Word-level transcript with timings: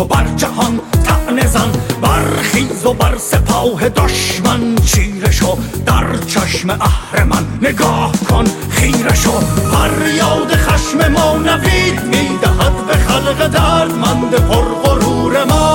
سکوت 0.00 0.12
و 0.12 0.14
بر 0.14 0.26
جهان 0.36 0.80
تعنزن 1.04 1.46
زن 1.46 1.70
برخیز 2.02 2.86
و 2.86 2.92
بر 2.92 3.18
سپاه 3.18 3.88
دشمن. 3.88 4.76
چیره 4.76 5.30
شو 5.30 5.58
در 5.86 6.16
چشم 6.26 6.70
اهرمن 6.70 7.46
نگاه 7.62 8.12
کن 8.28 8.44
خیره 8.70 9.14
شو 9.14 9.40
فریاد 9.40 10.52
خشم 10.56 11.12
ما 11.12 11.36
نوید 11.36 12.04
می‌دهد 12.04 12.86
به 12.86 12.96
خلق 12.96 13.46
دردمند 13.46 14.34
پرغرور 14.34 15.44
ما. 15.44 15.69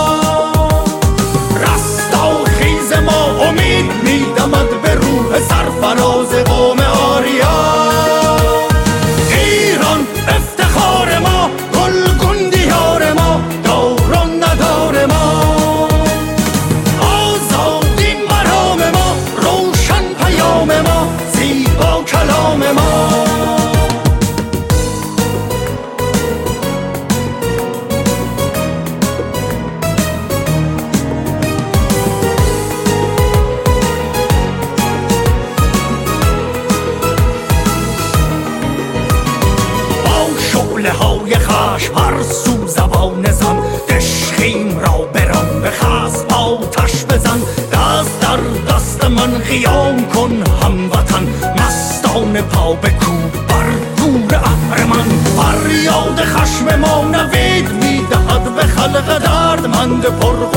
دردمند 60.05 60.54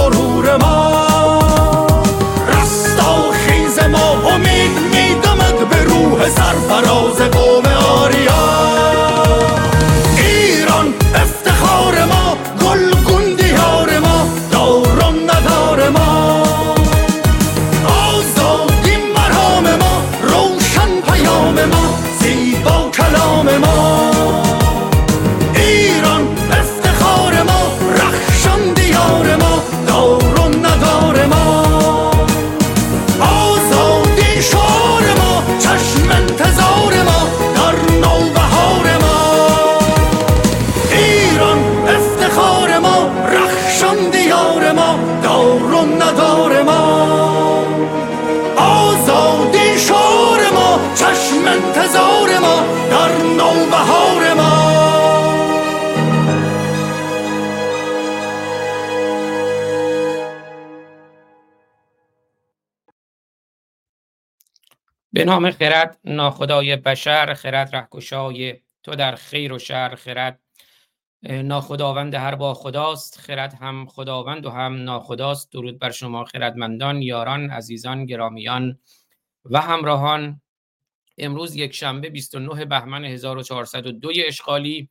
نام 65.29 65.51
خرد 65.51 65.99
ناخدای 66.05 66.77
بشر 66.77 67.35
خرد 67.35 67.77
رهکشای 67.77 68.57
تو 68.83 68.95
در 68.95 69.15
خیر 69.15 69.53
و 69.53 69.59
شر 69.59 69.95
خرد 69.95 70.41
ناخداوند 71.23 72.15
هر 72.15 72.35
با 72.35 72.55
خداست 72.55 73.19
خرد 73.19 73.55
هم 73.55 73.87
خداوند 73.87 74.47
و 74.47 74.51
هم 74.51 74.85
ناخداست. 74.85 75.53
درود 75.53 75.79
بر 75.79 75.91
شما 75.91 76.25
خردمندان 76.25 77.03
یاران 77.03 77.51
عزیزان 77.51 78.07
گرامیان 78.07 78.79
و 79.45 79.61
همراهان. 79.61 80.41
امروز 81.19 81.57
یک 81.57 81.75
شنبه 81.75 82.11
29 82.11 82.65
بهمن 82.65 83.05
1402 83.05 84.11
اشغالی. 84.27 84.89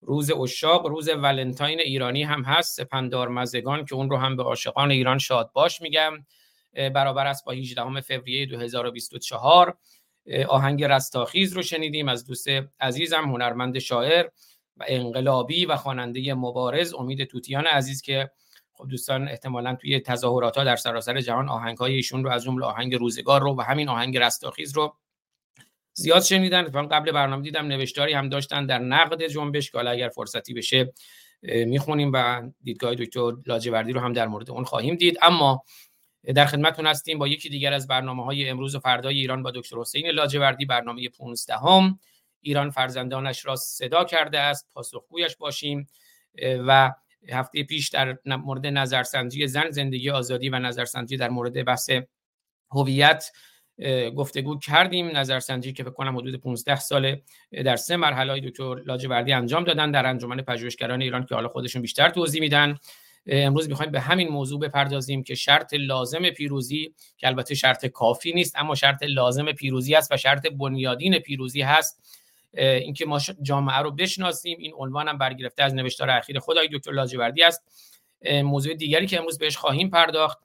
روز 0.00 0.30
اشاق 0.30 0.86
روز 0.86 1.08
ولنتاین 1.08 1.80
ایرانی 1.80 2.22
هم 2.22 2.42
هست. 2.42 2.76
سپندار 2.82 3.28
مزگان 3.28 3.84
که 3.84 3.94
اون 3.94 4.10
رو 4.10 4.16
هم 4.16 4.36
به 4.36 4.42
عاشقان 4.42 4.90
ایران 4.90 5.18
شاد 5.18 5.50
باش 5.52 5.82
میگم. 5.82 6.24
برابر 6.74 7.26
است 7.26 7.44
با 7.44 7.52
18 7.52 8.00
فوریه 8.00 8.46
2024 8.46 9.78
آهنگ 10.48 10.84
رستاخیز 10.84 11.52
رو 11.52 11.62
شنیدیم 11.62 12.08
از 12.08 12.26
دوست 12.26 12.48
عزیزم 12.80 13.24
هنرمند 13.24 13.78
شاعر 13.78 14.28
و 14.76 14.84
انقلابی 14.88 15.66
و 15.66 15.76
خواننده 15.76 16.34
مبارز 16.34 16.94
امید 16.94 17.24
توتیان 17.24 17.66
عزیز 17.66 18.02
که 18.02 18.30
خب 18.72 18.88
دوستان 18.88 19.28
احتمالا 19.28 19.74
توی 19.74 20.00
تظاهرات 20.00 20.56
ها 20.56 20.64
در 20.64 20.76
سراسر 20.76 21.20
جهان 21.20 21.48
آهنگ 21.48 21.78
های 21.78 21.94
ایشون 21.94 22.24
رو 22.24 22.30
از 22.30 22.44
جمله 22.44 22.66
آهنگ 22.66 22.94
روزگار 22.94 23.40
رو 23.40 23.56
و 23.58 23.60
همین 23.60 23.88
آهنگ 23.88 24.18
رستاخیز 24.18 24.76
رو 24.76 24.96
زیاد 25.96 26.22
شنیدن. 26.22 26.64
اتفاقا 26.64 26.88
قبل 26.88 27.12
برنامه 27.12 27.42
دیدم 27.42 27.66
نوشتاری 27.66 28.12
هم 28.12 28.28
داشتن 28.28 28.66
در 28.66 28.78
نقد 28.78 29.26
جنبش 29.26 29.70
که 29.70 29.78
اگر 29.78 30.08
فرصتی 30.08 30.54
بشه 30.54 30.92
می‌خونیم 31.42 32.10
و 32.14 32.42
دیدگاه 32.62 32.94
دکتر 32.94 33.32
لاجوردی 33.46 33.92
رو 33.92 34.00
هم 34.00 34.12
در 34.12 34.28
مورد 34.28 34.50
اون 34.50 34.64
خواهیم 34.64 34.94
دید. 34.94 35.18
اما 35.22 35.64
در 36.34 36.46
خدمتتون 36.46 36.86
هستیم 36.86 37.18
با 37.18 37.28
یکی 37.28 37.48
دیگر 37.48 37.72
از 37.72 37.86
برنامه 37.86 38.24
های 38.24 38.48
امروز 38.48 38.74
و 38.74 38.78
فردای 38.78 39.18
ایران 39.18 39.42
با 39.42 39.50
دکتر 39.50 39.76
حسین 39.76 40.06
لاجوردی 40.06 40.64
برنامه 40.64 41.08
15 41.08 41.56
هم 41.56 41.98
ایران 42.40 42.70
فرزندانش 42.70 43.46
را 43.46 43.56
صدا 43.56 44.04
کرده 44.04 44.40
است 44.40 44.68
پاسخگویش 44.74 45.36
باشیم. 45.36 45.86
و 46.42 46.92
هفته 47.32 47.62
پیش 47.62 47.88
در 47.88 48.18
مورد 48.26 48.66
نظرسنجی 48.66 49.46
زن 49.46 49.70
زندگی 49.70 50.10
آزادی 50.10 50.48
و 50.48 50.58
نظرسنجی 50.58 51.16
در 51.16 51.28
مورد 51.28 51.64
بحث 51.64 51.90
هویت 52.70 53.32
گفتگو 54.16 54.58
کردیم. 54.58 55.16
نظرسنجی 55.16 55.72
که 55.72 55.82
فکر 55.82 55.92
کنم 55.92 56.16
حدود 56.16 56.34
15 56.40 56.76
ساله 56.76 57.22
در 57.64 57.76
سه 57.76 57.96
مرحله 57.96 58.40
دکتر 58.40 58.74
لاجوردی 58.74 59.32
انجام 59.32 59.64
دادن. 59.64 59.90
در 59.90 60.06
انجمن 60.06 60.36
پژوهشگران 60.36 61.02
ایران 61.02 61.26
که 61.26 61.34
حالا 61.34 61.48
خودشون 61.48 61.82
بیشتر 61.82 62.08
توضیح 62.08 62.40
میدن. 62.40 62.78
امروز 63.26 63.68
می‌خوایم 63.68 63.92
به 63.92 64.00
همین 64.00 64.28
موضوع 64.28 64.60
بپردازیم 64.60 65.22
که 65.22 65.34
شرط 65.34 65.74
لازم 65.74 66.30
پیروزی 66.30 66.94
که 67.16 67.26
البته 67.26 67.54
شرط 67.54 67.86
کافی 67.86 68.32
نیست 68.32 68.56
اما 68.56 68.74
شرط 68.74 69.02
لازم 69.02 69.52
پیروزی 69.52 69.94
است 69.94 70.12
و 70.12 70.16
شرط 70.16 70.46
بنیادین 70.46 71.18
پیروزی 71.18 71.62
هست. 71.62 72.02
اینکه 72.56 73.06
ما 73.06 73.20
جامعه 73.42 73.78
رو 73.78 73.90
بشناسیم. 73.90 74.58
این 74.60 74.72
عنوان 74.76 75.08
هم 75.08 75.18
برگرفته 75.18 75.62
از 75.62 75.74
نوشتار 75.74 76.10
اخیر 76.10 76.38
خدای 76.38 76.68
دکتر 76.72 76.92
لاجوردی 76.92 77.42
است. 77.42 77.62
موضوع 78.30 78.74
دیگری 78.74 79.06
که 79.06 79.18
امروز 79.18 79.38
بهش 79.38 79.56
خواهیم 79.56 79.90
پرداخت 79.90 80.38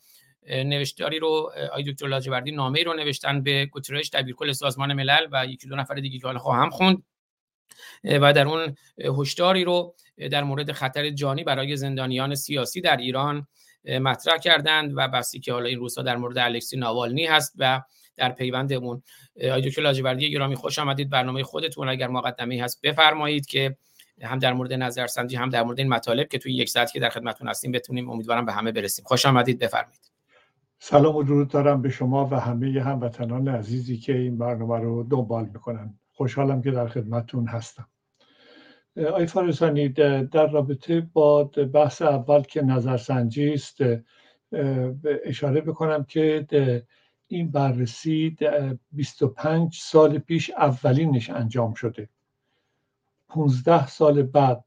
نوشتاری 0.50 1.20
رو 1.20 1.52
آی 1.74 1.84
دکتر 1.84 2.08
لاجوردی 2.08 2.52
نامه 2.52 2.84
رو 2.84 2.94
نوشتن 2.94 3.44
به 3.44 3.66
گوترش 3.66 4.10
دبیرکل 4.10 4.52
سازمان 4.52 4.94
ملل 4.94 5.28
و 5.32 5.46
یکی 5.46 5.68
دو 5.68 5.76
نفر 5.76 5.96
دیگه 5.96 6.20
که 6.20 6.28
حالا 6.28 6.40
خواهم 6.40 6.70
خوند. 6.70 7.04
و 8.04 8.34
در 8.34 8.48
اون 8.48 8.76
هشداری 9.18 9.64
رو 9.64 9.96
در 10.32 10.44
مورد 10.44 10.72
خطر 10.72 11.10
جانی 11.10 11.44
برای 11.44 11.76
زندانیان 11.76 12.36
سیاسی 12.36 12.82
در 12.82 12.98
ایران 12.98 13.48
مطرح 14.02 14.38
کردند 14.38 14.94
و 14.96 15.08
بسی 15.08 15.40
که 15.40 15.54
حالا 15.54 15.66
این 15.66 15.80
روزها 15.80 16.04
در 16.04 16.18
مورد 16.18 16.38
الکسی 16.38 16.78
ناوالنی 16.78 17.26
هست 17.26 17.54
و 17.58 17.82
در 18.16 18.30
پیوند 18.30 18.74
اون 18.74 19.04
آقای 19.44 19.62
دکتر 19.70 19.82
لاجوردی 19.82 20.32
گرامی 20.32 20.56
خوش 20.56 20.80
آمدید. 20.80 21.10
برنامه 21.10 21.44
خودتون 21.44 21.90
اگر 21.90 22.08
مقدمه 22.08 22.64
هست 22.64 22.82
بفرمایید 22.84 23.46
که 23.46 23.78
هم 24.22 24.40
در 24.40 24.54
مورد 24.54 24.74
نظرسنجی 24.74 25.36
هم 25.36 25.50
در 25.50 25.64
مورد 25.64 25.80
این 25.80 25.90
مطالب 25.90 26.28
که 26.28 26.38
توی 26.38 26.54
یک 26.54 26.70
ساعت 26.70 26.92
که 26.92 27.00
در 27.00 27.10
خدمتتون 27.10 27.48
هستیم 27.48 27.72
بتونیم 27.72 28.10
امیدوارم 28.10 28.46
به 28.46 28.54
همه 28.54 28.72
برسیم. 28.72 29.06
خوش 29.06 29.26
آمدید 29.26 29.60
بفرمایید. 29.60 30.12
سلام 30.80 31.16
و 31.16 31.24
درود 31.24 31.48
دارم 31.48 31.82
به 31.82 31.90
شما 31.90 32.26
و 32.26 32.40
همه 32.40 32.82
هموطنان 32.82 33.48
عزیزی 33.48 33.98
که 33.98 34.18
این 34.18 34.38
برنامه 34.38 34.80
رو 34.80 35.04
دنبال 35.04 35.46
می‌کنن. 35.46 36.00
خوشحالم 36.20 36.62
که 36.62 36.72
در 36.72 36.88
خدمتتون 36.88 37.48
هستم. 37.48 37.88
آی 39.14 39.26
فارسانی 39.26 39.90
در 39.90 40.48
رابطه 40.48 41.02
با 41.14 41.44
بحث 41.44 42.02
اول 42.02 42.42
که 42.42 42.62
نظرسنجی 42.62 43.54
است 43.54 43.78
اشاره 45.26 45.62
بکنم 45.62 46.04
که 46.04 46.46
این 47.28 47.52
بررسی 47.52 48.38
25 48.92 49.76
سال 49.82 50.18
پیش 50.18 50.50
اولینش 50.50 51.30
انجام 51.30 51.74
شده. 51.74 52.10
15 53.30 53.88
سال 53.88 54.24
بعد 54.24 54.64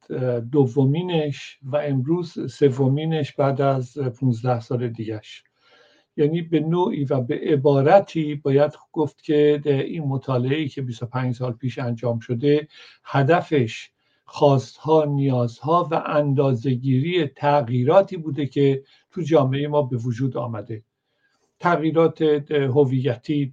دومینش 0.50 1.58
و 1.62 1.76
امروز 1.76 2.52
سومینش 2.54 3.32
بعد 3.32 3.60
از 3.60 3.98
15 3.98 4.60
سال 4.60 4.88
دیگش 4.88 5.44
یعنی 6.16 6.42
به 6.42 6.60
نوعی 6.60 7.04
و 7.04 7.20
به 7.20 7.40
عبارتی 7.42 8.34
باید 8.34 8.72
گفت 8.92 9.22
که 9.22 9.62
این 9.66 10.04
مطالعه 10.04 10.68
که 10.68 10.82
25 10.82 11.34
سال 11.34 11.52
پیش 11.52 11.78
انجام 11.78 12.18
شده 12.18 12.68
هدفش 13.04 13.90
خواستها 14.24 15.04
نیازها 15.04 15.88
و 15.90 16.02
اندازگیری 16.06 17.26
تغییراتی 17.26 18.16
بوده 18.16 18.46
که 18.46 18.82
تو 19.10 19.22
جامعه 19.22 19.68
ما 19.68 19.82
به 19.82 19.96
وجود 19.96 20.36
آمده. 20.36 20.82
تغییرات 21.60 22.22
هویتی 22.52 23.52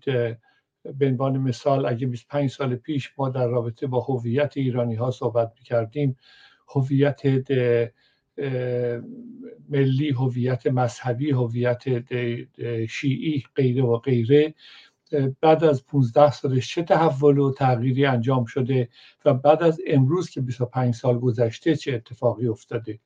به 0.98 1.08
عنوان 1.08 1.38
مثال 1.38 1.86
اگه 1.86 2.08
25 2.08 2.50
سال 2.50 2.76
پیش 2.76 3.12
ما 3.18 3.30
در 3.30 3.48
رابطه 3.48 3.88
با 3.88 4.00
هویت 4.00 4.54
ایرانی 4.58 4.96
ها 4.96 5.12
صحبت 5.12 5.54
می‌کردیم 5.58 6.18
هویت 6.76 7.22
ملی 9.70 10.10
هویت 10.10 10.68
مذهبی 10.68 11.32
هویت 11.32 11.84
شیعی 12.90 13.44
غیره 13.56 13.84
و 13.84 13.98
غیره. 13.98 14.54
بعد 15.42 15.64
از 15.64 15.86
15 15.86 16.32
سالش 16.32 16.76
چه 16.76 16.84
تحول 16.84 17.38
و 17.38 17.54
تغییری 17.54 18.06
انجام 18.06 18.46
شده 18.46 18.90
و 19.26 19.34
بعد 19.34 19.64
از 19.64 19.82
امروز 19.88 20.30
که 20.30 20.42
25 20.42 20.94
سال 20.94 21.20
گذشته 21.20 21.76
چه 21.76 21.94
اتفاقی 21.94 22.48
افتاده. 22.48 23.00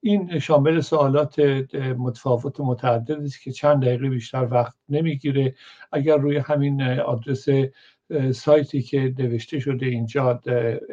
این 0.00 0.38
شامل 0.38 0.80
سوالات 0.80 1.38
متفاوت 1.98 2.60
و 2.60 2.64
متعدد 2.64 3.22
است 3.22 3.42
که 3.42 3.52
چند 3.52 3.82
دقیقه 3.84 4.08
بیشتر 4.08 4.48
وقت 4.50 4.74
نمی‌گیره. 4.88 5.54
اگر 5.92 6.16
روی 6.16 6.36
همین 6.36 6.82
آدرس 6.82 7.46
سایتی 8.32 8.82
که 8.82 9.14
نوشته 9.18 9.58
شده 9.58 9.86
اینجا 9.86 10.42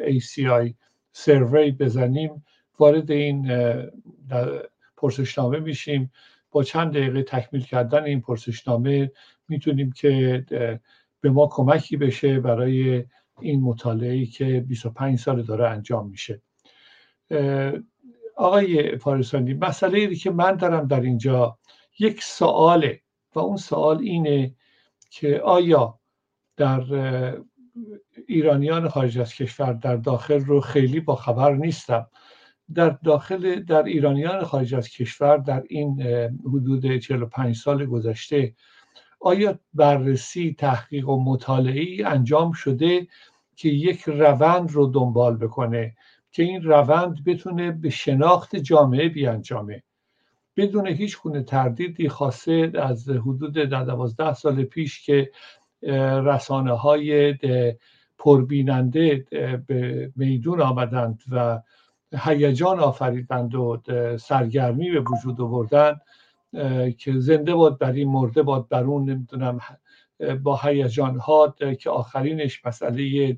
ACI 0.08 0.74
سروی 1.12 1.70
بزنیم 1.70 2.44
وارد 2.78 3.10
این 3.10 3.52
پرسشنامه 4.96 5.58
میشیم. 5.58 6.12
با 6.50 6.62
چند 6.62 6.92
دقیقه 6.92 7.22
تکمیل 7.22 7.62
کردن 7.62 8.04
این 8.04 8.20
پرسشنامه 8.20 9.12
می‌تونیم 9.48 9.92
که 9.92 10.44
به 11.20 11.30
ما 11.30 11.46
کمکی 11.46 11.96
بشه 11.96 12.40
برای 12.40 13.04
این 13.40 13.60
مطالعه 13.62 14.26
که 14.26 14.60
25 14.60 15.18
سال 15.18 15.42
داره 15.42 15.68
انجام 15.68 16.08
میشه. 16.08 16.42
آقای 18.36 18.98
فارسانی 18.98 19.54
مسئله 19.54 19.98
ای 19.98 20.16
که 20.16 20.30
من 20.30 20.56
دارم 20.56 20.86
در 20.86 21.00
اینجا 21.00 21.58
یک 21.98 22.22
سواله 22.22 23.00
و 23.34 23.38
اون 23.38 23.56
سوال 23.56 23.98
اینه 23.98 24.54
که 25.10 25.40
آیا 25.40 25.98
در 26.56 26.84
ایرانیان 28.26 28.88
خارج 28.88 29.18
از 29.18 29.34
کشور 29.34 29.72
در 29.72 29.96
داخل 29.96 30.40
رو 30.40 30.60
خیلی 30.60 31.00
با 31.00 31.16
خبر 31.16 31.54
نیستم. 31.54 32.06
در 32.74 32.90
داخل 32.90 33.60
در 33.60 33.82
ایرانیان 33.82 34.44
خارج 34.44 34.74
از 34.74 34.88
کشور 34.88 35.36
در 35.36 35.62
این 35.68 36.02
حدود 36.46 36.96
45 36.96 37.56
سال 37.56 37.86
گذشته 37.86 38.54
آیا 39.20 39.58
بررسی 39.74 40.54
تحقیق 40.58 41.08
و 41.08 41.24
مطالعه 41.24 42.06
انجام 42.06 42.52
شده 42.52 43.06
که 43.56 43.68
یک 43.68 44.02
روند 44.02 44.72
رو 44.72 44.86
دنبال 44.86 45.36
بکنه 45.36 45.96
که 46.32 46.42
این 46.42 46.62
روند 46.62 47.24
بتونه 47.24 47.72
به 47.72 47.90
شناخت 47.90 48.56
جامعه 48.56 49.08
بیانجامه؟ 49.08 49.82
بدون 50.56 50.86
هیچ 50.86 51.18
گونه 51.18 51.42
تردیدی 51.42 52.08
خاصه 52.08 52.72
از 52.74 53.08
حدود 53.08 53.58
دوازده 53.58 54.34
سال 54.34 54.64
پیش 54.64 55.06
که 55.06 55.30
رسانه 56.24 56.72
های 56.72 57.34
پربیننده 58.18 59.26
به 59.66 60.12
میدون 60.16 60.60
آمدند 60.60 61.22
و 61.30 61.60
هیجان 62.18 62.80
آفریدند 62.80 63.54
و 63.54 63.82
سرگرمی 64.20 64.90
به 64.90 65.00
وجود 65.00 65.40
آوردن 65.40 66.00
که 66.98 67.12
زنده 67.18 67.54
باد 67.54 67.78
بر 67.78 67.92
این 67.92 68.08
مرده 68.08 68.42
باد 68.42 68.68
بر 68.68 68.84
اون 68.84 69.10
نمی‌دونم 69.10 69.60
با 70.42 70.56
هیجان 70.56 71.18
ها 71.18 71.54
که 71.80 71.90
آخرینش 71.90 72.66
مسئله 72.66 73.36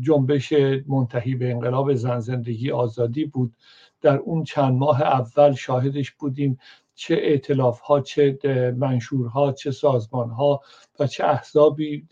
جنبش 0.00 0.52
منتهی 0.86 1.34
به 1.34 1.50
انقلاب 1.50 1.94
زن 1.94 2.20
زندگی 2.20 2.70
آزادی 2.70 3.24
بود. 3.24 3.54
در 4.00 4.16
اون 4.16 4.44
چند 4.44 4.74
ماه 4.78 5.02
اول 5.02 5.52
شاهدش 5.54 6.10
بودیم 6.10 6.58
چه 6.94 7.14
اعتلاف 7.14 7.80
ها 7.80 8.00
چه 8.00 8.38
منشورها 8.76 9.52
چه 9.52 9.70
سازمان 9.70 10.30
ها 10.30 10.60
و 11.00 11.06
چه 11.06 11.24
احزابی 11.24 12.06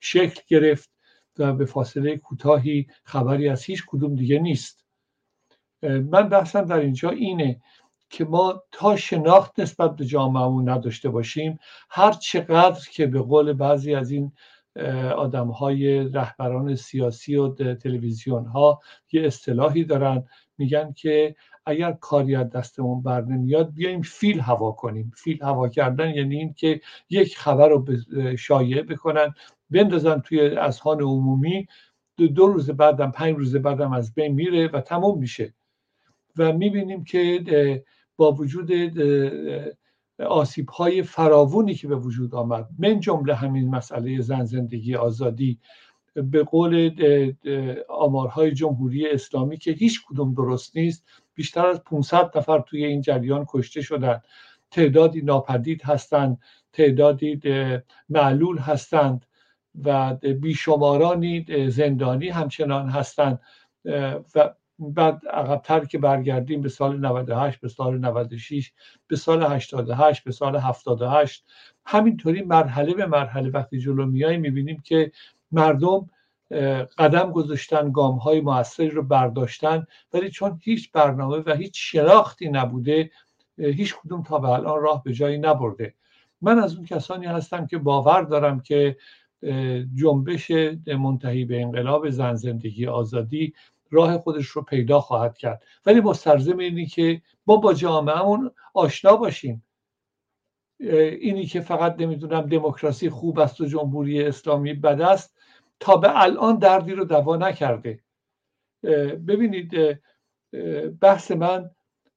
شکل 0.00 0.40
گرفت. 0.48 0.91
به 1.34 1.64
فاصله 1.64 2.16
کوتاهی 2.16 2.86
خبری 3.04 3.48
از 3.48 3.64
هیچ 3.64 3.84
کدوم 3.86 4.14
دیگه 4.14 4.38
نیست. 4.38 4.84
من 5.82 6.28
بحثم 6.28 6.64
در 6.64 6.78
اینجا 6.78 7.10
اینه 7.10 7.60
که 8.10 8.24
ما 8.24 8.62
تا 8.72 8.96
شناخت 8.96 9.60
نسبت 9.60 9.96
به 9.96 10.04
جامعهمون 10.04 10.68
نداشته 10.68 11.08
باشیم 11.08 11.58
هر 11.90 12.12
چقدر 12.12 12.80
که 12.92 13.06
به 13.06 13.22
قول 13.22 13.52
بعضی 13.52 13.94
از 13.94 14.10
این 14.10 14.32
آدم 15.16 15.48
های 15.48 16.08
رهبران 16.08 16.74
سیاسی 16.74 17.36
و 17.36 17.74
تلویزیون 17.74 18.46
ها 18.46 18.80
یه 19.12 19.26
اصطلاحی 19.26 19.84
دارن 19.84 20.24
میگن 20.58 20.92
که 20.92 21.36
اگر 21.66 21.92
کاری 21.92 22.36
از 22.36 22.50
دستمون 22.50 23.02
بر 23.02 23.20
نمیاد 23.20 23.74
بیایم 23.74 24.02
فیل 24.02 24.40
هوا 24.40 24.72
کنیم. 24.72 25.12
فیل 25.16 25.42
هوا 25.42 25.68
کردن 25.68 26.10
یعنی 26.14 26.36
این 26.36 26.54
که 26.54 26.80
یک 27.10 27.38
خبر 27.38 27.68
رو 27.68 27.86
شایع 28.36 28.82
بکنن 28.82 29.34
بندازن 29.72 30.20
توی 30.20 30.40
اذهان 30.40 31.00
عمومی. 31.00 31.66
دو, 32.16 32.28
دو 32.28 32.46
روز 32.46 32.70
بعدم 32.70 33.10
پنج 33.10 33.36
روز 33.36 33.56
بعدم 33.56 33.92
از 33.92 34.14
بین 34.14 34.32
میره 34.34 34.68
و 34.68 34.80
تمام 34.80 35.18
میشه. 35.18 35.54
و 36.36 36.52
می‌بینیم 36.52 37.04
که 37.04 37.84
با 38.16 38.32
وجود 38.32 38.70
آسیب 40.18 40.68
های 40.68 41.02
فراوونی 41.02 41.74
که 41.74 41.88
به 41.88 41.96
وجود 41.96 42.34
آمد 42.34 42.68
من 42.78 43.00
جمله 43.00 43.34
همین 43.34 43.70
مسئله 43.70 44.20
زن 44.20 44.44
زندگی 44.44 44.94
آزادی 44.94 45.58
به 46.14 46.42
قول 46.42 46.90
آمارهای 47.88 48.52
جمهوری 48.52 49.08
اسلامی 49.08 49.58
که 49.58 49.70
هیچ 49.70 50.00
کدوم 50.08 50.34
درست 50.34 50.76
نیست 50.76 51.04
بیشتر 51.34 51.66
از 51.66 51.84
500 51.84 52.38
نفر 52.38 52.60
توی 52.60 52.84
این 52.84 53.00
جریان 53.00 53.46
کشته 53.48 53.80
شدن. 53.82 54.20
تعدادی 54.70 55.22
ناپدید 55.22 55.82
هستند 55.82 56.38
تعدادی 56.72 57.40
معلول 58.08 58.58
هستند. 58.58 59.26
و 59.84 60.14
بیشمارانی 60.14 61.46
زندانی 61.70 62.28
همچنان 62.28 62.88
هستند. 62.88 63.40
و 64.34 64.54
بعد 64.78 65.20
عقبتر 65.30 65.84
که 65.84 65.98
برگردیم 65.98 66.62
به 66.62 66.68
سال 66.68 66.98
98 66.98 67.60
به 67.60 67.68
سال 67.68 67.98
96 67.98 68.72
به 69.06 69.16
سال 69.16 69.42
88 69.42 70.24
به 70.24 70.32
سال 70.32 70.56
78 70.56 71.44
همینطوری 71.86 72.42
مرحله 72.42 72.94
به 72.94 73.06
مرحله 73.06 73.50
وقتی 73.50 73.78
جلو 73.78 74.06
میای 74.06 74.36
می‌بینیم 74.36 74.80
که 74.84 75.12
مردم 75.52 76.10
قدم 76.98 77.30
گذاشتن 77.30 77.92
گام 77.92 78.16
های 78.16 78.40
موثری 78.40 78.90
رو 78.90 79.02
برداشتن 79.02 79.86
ولی 80.12 80.30
چون 80.30 80.60
هیچ 80.62 80.92
برنامه 80.92 81.36
و 81.46 81.56
هیچ 81.56 81.72
شناختی 81.74 82.48
نبوده 82.48 83.10
هیچ 83.58 83.94
کدوم 83.96 84.22
تا 84.22 84.38
به 84.38 84.48
الان 84.48 84.82
راه 84.82 85.02
به 85.02 85.12
جایی 85.12 85.38
نبرده. 85.38 85.94
من 86.40 86.58
از 86.58 86.76
اون 86.76 86.84
کسانی 86.84 87.26
هستم 87.26 87.66
که 87.66 87.78
باور 87.78 88.22
دارم 88.22 88.60
که 88.60 88.96
جنبش 89.94 90.50
منتهی 90.86 91.44
به 91.44 91.62
انقلاب 91.62 92.10
زن 92.10 92.34
زندگی 92.34 92.86
آزادی 92.86 93.54
راه 93.90 94.18
خودش 94.18 94.46
رو 94.46 94.62
پیدا 94.62 95.00
خواهد 95.00 95.38
کرد. 95.38 95.62
ولی 95.86 96.00
مسترزم 96.00 96.58
اینی 96.58 96.86
که 96.86 97.22
ما 97.46 97.56
با 97.56 97.74
جامعهمون 97.74 98.50
آشنا 98.74 99.16
باشیم. 99.16 99.64
اینی 100.80 101.46
که 101.46 101.60
فقط 101.60 102.00
نمی‌دونم 102.00 102.40
دموکراسی 102.40 103.10
خوب 103.10 103.38
است 103.38 103.60
و 103.60 103.66
جمهوری 103.66 104.24
اسلامی 104.24 104.74
بد 104.74 105.00
است 105.00 105.38
تا 105.80 105.96
به 105.96 106.22
الان 106.22 106.58
دردی 106.58 106.92
رو 106.92 107.04
دوا 107.04 107.36
نکرده. 107.36 108.00
ببینید 109.28 109.98
بحث 111.00 111.30
من 111.30 111.70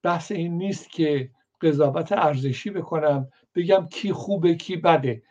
بحث 0.03 0.31
این 0.31 0.57
نیست 0.57 0.89
که 0.89 1.31
قضاوت 1.61 2.11
ارزشی 2.11 2.69
بکنم 2.69 3.27
بگم 3.55 3.87
کی 3.91 4.13
خوبه 4.13 4.55
کی 4.55 4.75
بده. 4.75 5.23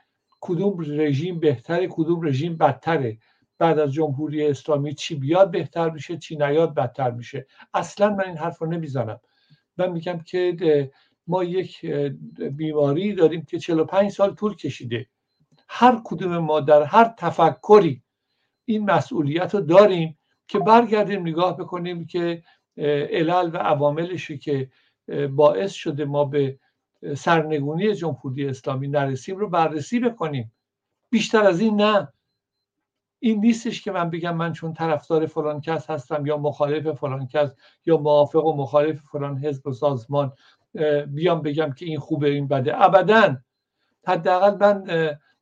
کدوم 0.46 0.76
رژیم 0.80 1.40
بهتره 1.40 1.88
کدوم 1.90 2.26
رژیم 2.26 2.56
بدتره؟ 2.56 3.18
بعد 3.58 3.78
از 3.78 3.92
جمهوری 3.92 4.46
اسلامی 4.46 4.94
چی 4.94 5.14
بیاد 5.14 5.50
بهتر 5.50 5.90
میشه 5.90 6.18
چی 6.18 6.36
نیاد 6.36 6.74
بدتر 6.74 7.10
میشه؟ 7.10 7.46
اصلا 7.74 8.14
من 8.14 8.24
این 8.24 8.36
حرف 8.36 8.58
رو 8.58 8.66
نمی‌زنم. 8.66 9.20
من 9.76 9.92
میگم 9.92 10.18
که 10.18 10.90
ما 11.26 11.44
یک 11.44 11.86
بیماری 12.52 13.12
داریم 13.12 13.44
که 13.44 13.58
45 13.58 14.10
سال 14.10 14.34
طول 14.34 14.54
کشیده. 14.56 15.06
هر 15.68 16.00
کدوم 16.04 16.38
ما 16.38 16.60
در 16.60 16.82
هر 16.82 17.14
تفکری 17.18 18.02
این 18.64 18.84
مسئولیت 18.90 19.54
رو 19.54 19.60
داریم 19.60 20.18
که 20.48 20.58
برگردیم 20.58 21.20
نگاه 21.20 21.56
بکنیم 21.56 22.06
که 22.06 22.42
علل 22.76 23.50
و 23.52 23.56
عواملشی 23.56 24.38
که 24.38 24.70
باعث 25.30 25.72
شده 25.72 26.04
ما 26.04 26.24
به 26.24 26.58
سرنگونی 27.16 27.94
جمهوری 27.94 28.48
اسلامی 28.48 28.88
نرسیم 28.88 29.36
رو 29.36 29.48
بررسی 29.48 30.00
بکنیم. 30.00 30.52
بیشتر 31.10 31.42
از 31.42 31.60
این 31.60 31.80
نه. 31.80 32.08
این 33.18 33.40
نیستش 33.40 33.82
که 33.82 33.92
من 33.92 34.10
بگم 34.10 34.36
من 34.36 34.52
چون 34.52 34.72
طرفدار 34.72 35.26
فلان 35.26 35.60
کس 35.60 35.90
هستم 35.90 36.26
یا 36.26 36.36
مخالف 36.36 36.98
فلان 36.98 37.26
کس 37.26 37.54
یا 37.86 37.96
موافق 37.96 38.44
و 38.44 38.56
مخالف 38.56 39.00
فلان 39.12 39.38
حزب 39.38 39.66
و 39.66 39.72
سازمان 39.72 40.32
بیام 41.06 41.42
بگم 41.42 41.72
که 41.72 41.86
این 41.86 41.98
خوبه 41.98 42.28
این 42.28 42.48
بده. 42.48 42.82
ابدا 42.82 43.36
حداقل 44.06 44.56
من 44.60 44.84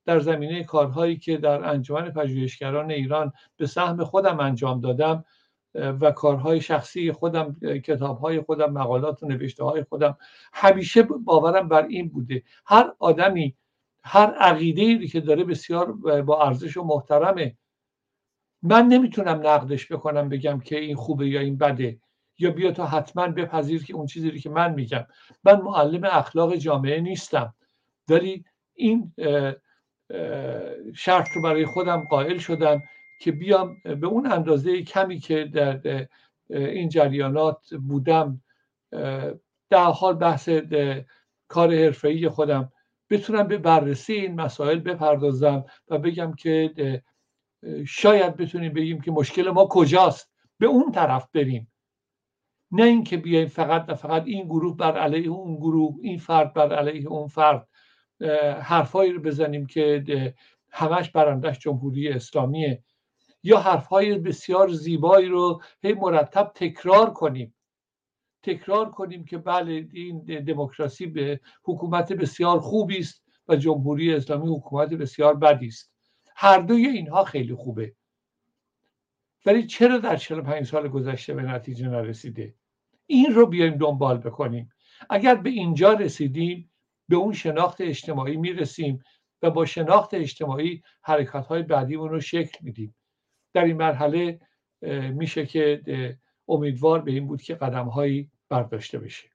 در 0.04 0.21
زمینه 0.21 0.64
کارهایی 0.64 1.16
که 1.16 1.37
در 1.37 1.64
انجمن 1.64 2.11
پژوهشگران 2.11 2.90
ایران 2.90 3.33
به 3.57 3.66
سهم 3.66 4.04
خودم 4.04 4.40
انجام 4.40 4.81
دادم 4.81 5.25
و 5.75 6.11
کارهای 6.11 6.61
شخصی 6.61 7.12
خودم 7.12 7.57
کتابهای 7.85 8.41
خودم 8.41 8.73
مقالات 8.73 9.23
و 9.23 9.26
نوشته 9.26 9.64
های 9.64 9.83
خودم. 9.83 10.17
همیشه 10.52 11.02
باورم 11.02 11.69
بر 11.69 11.87
این 11.87 12.09
بوده. 12.09 12.43
هر 12.67 12.93
آدمی 12.99 13.57
هر 14.05 14.35
عقیده 14.35 14.83
ای 14.83 15.07
که 15.09 15.21
داره 15.21 15.45
بسیار 15.45 15.93
با 16.23 16.47
ارزش 16.47 16.76
و 16.76 16.85
محترمه. 16.85 17.57
من 18.62 18.87
نمی‌تونم 18.87 19.47
نقدش 19.47 19.93
بکنم 19.93 20.29
بگم 20.29 20.61
که 20.61 20.79
این 20.79 20.97
خوبه 20.97 21.29
یا 21.29 21.41
این 21.41 21.59
بده. 21.59 21.99
یا 22.38 22.50
بیا 22.50 22.73
تو 22.73 22.85
حتما 22.85 23.29
بپذیر 23.29 23.85
که 23.85 23.95
اون 23.95 24.07
چیزی 24.07 24.38
که 24.38 24.50
من 24.50 24.75
میگم. 24.75 25.07
من 25.45 25.61
معلم 25.61 26.05
اخلاق 26.05 26.57
جامعه 26.57 27.00
نیستم. 27.00 27.55
ولی 28.09 28.45
این 28.75 29.12
شرط 30.95 31.29
رو 31.35 31.43
برای 31.43 31.67
خودم 31.67 32.05
قائل 32.11 32.38
شدم. 32.38 32.83
که 33.23 33.33
بیام 33.33 33.76
به 33.85 34.07
اون 34.07 34.33
اندازه 34.33 34.83
کمی 34.83 35.19
که 35.19 35.45
در 35.45 36.09
این 36.50 36.88
جریانات 36.88 37.75
بودم 37.75 38.43
در 39.71 39.85
حال 39.85 40.14
بحث 40.14 40.49
کار 41.49 41.75
حرفه‌ای 41.75 42.29
خودم 42.29 42.73
بتونم 43.11 43.49
به 43.49 43.59
بررسی 43.59 44.12
این 44.12 44.41
مسائل 44.41 44.79
بپردازم 44.79 45.64
و 45.88 45.99
بگم 45.99 46.33
که 46.33 46.73
شاید 47.87 48.37
بتونیم 48.37 48.73
بگیم 48.73 49.00
که 49.00 49.11
مشکل 49.11 49.50
ما 49.50 49.67
کجاست. 49.71 50.33
به 50.59 50.67
اون 50.67 50.93
طرف 50.93 51.29
بریم. 51.35 51.73
نه 52.71 52.85
اینکه 52.85 53.17
بیایم 53.17 53.49
فقط 53.49 53.88
نه 53.88 53.95
فقط 53.95 54.23
این 54.26 54.45
گروه 54.45 54.76
بر 54.76 54.99
علیه 54.99 55.29
اون 55.29 55.57
گروه 55.57 55.97
این 56.02 56.19
فرد 56.19 56.55
بر 56.55 56.75
علیه 56.75 57.09
اون 57.09 57.29
فرد 57.29 57.69
حرفایی 58.61 59.12
رو 59.12 59.23
بزنیم 59.23 59.67
که 59.67 60.35
همش 60.71 61.11
برندش 61.11 61.59
جمهوری 61.59 62.09
اسلامیه. 62.09 62.83
یا 63.43 63.61
حرفهای 63.61 64.19
بسیار 64.19 64.69
زیبایی 64.69 65.29
رو 65.29 65.63
هی 65.83 65.93
مرتب 65.93 66.53
تکرار 66.55 67.13
کنیم. 67.13 67.55
تکرار 68.43 68.91
کنیم 68.91 69.25
که 69.25 69.39
بله 69.39 69.89
این 69.93 70.25
دموکراسی 70.25 71.07
به 71.07 71.41
حکومت 71.65 72.13
بسیار 72.13 72.61
خوبی 72.61 72.99
است 72.99 73.23
و 73.49 73.57
جمهوری 73.57 74.15
اسلامی 74.15 74.57
حکومت 74.57 74.95
بسیار 74.95 75.35
بدی 75.35 75.67
است. 75.67 75.93
هر 76.37 76.59
دوی 76.59 76.87
اینها 76.87 77.25
خیلی 77.25 77.55
خوبه. 77.55 77.95
ولی 79.47 79.67
چرا 79.67 79.99
در 79.99 80.17
45 80.17 80.67
سال 80.67 80.89
گذشته 80.89 81.35
به 81.35 81.43
نتیجه 81.43 81.89
نرسیده؟ 81.89 82.55
این 83.07 83.35
رو 83.35 83.47
بیایم 83.47 83.75
دنبال 83.75 84.19
بکنیم. 84.19 84.73
اگر 85.11 85.35
به 85.35 85.51
اینجا 85.51 85.93
رسیدیم 85.93 86.71
به 87.09 87.17
اون 87.17 87.33
شناخت 87.33 87.81
اجتماعی 87.81 88.37
می‌رسیم 88.37 89.05
و 89.43 89.51
با 89.51 89.65
شناخت 89.67 90.15
اجتماعی 90.15 90.83
حرکت 91.03 91.47
های 91.47 91.63
بعدی 91.63 91.95
رو 91.95 92.21
شکل 92.21 92.59
میدیم. 92.61 92.95
در 93.54 93.64
این 93.64 93.76
مرحله 93.76 94.40
میشه 95.11 95.47
که 95.47 95.82
امیدوار 96.49 97.00
به 97.00 97.12
این 97.12 97.26
بود 97.26 97.42
که 97.42 97.54
قدم 97.54 97.88
هایی 97.88 98.30
برداشته 98.49 98.99
بشه. 98.99 99.28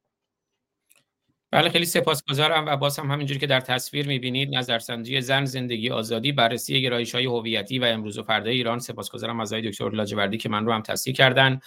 بله 1.51 1.69
خیلی 1.69 1.86
سپاسگزارم 1.86 2.65
و 2.65 2.77
باز 2.77 3.00
هم 3.00 3.12
همینجوری 3.12 3.39
که 3.39 3.47
در 3.47 3.59
تصویر 3.59 4.07
می‌بینید 4.07 4.55
نظرسنجی 4.55 5.21
زن 5.21 5.45
زندگی 5.45 5.89
آزادی 5.89 6.31
بررسی 6.31 6.81
گرایش 6.81 7.15
های 7.15 7.25
هویتی 7.25 7.79
و 7.79 7.83
امروز 7.83 8.17
و 8.17 8.24
فردا 8.24 8.50
ایران. 8.50 8.79
سپاسگزارم 8.79 9.39
از 9.39 9.53
آقای 9.53 9.69
دکتر 9.69 9.89
لاجوردی 9.89 10.38
که 10.38 10.50
من 10.50 10.65
رو 10.65 10.74
هم 10.74 10.81
تصحیح 10.81 11.15
کردن. 11.15 11.59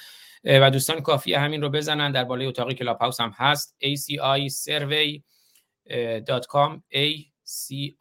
و 0.44 0.70
دوستان 0.70 1.00
کافیه 1.00 1.38
همین 1.38 1.62
رو 1.62 1.68
بزنن. 1.68 2.12
در 2.12 2.24
بالای 2.24 2.46
اتاقی 2.46 2.74
Clubhouse 2.74 3.20
هم 3.20 3.32
هست. 3.36 3.76
Acisurvey.com 3.82 6.82
a 6.94 7.06
c 7.44 7.94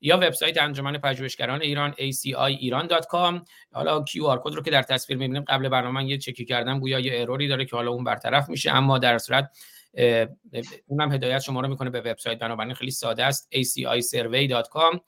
یا 0.00 0.16
وبسایت 0.16 0.62
انجمن 0.62 0.98
پژوهشگران 0.98 1.62
ایران 1.62 1.92
aciiran.com 1.92 3.48
حالا 3.72 4.02
QR 4.02 4.40
code 4.44 4.54
رو 4.54 4.62
که 4.62 4.70
در 4.70 4.82
تصویر 4.82 5.18
می‌بینیم 5.18 5.42
قبل 5.42 5.68
برنامه 5.68 6.04
یه 6.04 6.18
چکی 6.18 6.44
کردم 6.44 6.80
گویا 6.80 7.00
یه 7.00 7.20
error 7.20 7.43
ی 7.43 7.48
داره 7.48 7.64
که 7.64 7.76
حالا 7.76 7.90
اون 7.90 8.04
برطرف 8.04 8.48
میشه 8.48 8.70
اما 8.70 8.98
در 8.98 9.18
صورت 9.18 9.50
اونم 10.86 11.12
هدایت 11.12 11.38
شما 11.38 11.60
رو 11.60 11.68
می‌کنه 11.68 11.90
به 11.90 12.00
وبسایت. 12.00 12.38
بنابراین 12.38 12.74
خیلی 12.74 12.90
ساده 12.90 13.24
است. 13.24 13.48
Acisurvey.com 13.54 15.00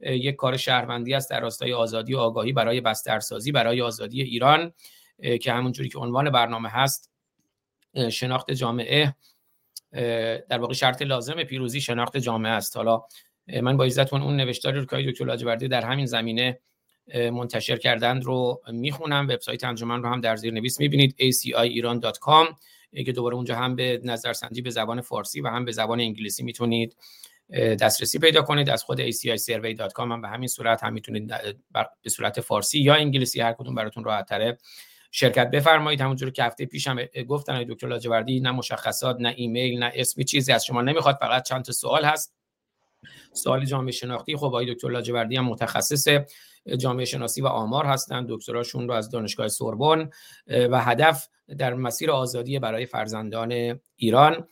یک 0.00 0.36
کار 0.36 0.56
شهروندی 0.56 1.14
است 1.14 1.30
در 1.30 1.40
راستای 1.40 1.72
آزادی 1.72 2.14
و 2.14 2.18
آگاهی 2.18 2.52
برای 2.52 2.80
بسترسازی 2.80 3.52
برای 3.52 3.82
آزادی 3.82 4.22
ایران 4.22 4.72
که 5.42 5.52
همونجوری 5.52 5.88
که 5.88 5.98
عنوان 5.98 6.30
برنامه 6.30 6.68
هست. 6.68 7.10
شناخت 8.10 8.50
جامعه 8.50 9.14
در 10.48 10.58
واقع 10.58 10.74
شرط 10.74 11.02
لازم 11.02 11.42
پیروزی 11.42 11.80
شناخت 11.80 12.16
جامعه 12.16 12.52
است. 12.52 12.76
حالا 12.76 13.02
من 13.62 13.76
با 13.76 13.84
عزتون 13.84 14.22
اون 14.22 14.36
نوشتاری 14.36 14.78
رو 14.78 14.84
که 14.84 15.10
دکتر 15.10 15.24
لاجوردی 15.24 15.68
در 15.68 15.84
همین 15.84 16.06
زمینه 16.06 16.60
منتشر 17.14 17.76
کردند 17.76 18.24
رو 18.24 18.62
می‌خونم 18.72 19.24
وبسایت 19.28 19.64
انجمن 19.64 20.02
رو 20.02 20.08
هم 20.08 20.20
در 20.20 20.36
زیر 20.36 20.54
نویس 20.54 20.80
می‌بینید 20.80 21.16
aciiran.com 21.20 22.54
که 23.04 23.12
دوباره 23.12 23.34
اونجا 23.34 23.56
هم 23.56 23.76
به 23.76 24.00
نظرسنجی 24.04 24.62
به 24.62 24.70
زبان 24.70 25.00
فارسی 25.00 25.40
و 25.40 25.48
هم 25.48 25.64
به 25.64 25.72
زبان 25.72 26.00
انگلیسی 26.00 26.42
می‌تونید 26.42 26.96
دسترسی 27.80 28.18
پیدا 28.18 28.42
کنید. 28.42 28.70
از 28.70 28.84
خود 28.84 29.10
acisurvey.com 29.10 30.00
هم 30.00 30.22
به 30.22 30.28
همین 30.28 30.48
صورت 30.48 30.84
هم 30.84 30.92
می‌تونید 30.92 31.32
به 32.02 32.10
صورت 32.10 32.40
فارسی 32.40 32.80
یا 32.80 32.94
انگلیسی 32.94 33.40
هر 33.40 33.52
کدوم 33.52 33.74
براتون 33.74 34.04
راحت 34.04 34.28
تره 34.28 34.58
شرکت 35.10 35.50
بفرمایید. 35.50 36.00
همونجوری 36.00 36.32
که 36.32 36.44
هفته 36.44 36.66
پیشم 36.66 36.96
گفتن 37.28 37.64
دکتر 37.68 37.88
لاجوردی 37.88 38.40
نه 38.40 38.50
مشخصات 38.50 39.16
نه 39.20 39.34
ایمیل 39.36 39.78
نه 39.78 39.92
اسمی 39.94 40.24
چیزی 40.24 40.52
از 40.52 40.64
شما 40.64 40.82
نمی‌خواد 40.82 41.16
فقط 41.20 41.48
چند 41.48 41.64
تا 41.64 41.72
سوال 41.72 42.04
هست. 42.04 42.34
سوال 43.34 43.64
جامعه 43.64 43.92
شناختی 43.92 44.36
خب 44.36 44.44
آقای 44.44 44.74
دکتر 44.74 44.88
لاجوردی 44.88 45.36
هم 45.36 45.44
متخصص 45.44 46.08
جامعه 46.78 47.04
شناسی 47.04 47.40
و 47.40 47.46
آمار 47.46 47.84
هستند. 47.84 48.26
دکتراشون 48.28 48.88
رو 48.88 48.94
از 48.94 49.10
دانشگاه 49.10 49.48
سوربن 49.48 50.10
و 50.46 50.80
هدف 50.80 51.28
در 51.58 51.74
مسیر 51.74 52.10
آزادی 52.10 52.58
برای 52.58 52.86
فرزندان 52.86 53.80
ایران. 53.96 54.48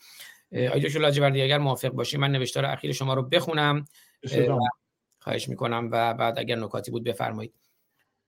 آقای 0.51 0.81
دکتر 0.81 0.99
لاجوردی 0.99 1.41
اگر 1.41 1.57
موافق 1.57 1.89
باشی 1.89 2.17
من 2.17 2.31
نوشتار 2.31 2.65
اخیر 2.65 2.91
شما 2.91 3.13
رو 3.13 3.21
بخونم. 3.21 3.85
خواهش 5.19 5.49
می‌کنم 5.49 5.89
و 5.91 6.13
بعد 6.13 6.39
اگر 6.39 6.55
نکاتی 6.55 6.91
بود 6.91 7.03
بفرمایید. 7.03 7.53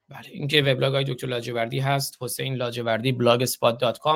بله 0.10 0.30
اینکه 0.32 0.62
وبلاگ 0.62 0.94
های 0.94 1.04
دکتر 1.04 1.28
لاجوردی 1.28 1.80
هست 1.80 2.18
حسین 2.22 2.56
لاجوردی 2.56 3.12
بلاگ 3.12 3.46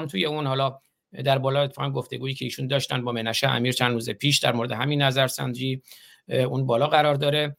توی 0.10 0.26
اون 0.26 0.48
حالا 0.48 0.80
در 1.24 1.38
بالا 1.38 1.62
اتفاقا 1.62 1.90
گفتگویی 1.90 2.34
که 2.34 2.46
ایشون 2.46 2.68
داشتن 2.68 3.04
با 3.04 3.12
منشه 3.12 3.48
امیر 3.48 3.72
چند 3.72 3.94
روز 3.94 4.10
پیش 4.10 4.40
در 4.40 4.52
مورد 4.52 4.72
همین 4.72 5.02
نظرسنجی. 5.02 5.82
اون 6.30 6.66
بالا 6.66 6.88
قرار 6.88 7.16
داره. 7.16 7.58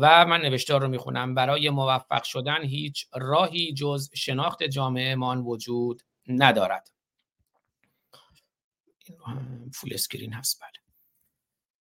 و 0.00 0.26
من 0.26 0.40
نوشتار 0.40 0.80
رو 0.80 0.88
می‌خونم. 0.88 1.34
برای 1.34 1.70
موفق 1.70 2.22
شدن 2.22 2.62
هیچ 2.62 3.06
راهی 3.14 3.74
جز 3.74 4.10
شناخت 4.14 4.62
جامعه 4.62 5.14
مان 5.14 5.40
وجود 5.40 6.02
ندارد. 6.26 6.90
full 9.72 9.94
screen 9.94 10.32
هست 10.32 10.60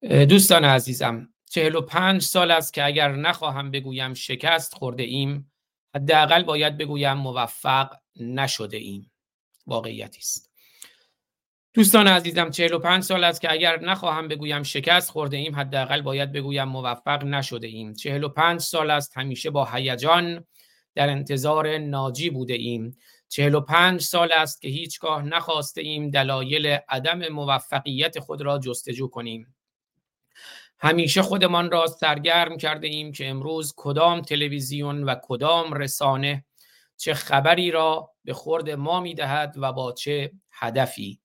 بله. 0.03 0.27
دوستان 0.27 0.65
عزیزم 0.65 1.29
چهل 1.51 1.75
و 1.75 1.81
پنج 1.81 2.23
سال 2.23 2.51
است 2.51 2.75
که 2.75 2.85
اگر 2.85 3.13
نخواهم 3.13 3.71
بگویم 3.71 4.15
شکست 4.15 4.75
خورده 4.75 5.03
ایم 5.03 5.53
حداقل 5.95 6.43
باید 6.43 6.79
بگویم 6.79 7.13
موفق 7.13 7.97
نشده 8.17 8.77
ایم. 8.77 9.13
واقعیتی 9.67 10.19
است. 10.19 10.50
دوستان 11.75 12.07
عزیزم 12.07 12.51
45 12.51 13.03
سال 13.05 13.25
است 13.25 13.41
که 13.41 13.53
اگر 13.53 13.81
نخواهم 13.81 14.29
بگویم 14.29 14.63
شکست 14.63 15.11
خورده 15.11 15.37
ایم 15.37 15.57
حداقل 15.57 16.03
باید 16.03 16.33
بگویم 16.33 16.69
موفق 16.69 17.25
نشده 17.25 17.67
ایم. 17.67 17.95
45 17.95 18.61
سال 18.61 18.91
است 18.91 19.19
همیشه 19.19 19.51
با 19.51 19.65
هیجان 19.65 20.45
در 20.95 21.09
انتظار 21.09 21.79
ناجی 21.79 22.31
بوده 22.31 22.55
ایم. 22.55 22.97
45 23.29 24.01
سال 24.01 24.33
است 24.33 24.63
که 24.63 24.69
هیچگاه 24.69 25.23
نخواسته 25.23 25.81
ایم 25.81 26.11
دلایل 26.11 26.79
عدم 26.89 27.29
موفقیت 27.29 28.19
خود 28.19 28.43
را 28.43 28.59
جستجو 28.59 29.09
کنیم. 29.09 29.55
همیشه 30.79 31.23
خودمان 31.23 31.71
را 31.71 31.87
سرگرم 31.87 32.57
کرده 32.57 32.87
ایم 32.87 33.13
که 33.13 33.29
امروز 33.29 33.75
کدام 33.77 34.21
تلویزیون 34.21 35.05
و 35.05 35.15
کدام 35.23 35.75
رسانه 35.75 36.45
چه 36.97 37.15
خبری 37.15 37.71
را 37.71 38.11
به 38.25 38.33
خورد 38.33 38.71
ما 38.71 39.01
می‌دهد 39.01 39.55
و 39.57 39.73
با 39.73 39.93
چه 39.93 40.33
هدفی. 40.51 41.21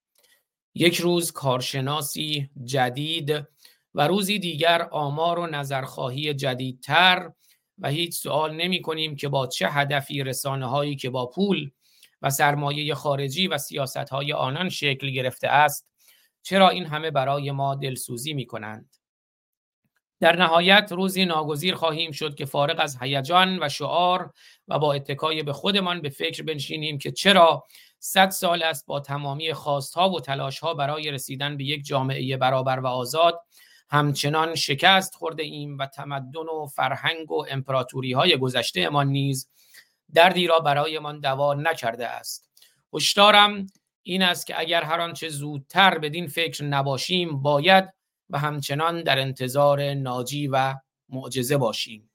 یک 0.75 0.95
روز 0.95 1.31
کارشناسی 1.31 2.49
جدید 2.63 3.47
و 3.93 4.07
روزی 4.07 4.39
دیگر 4.39 4.81
آمار 4.91 5.39
و 5.39 5.47
نظرخواهی 5.47 6.33
جدیدتر 6.33 7.31
و 7.79 7.89
هیچ 7.89 8.13
سوال 8.15 8.55
نمی 8.55 8.81
کنیم 8.81 9.15
که 9.15 9.27
با 9.27 9.47
چه 9.47 9.69
هدفی 9.69 10.23
رسانه 10.23 10.65
هایی 10.69 10.95
که 10.95 11.09
با 11.09 11.25
پول 11.25 11.71
و 12.21 12.29
سرمایه 12.29 12.95
خارجی 12.95 13.47
و 13.47 13.57
سیاست 13.57 14.09
های 14.09 14.33
آنان 14.33 14.69
شکل 14.69 15.09
گرفته 15.09 15.47
است 15.47 15.87
چرا 16.43 16.69
این 16.69 16.85
همه 16.85 17.11
برای 17.11 17.51
ما 17.51 17.75
دلسوزی 17.75 18.33
می 18.33 18.45
کنند؟ 18.45 18.95
در 20.19 20.35
نهایت 20.35 20.91
روزی 20.91 21.25
ناگزیر 21.25 21.75
خواهیم 21.75 22.11
شد 22.11 22.35
که 22.35 22.45
فارغ 22.45 22.79
از 22.79 22.97
هیجان 23.01 23.63
و 23.63 23.69
شعار 23.69 24.33
و 24.67 24.79
با 24.79 24.93
اتکای 24.93 25.43
به 25.43 25.53
خودمان 25.53 26.01
به 26.01 26.09
فکر 26.09 26.43
بنشینیم 26.43 26.97
که 26.97 27.11
چرا 27.11 27.63
صد 28.07 28.29
سال 28.29 28.63
است 28.63 28.85
با 28.85 28.99
تمامی 28.99 29.53
خواستها 29.53 30.09
و 30.09 30.19
تلاشها 30.19 30.73
برای 30.73 31.11
رسیدن 31.11 31.57
به 31.57 31.63
یک 31.63 31.85
جامعه 31.85 32.37
برابر 32.37 32.79
و 32.79 32.87
آزاد. 32.87 33.41
همچنان 33.89 34.55
شکست 34.55 35.15
خورده 35.15 35.43
ایم 35.43 35.77
و 35.77 35.85
تمدن 35.85 36.39
و 36.39 36.67
فرهنگ 36.67 37.31
و 37.31 37.45
امپراتوری 37.49 38.13
های 38.13 38.37
گذشته 38.37 38.89
ما 38.89 39.03
نیز 39.03 39.49
دردی 40.13 40.47
را 40.47 40.59
برایمان 40.59 41.19
دوا 41.19 41.53
نکرده 41.53 42.07
است. 42.07 42.49
هشدارم 42.93 43.67
این 44.03 44.21
است 44.21 44.47
که 44.47 44.59
اگر 44.59 44.83
هر 44.83 45.01
آنچه 45.01 45.29
زودتر 45.29 45.97
بدین 45.97 46.27
فکر 46.27 46.63
نباشیم 46.63 47.41
باید 47.41 47.93
و 48.29 48.39
همچنان 48.39 49.03
در 49.03 49.19
انتظار 49.19 49.93
ناجی 49.93 50.47
و 50.47 50.75
معجزه 51.09 51.57
باشیم. 51.57 52.09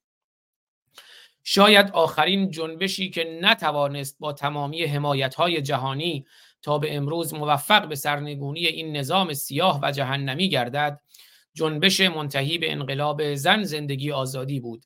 شاید 1.53 1.91
آخرین 1.91 2.51
جنبشی 2.51 3.11
که 3.11 3.39
نتوانست 3.43 4.17
با 4.19 4.33
تمامی 4.33 4.85
حمایت 4.85 5.35
های 5.35 5.63
جهانی 5.63 6.27
تا 6.63 6.79
به 6.79 6.97
امروز 6.97 7.35
موفق 7.35 7.89
به 7.89 7.95
سرنگونی 7.95 8.67
این 8.67 8.97
نظام 8.97 9.33
سیاه 9.33 9.81
و 9.83 9.91
جهنمی 9.93 10.49
گردد 10.49 11.01
جنبش 11.55 12.01
منتهی 12.01 12.59
به 12.59 12.73
انقلاب 12.73 13.35
زن 13.35 13.63
زندگی 13.63 14.13
آزادی 14.13 14.61
بود. 14.61 14.85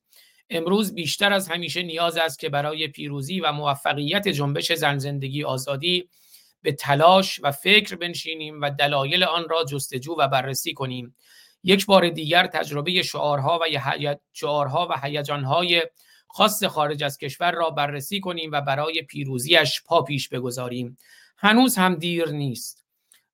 امروز 0.50 0.94
بیشتر 0.94 1.32
از 1.32 1.48
همیشه 1.48 1.82
نیاز 1.82 2.16
است 2.16 2.38
که 2.38 2.48
برای 2.48 2.88
پیروزی 2.88 3.40
و 3.40 3.52
موفقیت 3.52 4.28
جنبش 4.28 4.72
زن 4.72 4.98
زندگی 4.98 5.44
آزادی 5.44 6.08
به 6.62 6.72
تلاش 6.72 7.40
و 7.42 7.52
فکر 7.52 7.96
بنشینیم 7.96 8.60
و 8.60 8.70
دلایل 8.70 9.24
آن 9.24 9.48
را 9.48 9.64
جستجو 9.64 10.16
و 10.18 10.28
بررسی 10.28 10.74
کنیم. 10.74 11.16
یک 11.64 11.86
بار 11.86 12.08
دیگر 12.08 12.46
تجربه 12.46 13.02
شعارها 13.02 13.60
و 13.62 13.64
شعارها 14.32 14.88
و 14.90 15.00
هیجانهای 15.02 15.82
خاص 16.36 16.64
خارج 16.64 17.04
از 17.04 17.18
کشور 17.18 17.52
را 17.52 17.70
بررسی 17.70 18.20
کنیم 18.20 18.50
و 18.52 18.60
برای 18.60 19.02
پیروزیش 19.02 19.82
پا 19.82 20.02
پیش 20.02 20.28
بگذاریم. 20.28 20.98
هنوز 21.36 21.76
هم 21.76 21.94
دیر 21.94 22.28
نیست. 22.28 22.84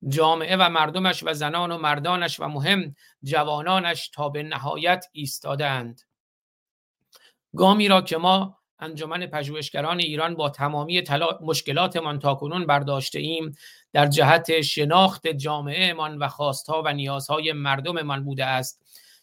جامعه 0.09 0.57
و 0.57 0.69
مردمش 0.69 1.23
و 1.27 1.35
زنان 1.35 1.73
و 1.73 1.79
مردانش 1.79 2.41
و 2.41 2.49
مهم 2.49 2.95
جوانانش 3.23 4.09
تا 4.09 4.29
به 4.29 4.43
نهایت 4.43 5.07
ایستادند 5.13 6.03
گامی 7.57 7.89
را 7.89 8.03
که 8.03 8.17
ما 8.17 8.59
انجمن 8.79 9.27
پژوهشگران 9.27 9.99
ایران 9.99 10.35
با 10.35 10.51
تمامی 10.51 11.03
مشکلاتمان 11.41 12.19
تاکنون 12.19 12.67
برداشته 12.67 13.19
ایم 13.19 13.57
در 13.93 14.07
جهت 14.07 14.61
شناخت 14.61 15.29
جامعهمان 15.29 16.19
و 16.19 16.29
خواستها 16.29 16.83
و 16.87 16.93
نیازهای 16.93 17.53
مردممان 17.53 18.25
بوده 18.25 18.45
است. 18.45 18.83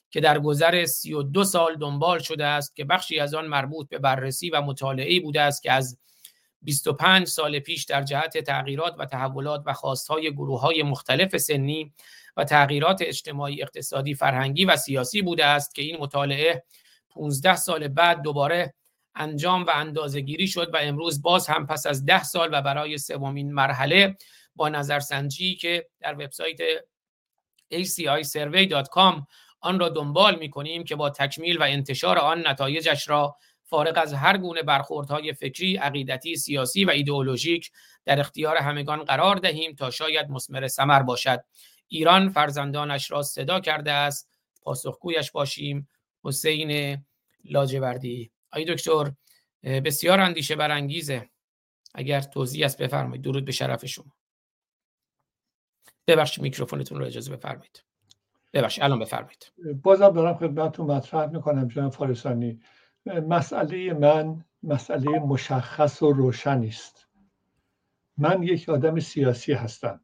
که 0.10 0.20
در 0.22 0.40
گذر 0.40 0.86
32 0.86 1.44
سال 1.44 1.76
دنبال 1.76 2.20
شده 2.20 2.46
است 2.46 2.76
که 2.76 2.86
بخشی 2.86 3.20
از 3.20 3.34
آن 3.34 3.48
مربوط 3.48 3.90
به 3.90 3.98
بررسی 3.98 4.50
و 4.50 4.62
مطالعه 4.62 5.20
بوده 5.20 5.42
است 5.42 5.64
که 5.64 5.72
از 5.72 5.98
25 6.62 7.28
سال 7.28 7.60
پیش 7.60 7.84
در 7.84 8.02
جهت 8.02 8.38
تغییرات 8.38 8.96
و 9.00 9.06
تحولات 9.06 9.64
و 9.66 9.74
خواستهای 9.74 10.32
گروه 10.32 10.62
های 10.62 10.84
مختلف 10.84 11.38
سنی 11.38 11.94
و 12.38 12.44
تغییرات 12.44 13.02
اجتماعی 13.02 13.62
اقتصادی 13.62 14.14
فرهنگی 14.14 14.66
و 14.66 14.76
سیاسی 14.76 15.22
بوده 15.22 15.46
است 15.46 15.76
که 15.76 15.82
این 15.82 15.98
مطالعه 16.00 16.64
15 17.10 17.56
سال 17.56 17.88
بعد 17.88 18.22
دوباره 18.22 18.74
انجام 19.16 19.66
و 19.66 19.72
اندازه 19.74 20.22
گیری 20.22 20.48
شد 20.48 20.74
و 20.74 20.78
امروز 20.78 21.22
باز 21.22 21.48
هم 21.48 21.68
پس 21.68 21.86
از 21.88 22.06
ده 22.06 22.24
سال 22.24 22.50
و 22.52 22.62
برای 22.62 22.98
سومین 22.98 23.54
مرحله 23.54 24.18
با 24.56 24.70
نظرسنجی 24.70 25.56
که 25.56 25.88
در 26.00 26.14
وبسایت 26.14 26.58
acisurvey.com 27.74 29.28
آن 29.68 29.80
را 29.80 29.90
دنبال 29.90 30.40
می 30.40 30.50
کنیم 30.50 30.84
که 30.84 30.96
با 30.96 31.10
تکمیل 31.10 31.58
و 31.58 31.64
انتشار 31.64 32.18
آن 32.18 32.48
نتایجش 32.48 33.10
را 33.10 33.36
فارغ 33.64 33.98
از 33.98 34.14
هر 34.14 34.38
گونه 34.38 34.64
برخوردهای 34.64 35.34
فکری، 35.34 35.78
عقیدتی، 35.78 36.36
سیاسی 36.36 36.86
و 36.86 36.90
ایدئولوژیک 36.90 37.72
در 38.06 38.20
اختیار 38.20 38.58
همگان 38.58 39.04
قرار 39.04 39.36
دهیم 39.36 39.76
تا 39.76 39.92
شاید 39.92 40.30
مسمر 40.30 40.68
ثمر 40.68 41.04
باشد. 41.04 41.40
ایران 41.88 42.30
فرزندانش 42.30 43.12
را 43.12 43.22
صدا 43.24 43.60
کرده 43.60 43.92
است. 43.92 44.30
پاسخگویش 44.62 45.32
باشیم. 45.32 45.90
حسین 46.24 47.04
لاجوردی 47.46 48.32
آی 48.52 48.66
دکتر 48.66 49.12
بسیار 49.64 50.20
اندیشه 50.20 50.56
برانگیزه 50.56 51.30
اگر 51.96 52.22
توضیح 52.22 52.66
است 52.66 52.82
بفرمایید 52.82 53.24
درود 53.24 53.46
به 53.46 53.52
شرف 53.52 53.86
شما 53.86 54.12
ببخشید 56.08 56.44
میکروفونتون 56.44 57.00
رو 57.00 57.06
اجازه 57.06 57.36
بفرمایید 57.36 57.87
ببخشید 58.54 58.84
الان 58.84 59.00
بفرمایید. 59.00 59.52
بازم 59.84 60.10
دارم 60.10 60.34
خدمتتون 60.34 60.92
مطرح 60.92 61.30
می‌کنم 61.30 61.68
جناب 61.68 61.92
فارسانی. 61.92 62.60
مسئله 63.06 63.94
من 63.94 64.46
مسئله 64.64 65.20
مشخص 65.20 66.04
و 66.04 66.12
روشنی 66.12 66.68
است. 66.68 67.08
من 68.18 68.44
یک 68.44 68.70
آدم 68.70 69.00
سیاسی 69.00 69.54
هستم 69.54 70.02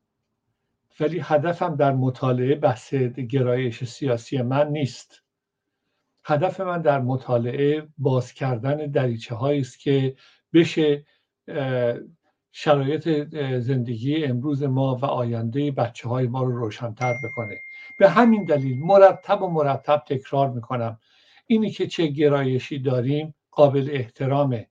ولی 0.99 1.19
هدفم 1.23 1.75
در 1.75 1.91
مطالعه 1.91 2.55
بحث 2.55 2.93
گرایش 2.93 3.83
سیاسی 3.83 4.41
من 4.41 4.67
نیست. 4.67 5.23
هدف 6.25 6.61
من 6.61 6.81
در 6.81 6.99
مطالعه 6.99 7.87
باز 7.97 8.33
کردن 8.33 8.75
دریچه 8.91 9.43
است 9.43 9.79
که 9.79 10.15
بشه 10.53 11.05
شرایط 12.51 13.09
زندگی 13.59 14.25
امروز 14.25 14.63
ما 14.63 14.95
و 14.95 15.05
آینده 15.05 15.71
بچه 15.71 16.09
های 16.09 16.27
ما 16.27 16.43
رو 16.43 16.57
روشنتر 16.57 17.13
بکنه. 17.23 17.59
به 18.03 18.09
همین 18.09 18.43
دلیل 18.43 18.79
مرتب 18.79 19.41
و 19.41 19.47
مرتب 19.47 20.03
تکرار 20.07 20.49
می‌کنم. 20.49 20.99
اینی 21.47 21.71
که 21.71 21.87
چه 21.87 22.07
گرایشی 22.07 22.79
داریم 22.79 23.35
قابل 23.51 23.89
احترامه. 23.91 24.69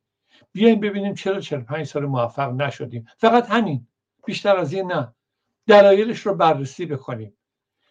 بیایم 0.53 0.81
ببینیم 0.81 1.15
چرا 1.15 1.41
45 1.41 1.87
سال 1.87 2.07
موفق 2.07 2.53
نشدیم. 2.53 3.07
فقط 3.19 3.51
همین 3.51 3.87
بیشتر 4.27 4.57
از 4.57 4.73
این 4.73 4.93
نه. 4.93 5.15
دلایلش 5.67 6.19
رو 6.19 6.35
بررسی 6.35 6.87
بکنیم. 6.87 7.35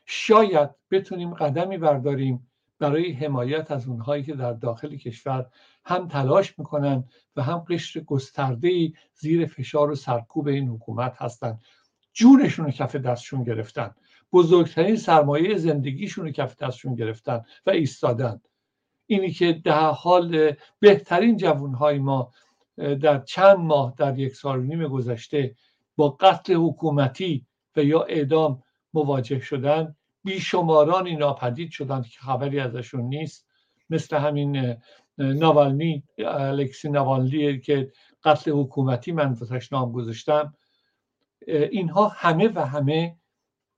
شاید 0.05 0.69
بتونیم 0.91 1.33
قدمی 1.33 1.77
برداریم 1.77 2.51
برای 2.79 3.11
حمایت 3.11 3.71
از 3.71 3.87
اونهایی 3.87 4.23
که 4.23 4.33
در 4.33 4.53
داخل 4.53 4.95
کشور 4.95 5.45
هم 5.85 6.07
تلاش 6.07 6.59
می‌کنن 6.59 7.03
و 7.35 7.43
هم 7.43 7.57
قشر 7.57 7.99
گسترده 7.99 8.93
زیر 9.13 9.45
فشار 9.45 9.91
و 9.91 9.95
سرکوب 9.95 10.47
این 10.47 10.69
حکومت 10.69 11.15
هستند 11.17 11.61
جونشون 12.13 12.65
رو 12.65 12.71
کف 12.71 12.95
دستشون 12.95 13.43
گرفتن. 13.43 13.95
بزرگترین 14.33 14.95
سرمایه 14.95 15.57
زندگیشون 15.57 16.25
رو 16.25 16.31
کف 16.31 16.55
دستشون 16.55 16.95
گرفتن 16.95 17.45
و 17.65 17.69
ایستادن. 17.69 18.41
اینی 19.07 19.31
که 19.31 19.53
در 19.53 19.89
حال 19.89 20.53
بهترین 20.79 21.37
جوانهای 21.37 21.99
ما 21.99 22.31
در 22.77 23.19
چند 23.19 23.57
ماه 23.57 23.93
در 23.97 24.19
یک 24.19 24.35
سال 24.35 24.59
و 24.59 24.63
نیم 24.63 24.87
گذشته 24.87 25.55
با 25.95 26.09
قتل 26.09 26.53
حکومتی 26.53 27.45
و 27.75 27.83
یا 27.83 28.03
اعدام 28.03 28.63
مواجه 28.93 29.39
شدن 29.39 29.95
بیشمارانی 30.23 31.15
ناپدید 31.15 31.71
شدند 31.71 32.07
که 32.07 32.19
خبری 32.19 32.59
ازشون 32.59 33.01
نیست. 33.01 33.47
مثل 33.89 34.17
همین 34.17 34.77
ناوالنی 35.17 36.03
الکسی 36.17 36.89
ناوالنی 36.89 37.59
که 37.59 37.91
قتل 38.23 38.51
حکومتی 38.51 39.11
من 39.11 39.35
نام 39.71 39.91
گذاشتم. 39.91 40.53
اینها 41.47 42.07
همه 42.07 42.47
و 42.55 42.65
همه 42.65 43.17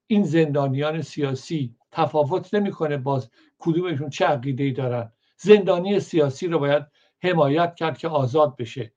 این 0.07 0.23
زندانیان 0.23 1.01
سیاسی 1.01 1.75
تفاوت 1.91 2.53
نمی‌کنه 2.53 2.97
باز 2.97 3.29
کدومشون 3.59 4.09
چه 4.09 4.25
عقیده 4.25 4.63
ای 4.63 4.71
دارن. 4.71 5.11
زندانی 5.37 5.99
سیاسی 5.99 6.47
رو 6.47 6.59
باید 6.59 6.83
حمایت 7.23 7.75
کرد 7.75 7.97
که 7.97 8.07
آزاد 8.07 8.55
بشه. 8.55 8.93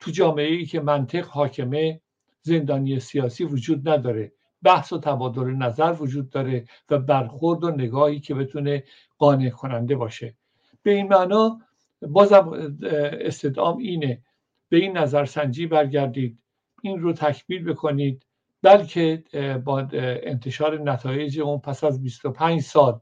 تو 0.00 0.10
جامعه 0.10 0.46
ای 0.46 0.66
که 0.66 0.80
منطق 0.80 1.26
حاکمه 1.26 2.00
زندانی 2.42 3.00
سیاسی 3.00 3.44
وجود 3.44 3.88
نداره. 3.88 4.32
بحث 4.62 4.92
و 4.92 4.98
تبادل 4.98 5.50
نظر 5.50 5.96
وجود 6.00 6.30
داره 6.30 6.64
و 6.90 6.98
برخورد 6.98 7.64
و 7.64 7.70
نگاهی 7.70 8.20
که 8.20 8.34
بتونه 8.34 8.84
قانع 9.18 9.50
کننده 9.50 9.96
باشه. 9.96 10.34
به 10.82 10.90
این 10.90 11.08
معنا 11.08 11.60
بازم 12.02 12.72
استدام 13.20 13.78
اینه. 13.78 14.22
به 14.68 14.76
این 14.76 14.98
نظرسنجی 14.98 15.66
برگردید. 15.66 16.38
این 16.82 17.00
رو 17.00 17.12
تکمیل 17.12 17.64
بکنید. 17.64 18.26
بلکه 18.62 19.24
با 19.64 19.88
انتشار 20.22 20.78
نتایج 20.78 21.40
اون 21.40 21.58
پس 21.58 21.84
از 21.84 22.02
25 22.02 22.60
سال 22.60 23.00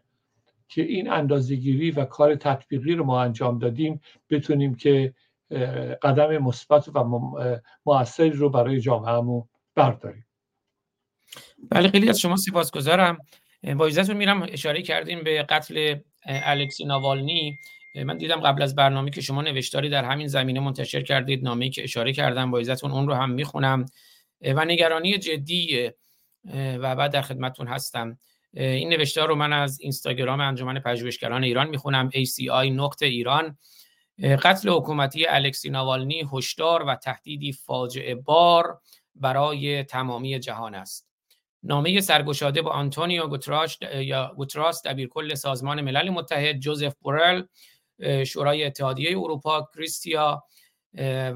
که 0.68 0.82
این 0.82 1.10
اندازهگیری 1.10 1.90
و 1.90 2.04
کار 2.04 2.34
تطبیقی 2.34 2.94
رو 2.94 3.04
ما 3.04 3.22
انجام 3.22 3.58
دادیم 3.58 4.00
بتونیم 4.30 4.74
که 4.74 5.14
قدم 6.02 6.38
مثبت 6.38 6.88
و 6.94 7.04
موثری 7.86 8.30
رو 8.30 8.50
برای 8.50 8.80
جامعهمون 8.80 9.48
برداریم. 9.74 10.26
بله 11.70 11.88
خیلی 11.88 12.08
از 12.08 12.20
شما 12.20 12.36
سپاسگزارم. 12.36 13.18
با 13.76 13.86
اجازهتون 13.86 14.16
میرم 14.16 14.42
اشاره 14.42 14.82
کردیم 14.82 15.24
به 15.24 15.42
قتل 15.42 15.94
الکسی 16.26 16.84
ناوالنی. 16.84 17.58
من 18.04 18.18
دیدم 18.18 18.40
قبل 18.40 18.62
از 18.62 18.74
برنامه 18.74 19.10
که 19.10 19.20
شما 19.20 19.42
نوشتاری 19.42 19.88
در 19.88 20.04
همین 20.04 20.26
زمینه 20.26 20.60
منتشر 20.60 21.02
کردید. 21.02 21.44
نامه‌ای 21.44 21.70
که 21.70 21.82
اشاره 21.84 22.12
کردم 22.12 22.50
با 22.50 22.58
اجازهتون 22.58 22.90
اون 22.90 23.08
رو 23.08 23.14
هم 23.14 23.30
می‌خونم. 23.30 23.86
و 24.40 24.64
نگرانی 24.64 25.18
جدی 25.18 25.90
و 26.54 26.96
بعد 26.96 27.12
در 27.12 27.22
خدمتون 27.22 27.68
هستم. 27.68 28.18
این 28.52 28.88
نوشتار 28.88 29.28
رو 29.28 29.34
من 29.34 29.52
از 29.52 29.80
اینستاگرام 29.80 30.40
انجمن 30.40 30.80
پژوهشگران 30.80 31.44
ایران 31.44 31.68
می‌خونم 31.68 32.10
ACI 32.10 32.70
نقطه 32.70 33.06
ایران. 33.06 33.58
قتل 34.22 34.68
حکومتی 34.68 35.26
الکسی 35.26 35.70
ناوالنی 35.70 36.28
هشدار 36.32 36.82
و 36.82 36.94
تهدیدی 36.94 37.52
فاجعه 37.52 38.14
بار 38.14 38.80
برای 39.14 39.84
تمامی 39.84 40.38
جهان 40.38 40.74
است. 40.74 41.08
نامه 41.62 42.00
سرگشاده 42.00 42.62
با 42.62 42.70
آنتونیو 42.70 43.26
گوتراش 43.26 43.78
یا 43.94 44.34
گوتراس 44.36 44.82
دبیرکل 44.86 45.34
سازمان 45.34 45.80
ملل 45.80 46.10
متحد 46.10 46.58
جوزف 46.58 46.94
بورل 47.00 47.42
شورای 48.26 48.64
اتحادیه 48.64 49.18
اروپا 49.18 49.68
کریستیا 49.74 50.44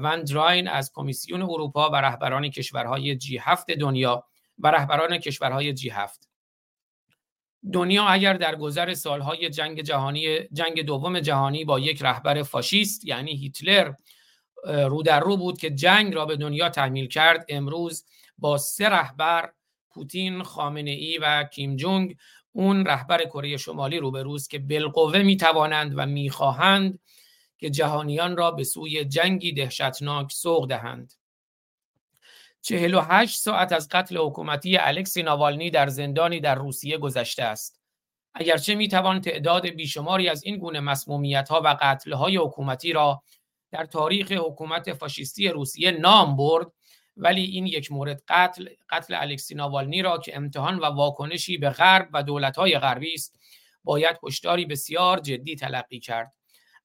ون 0.01 0.23
دراین 0.23 0.67
از 0.67 0.91
کمیسیون 0.93 1.41
اروپا 1.41 1.89
و 1.89 1.95
رهبران 1.95 2.49
کشورهای 2.49 3.15
جی 3.15 3.37
هفت 3.37 3.71
دنیا 3.71 4.23
و 4.59 4.71
رهبران 4.71 5.17
کشورهای 5.17 5.73
جی 5.73 5.89
هفت. 5.89 6.29
دنیا 7.73 8.03
اگر 8.05 8.33
در 8.33 8.55
گذر 8.55 8.93
سالهای 8.93 9.49
جنگ 9.49 9.81
جهانی 9.81 10.39
جنگ 10.39 10.81
دوم 10.81 11.19
جهانی 11.19 11.65
با 11.65 11.79
یک 11.79 12.01
رهبر 12.01 12.43
فاشیست 12.43 13.05
یعنی 13.05 13.35
هیتلر 13.35 13.93
رو 14.65 15.03
در 15.03 15.19
رو 15.19 15.37
بود 15.37 15.57
که 15.57 15.69
جنگ 15.69 16.13
را 16.13 16.25
به 16.25 16.35
دنیا 16.35 16.69
تحمیل 16.69 17.07
کرد. 17.07 17.45
امروز 17.49 18.05
با 18.37 18.57
سه 18.57 18.89
رهبر 18.89 19.51
پوتین، 19.89 20.43
خامنه 20.43 20.91
ای 20.91 21.17
و 21.17 21.43
کیم 21.43 21.75
جونگ 21.75 22.17
اون 22.51 22.85
رهبر 22.85 23.25
کره 23.25 23.57
شمالی 23.57 23.97
روبروست 23.97 24.49
که 24.49 24.59
بالقوه 24.59 25.21
می‌توانند 25.21 25.93
و 25.95 26.05
می‌خواهند 26.05 26.99
که 27.57 27.69
جهانیان 27.69 28.37
را 28.37 28.51
به 28.51 28.63
سوی 28.63 29.05
جنگی 29.05 29.51
دهشتناک 29.51 30.31
سوق 30.31 30.69
دهند. 30.69 31.13
48 32.61 33.39
ساعت 33.39 33.71
از 33.71 33.89
قتل 33.91 34.17
حکومتی 34.17 34.77
الکسی 34.77 35.23
ناوالنی 35.23 35.71
در 35.71 35.87
زندانی 35.87 36.39
در 36.39 36.55
روسیه 36.55 36.97
گذشته 36.97 37.43
است. 37.43 37.79
اگرچه 38.33 38.75
می‌توان 38.75 39.21
تعداد 39.21 39.67
بیشماری 39.67 40.29
از 40.29 40.43
این 40.43 40.57
گونه 40.57 40.79
مسمومیت 40.79 41.49
ها 41.49 41.61
و 41.61 41.77
قتل 41.81 42.13
های 42.13 42.37
حکومتی 42.37 42.93
را 42.93 43.23
در 43.71 43.85
تاریخ 43.85 44.31
حکومت 44.31 44.93
فاشیستی 44.93 45.47
روسیه 45.47 45.91
نام 45.91 46.35
برد 46.35 46.67
ولی 47.17 47.43
این 47.43 47.65
یک 47.65 47.91
مورد 47.91 48.23
قتل 48.27 48.69
قتل 48.89 49.13
الکسی 49.13 49.55
ناوالنی 49.55 50.01
را 50.01 50.17
که 50.17 50.37
امتحان 50.37 50.79
و 50.79 50.85
واکنشی 50.85 51.57
به 51.57 51.69
غرب 51.69 52.09
و 52.13 52.23
دولت‌های 52.23 52.79
غربی 52.79 53.13
است 53.13 53.39
باید 53.83 54.19
هشداری 54.27 54.65
بسیار 54.65 55.19
جدی 55.19 55.55
تلقی 55.55 55.99
کرد. 55.99 56.33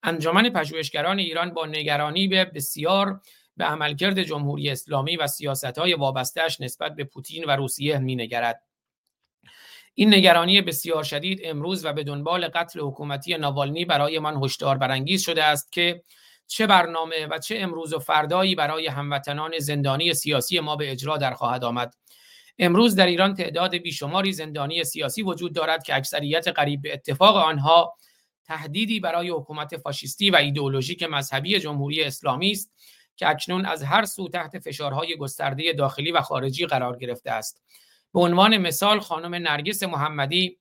انجمن 0.03 0.51
پژوهشگران 0.51 1.19
ایران 1.19 1.55
با 1.55 1.67
نگرانی 1.67 2.29
به 2.29 2.45
بسیار 2.45 3.21
به 3.57 3.65
عملکرد 3.65 4.23
جمهوری 4.23 4.71
اسلامی 4.71 5.17
و 5.17 5.27
سیاستهای 5.27 5.95
وابستهش 5.95 6.61
نسبت 6.61 6.95
به 6.95 7.05
پوتین 7.05 7.45
و 7.45 7.51
روسیه 7.51 7.99
مینگرد. 7.99 8.63
این 9.95 10.15
نگرانی 10.15 10.63
بسیار 10.63 11.05
شدید 11.05 11.41
امروز 11.45 11.85
و 11.85 11.93
به 11.93 12.05
دنبال 12.05 12.49
قتل 12.49 12.81
حکومتی 12.81 13.37
ناوالنی 13.37 13.85
برای 13.85 14.19
من 14.19 14.45
هشدار 14.45 14.79
برانگیز 14.79 15.23
شده 15.23 15.45
است 15.45 15.73
که 15.73 16.03
چه 16.47 16.67
برنامه 16.67 17.27
و 17.31 17.39
چه 17.39 17.59
امروز 17.59 17.93
و 17.93 17.99
فردایی 17.99 18.55
برای 18.55 18.87
هموطنان 18.87 19.59
زندانی 19.59 20.15
سیاسی 20.15 20.61
ما 20.61 20.77
به 20.77 20.91
اجرا 20.91 21.17
در 21.17 21.35
خواهد 21.35 21.65
آمد. 21.65 21.95
امروز 22.59 22.95
در 22.95 23.07
ایران 23.07 23.35
تعداد 23.35 23.77
بیشماری 23.77 24.33
زندانی 24.33 24.85
سیاسی 24.85 25.23
وجود 25.23 25.55
دارد 25.55 25.83
که 25.83 25.97
اکثریت 25.97 26.49
قریب 26.49 26.83
به 26.83 26.93
اتفاق 26.93 27.37
آنها 27.37 27.97
تهدیدی 28.49 29.01
برای 29.01 29.31
حکومت 29.31 29.77
فاشیستی 29.77 30.31
و 30.31 30.37
ایدئولوژیک 30.37 31.03
مذهبی 31.03 31.61
جمهوری 31.61 32.03
اسلامی 32.03 32.51
است 32.51 32.73
که 33.17 33.29
اکنون 33.29 33.65
از 33.65 33.83
هر 33.83 34.05
سو 34.05 34.29
تحت 34.29 34.59
فشارهای 34.59 35.17
گسترده 35.17 35.73
داخلی 35.73 36.13
و 36.13 36.21
خارجی 36.21 36.67
قرار 36.67 36.99
گرفته 36.99 37.31
است. 37.31 37.63
به 38.15 38.21
عنوان 38.21 38.57
مثال 38.57 39.01
خانم 39.01 39.35
نرگس 39.35 39.83
محمدی 39.83 40.59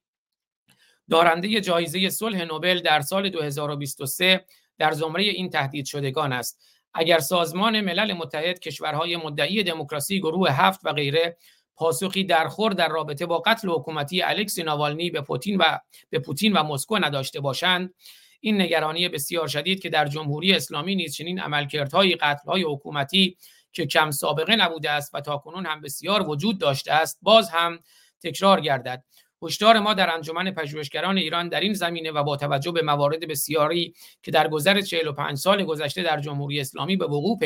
دارنده 1.10 1.62
جایزه 1.62 2.10
صلح 2.10 2.44
نوبل 2.44 2.80
در 2.80 3.02
سال 3.02 3.30
2023 3.30 4.46
در 4.78 4.92
زمره 4.92 5.24
این 5.24 5.50
تهدید 5.50 5.86
شدگان 5.86 6.34
است. 6.34 6.62
اگر 6.94 7.20
سازمان 7.20 7.82
ملل 7.82 8.14
متحد 8.14 8.60
کشورهای 8.60 9.18
مدعی 9.18 9.64
دموکراسی 9.64 10.20
گروه 10.20 10.52
هفت 10.52 10.80
و 10.84 10.94
غیره 10.94 11.38
پاسخی 11.78 12.24
درخور 12.24 12.72
در 12.72 12.88
رابطه 12.88 13.26
با 13.26 13.40
قتل 13.40 13.70
حکومتی 13.70 14.22
الکسی 14.22 14.64
ناوالنی 14.64 15.10
به 15.10 15.22
پوتین 15.22 15.58
و 15.58 15.64
به 16.10 16.20
پوتین 16.20 16.54
و 16.54 16.64
مسکو 16.64 16.98
نداشته 16.98 17.40
باشند. 17.40 17.94
این 18.40 18.62
نگرانی 18.62 19.10
بسیار 19.10 19.48
شدید 19.48 19.82
که 19.82 19.90
در 19.90 20.08
جمهوری 20.08 20.54
اسلامی 20.54 20.96
نیز 20.96 21.16
چنین 21.16 21.40
عملکردهای 21.40 22.16
قتلهای 22.16 22.64
حکومتی 22.64 23.38
که 23.72 23.86
کم 23.86 24.12
سابقه 24.12 24.56
نبوده 24.56 24.90
است 24.90 25.16
و 25.16 25.22
تاکنون 25.22 25.66
هم 25.66 25.82
بسیار 25.82 26.30
وجود 26.30 26.60
داشته 26.60 26.94
است 26.94 27.20
باز 27.22 27.50
هم 27.50 27.80
تکرار 28.24 28.62
گردد. 28.62 29.04
هشدار 29.42 29.80
ما 29.80 29.94
در 29.94 30.14
انجمن 30.14 30.52
پژوهشگران 30.52 31.18
ایران 31.18 31.50
در 31.50 31.60
این 31.60 31.74
زمینه 31.74 32.12
و 32.12 32.24
با 32.24 32.38
توجه 32.38 32.72
به 32.72 32.82
موارد 32.82 33.28
بسیاری 33.28 33.94
که 34.24 34.32
در 34.32 34.48
گذر 34.48 34.82
45 34.82 35.38
سال 35.38 35.64
گذشته 35.64 36.04
در 36.04 36.20
جمهوری 36.20 36.60
اسلامی 36.60 36.96
به 36.96 37.06
وقوع 37.06 37.40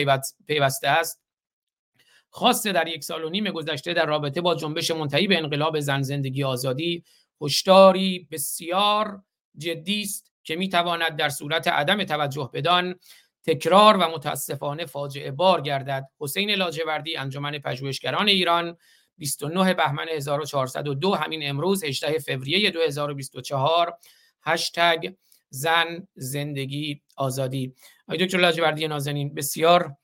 پیوسته 0.47 0.87
است 0.87 1.21
خاصه 2.31 2.71
در 2.71 2.87
یک 2.87 3.03
سال 3.03 3.23
و 3.23 3.29
نیم 3.29 3.49
گذشته 3.49 3.93
در 3.93 4.05
رابطه 4.05 4.41
با 4.41 4.55
جنبش 4.55 4.91
منتهی 4.91 5.27
به 5.27 5.37
انقلاب 5.37 5.79
زن 5.79 6.01
زندگی 6.01 6.43
آزادی 6.43 7.03
هشداری 7.41 8.27
بسیار 8.31 9.23
جدی 9.57 10.01
است 10.01 10.31
که 10.43 10.55
می 10.55 10.69
تواند 10.69 11.15
در 11.15 11.29
صورت 11.29 11.67
عدم 11.67 12.03
توجه 12.03 12.49
بدان 12.53 12.95
تکرار 13.43 13.97
و 13.97 14.07
متاسفانه 14.07 14.85
فاجعه 14.85 15.31
بار 15.31 15.61
گردد. 15.61 16.09
حسین 16.19 16.51
لاجوردی 16.51 17.17
انجمن 17.17 17.59
پژوهشگران 17.59 18.27
ایران 18.27 18.77
29 19.17 19.73
بهمن 19.73 20.07
1402 20.09 21.11
همین 21.11 21.49
امروز 21.49 21.83
18 21.83 22.19
فوریه 22.19 22.71
2024 22.71 23.97
هشتگ 24.43 25.13
زن 25.49 26.07
زندگی 26.15 27.01
آزادی. 27.17 27.75
آقای 28.07 28.25
دکتر 28.25 28.37
لاجوردی 28.37 28.87
نازنین 28.87 29.33
بسیار 29.33 29.95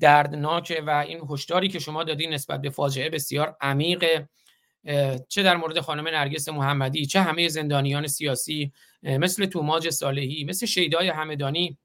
دردناکه 0.00 0.82
و 0.82 0.90
این 0.90 1.20
هشداری 1.30 1.68
که 1.68 1.78
شما 1.78 2.04
دادین 2.04 2.32
نسبت 2.32 2.60
به 2.60 2.70
فاجعه 2.70 3.10
بسیار 3.10 3.56
عمیق 3.60 4.24
چه 5.28 5.42
در 5.42 5.56
مورد 5.56 5.80
خانم 5.80 6.08
نرگس 6.08 6.48
محمدی 6.48 7.06
چه 7.06 7.20
همه 7.20 7.48
زندانیان 7.48 8.06
سیاسی 8.06 8.72
مثل 9.02 9.46
توماج 9.46 9.90
صالحی 9.90 10.44
مثل 10.44 10.66
شیدای 10.66 11.08
همدانی 11.08 11.78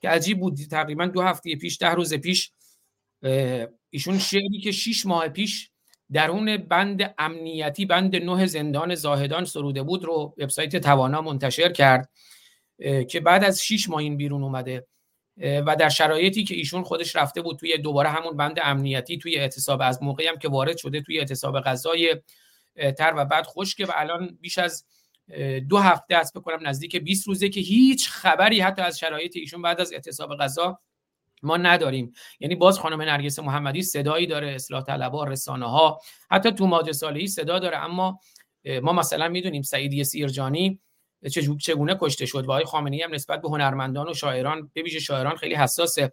که 0.00 0.08
عجیب 0.08 0.40
بود. 0.40 0.56
تقریبا 0.70 1.06
دو 1.06 1.22
هفته 1.22 1.56
پیش 1.56 1.78
ده 1.78 1.90
روز 1.90 2.14
پیش 2.14 2.52
ایشون 3.90 4.18
شعری 4.18 4.60
که 4.62 4.72
شیش 4.72 5.06
ماه 5.06 5.28
پیش 5.28 5.70
درون 6.12 6.56
بند 6.56 7.14
امنیتی 7.18 7.86
بند 7.86 8.16
نه 8.16 8.46
زندان 8.46 8.94
زاهدان 8.94 9.44
سروده 9.44 9.82
بود 9.82 10.04
رو 10.04 10.34
وبسایت 10.38 10.76
توانا 10.76 11.22
منتشر 11.22 11.72
کرد 11.72 12.10
که 13.08 13.20
بعد 13.20 13.44
از 13.44 13.62
شیش 13.62 13.88
ماه 13.88 13.98
این 13.98 14.16
بیرون 14.16 14.42
اومده. 14.42 14.86
و 15.40 15.76
در 15.76 15.88
شرایطی 15.88 16.44
که 16.44 16.54
ایشون 16.54 16.82
خودش 16.82 17.16
رفته 17.16 17.42
بود 17.42 17.58
توی 17.58 17.78
دوباره 17.78 18.08
همون 18.08 18.36
بند 18.36 18.58
امنیتی 18.62 19.18
توی 19.18 19.36
اعتصاب 19.36 19.80
از 19.82 20.02
موقعی 20.02 20.26
هم 20.26 20.38
که 20.38 20.48
وارد 20.48 20.76
شده 20.76 21.00
توی 21.00 21.18
اعتصاب 21.18 21.60
غذای 21.60 22.16
تر 22.98 23.12
و 23.16 23.24
بعد 23.24 23.46
خشکه 23.46 23.86
و 23.86 23.92
الان 23.94 24.38
بیش 24.40 24.58
از 24.58 24.84
دو 25.68 25.78
هفته 25.78 26.16
است 26.16 26.38
بکنم 26.38 26.68
نزدیک 26.68 26.96
20 26.96 27.28
روزه 27.28 27.48
که 27.48 27.60
هیچ 27.60 28.08
خبری 28.08 28.60
حتی 28.60 28.82
از 28.82 28.98
شرایط 28.98 29.36
ایشون 29.36 29.62
بعد 29.62 29.80
از 29.80 29.92
اعتصاب 29.92 30.36
غذا 30.36 30.78
ما 31.42 31.56
نداریم. 31.56 32.12
یعنی 32.40 32.54
باز 32.54 32.78
خانم 32.78 33.02
نرگس 33.02 33.38
محمدی 33.38 33.82
صدایی 33.82 34.26
داره 34.26 34.50
اصلاح 34.50 34.82
طلبها 34.84 35.24
رسانه 35.24 35.70
ها 35.70 36.00
حتی 36.30 36.52
تو 36.52 36.66
ماج 36.66 36.92
صالحی 36.92 37.26
صدا 37.26 37.58
داره 37.58 37.76
اما 37.76 38.20
ما 38.82 38.92
مثلا 38.92 39.28
می‌دونیم 39.28 39.62
سعیدی 39.62 40.04
سیرجانی 40.04 40.80
چگونه 41.60 41.96
کشته 42.00 42.26
شد 42.26 42.46
و 42.46 42.50
آقای 42.50 42.64
خامنه‌ای 42.64 43.02
هم 43.02 43.14
نسبت 43.14 43.42
به 43.42 43.48
هنرمندان 43.48 44.08
و 44.08 44.14
شاعران 44.14 44.70
به 44.74 44.82
ویژه 44.82 45.00
شاعران 45.00 45.36
خیلی 45.36 45.54
حساسه. 45.54 46.12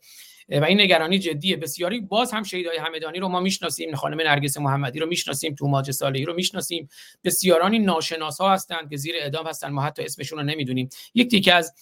و 0.50 0.64
این 0.64 0.82
نگرانی 0.82 1.20
جدیه. 1.20 1.58
بسیاری 1.58 2.00
باز 2.00 2.32
هم 2.32 2.44
شهیدای 2.44 2.78
همدانی 2.78 3.20
رو 3.20 3.28
ما 3.28 3.40
می‌شناسیم 3.40 3.96
خانم 3.96 4.22
نرگس 4.22 4.58
محمدی 4.58 5.00
رو 5.00 5.08
می‌شناسیم 5.08 5.56
توماج 5.56 5.92
صالحی 5.92 6.26
رو 6.26 6.34
می‌شناسیم. 6.34 6.90
بسیارانی 7.24 7.80
ناشناس 7.80 8.42
هستند 8.42 8.90
که 8.90 8.98
زیر 8.98 9.16
اعدام 9.22 9.48
هستن 9.48 9.70
ما 9.70 9.82
حتی 9.82 10.04
اسمشون 10.04 10.40
رو 10.40 10.46
نمی‌دونیم. 10.46 10.90
یک 11.14 11.32
تیکه 11.32 11.54
از 11.54 11.74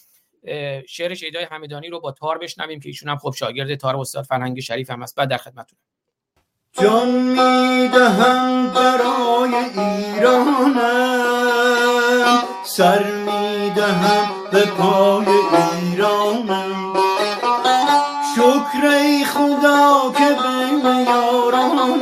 شعر 0.88 1.14
شهیدای 1.14 1.48
همدانی 1.52 1.90
رو 1.90 2.00
با 2.00 2.12
تار 2.12 2.38
بشنویم 2.38 2.80
که 2.80 2.90
ایشون 2.90 3.10
هم 3.10 3.18
خب 3.18 3.34
شاگرد 3.38 3.76
تار 3.76 3.96
استاد 3.96 4.24
فرهنگ 4.26 4.60
شریف 4.60 4.92
هم 4.92 5.02
است. 5.02 5.16
بعد 5.16 5.30
در 5.30 5.38
خدمتتون. 5.38 5.80
جان 6.82 7.10
می‌دهم 7.10 8.74
برای 8.74 9.56
ایرانم 9.56 11.45
سر 12.64 13.04
می‌دهم 13.04 14.28
به 14.52 14.66
پای 14.66 15.26
ایرانم. 15.82 16.94
شکر 18.36 18.88
ای 18.88 19.26
خدا 19.26 20.12
که 20.18 20.30
به 20.84 21.12
یارانم 21.12 22.00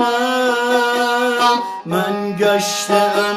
من 1.86 2.36
گشتم 2.40 3.33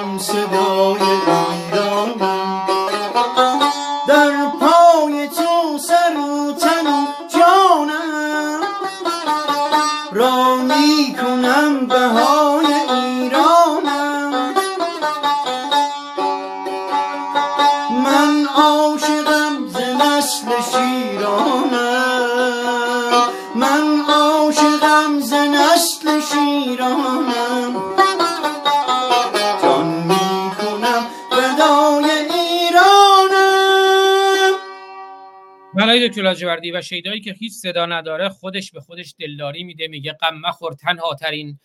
دکتر 36.16 36.28
لاجوردی 36.28 36.72
و 36.72 36.82
شیدایی 36.82 37.20
که 37.20 37.32
هیچ 37.32 37.52
صدا 37.52 37.86
نداره 37.86 38.28
خودش 38.28 38.72
به 38.72 38.80
خودش 38.80 39.14
دلداری 39.18 39.64
میده 39.64 39.88
میگه 39.88 40.12
غم 40.12 40.38
مخور 40.38 40.72
تنها 40.72 41.14
ترین 41.14 41.58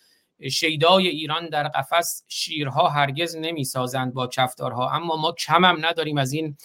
شیدای 0.52 1.08
ایران 1.08 1.50
در 1.50 1.68
قفس 1.68 2.24
شیرها 2.28 2.90
هرگز 2.90 3.36
نمی‌سازند 3.36 4.14
با 4.14 4.28
کفتارها. 4.28 4.92
اما 4.92 5.16
ما 5.16 5.32
کم 5.32 5.66
هم 5.66 5.86
نداریم 5.86 6.18
از 6.18 6.34
این 6.34 6.58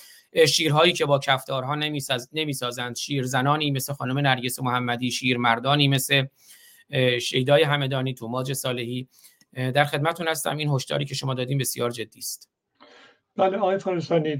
شیرهایی 0.48 0.92
که 0.92 1.06
با 1.06 1.18
کفتارها 1.18 1.74
نمی‌سازند. 2.32 2.96
شیر 2.96 3.24
زنانی 3.24 3.70
مثل 3.70 3.92
خانم 3.92 4.18
نرگس 4.18 4.60
محمدی 4.60 5.10
شیر 5.10 5.38
مردانی 5.38 5.88
مثل 5.88 6.26
شیدای 7.22 7.62
همدانی 7.62 8.14
توماج 8.14 8.52
صالحی. 8.52 9.08
در 9.52 9.84
خدمتون 9.84 10.28
هستم. 10.28 10.56
این 10.56 10.68
هشداری 10.68 11.04
که 11.04 11.14
شما 11.14 11.34
دادیم 11.34 11.58
بسیار 11.58 11.90
جدی 11.90 12.18
است. 12.18 12.50
بله 13.36 13.56
آقای 13.56 13.78
فارسانی 13.78 14.36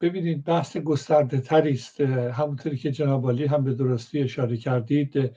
ببینید 0.00 0.44
بحث 0.44 0.76
گسترده 0.76 1.40
تری 1.40 1.72
است. 1.72 2.00
همونطوری 2.00 2.76
که 2.76 2.90
جناب 2.90 3.24
عالی 3.24 3.44
هم 3.44 3.64
به 3.64 3.74
درستی 3.74 4.20
اشاره 4.20 4.56
کردید 4.56 5.32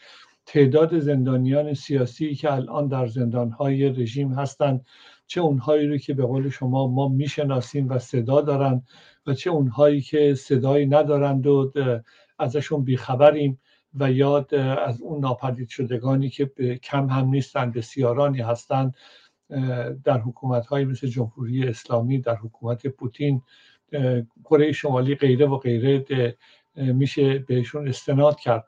تعداد 0.45 0.99
زندانیان 0.99 1.73
سیاسی 1.73 2.35
که 2.35 2.53
الان 2.53 2.87
در 2.87 3.07
زندانهای 3.07 3.89
رژیم 3.89 4.33
هستند 4.33 4.85
چه 5.27 5.41
اونهایی 5.41 5.87
رو 5.87 5.97
که 5.97 6.13
به 6.13 6.25
قول 6.25 6.49
شما 6.49 6.87
ما 6.87 7.07
می‌شناسیم 7.07 7.89
و 7.89 7.99
صدا 7.99 8.41
دارند 8.41 8.87
و 9.27 9.33
چه 9.33 9.49
اونهایی 9.49 10.01
که 10.01 10.33
صدایی 10.33 10.85
ندارند 10.85 11.47
و 11.47 11.71
ازشون 12.39 12.83
بیخبریم 12.83 13.59
و 13.93 14.11
یاد 14.11 14.55
از 14.55 15.01
اون 15.01 15.19
ناپدید 15.19 15.69
شدگانی 15.69 16.29
که 16.29 16.45
کم 16.83 17.09
هم 17.09 17.27
نیستند 17.27 17.73
بسیارانی 17.73 18.41
هستند 18.41 18.95
در 20.03 20.19
حکومت 20.19 20.73
مثل 20.73 21.07
جمهوری 21.07 21.67
اسلامی 21.67 22.19
در 22.19 22.35
حکومت 22.35 22.87
پوتین 22.87 23.41
کره 24.43 24.71
شمالی 24.71 25.15
غیره 25.15 25.45
و 25.45 25.57
غیره 25.57 26.35
میشه 26.75 27.39
بهشون 27.39 27.87
استناد 27.87 28.39
کرد. 28.39 28.65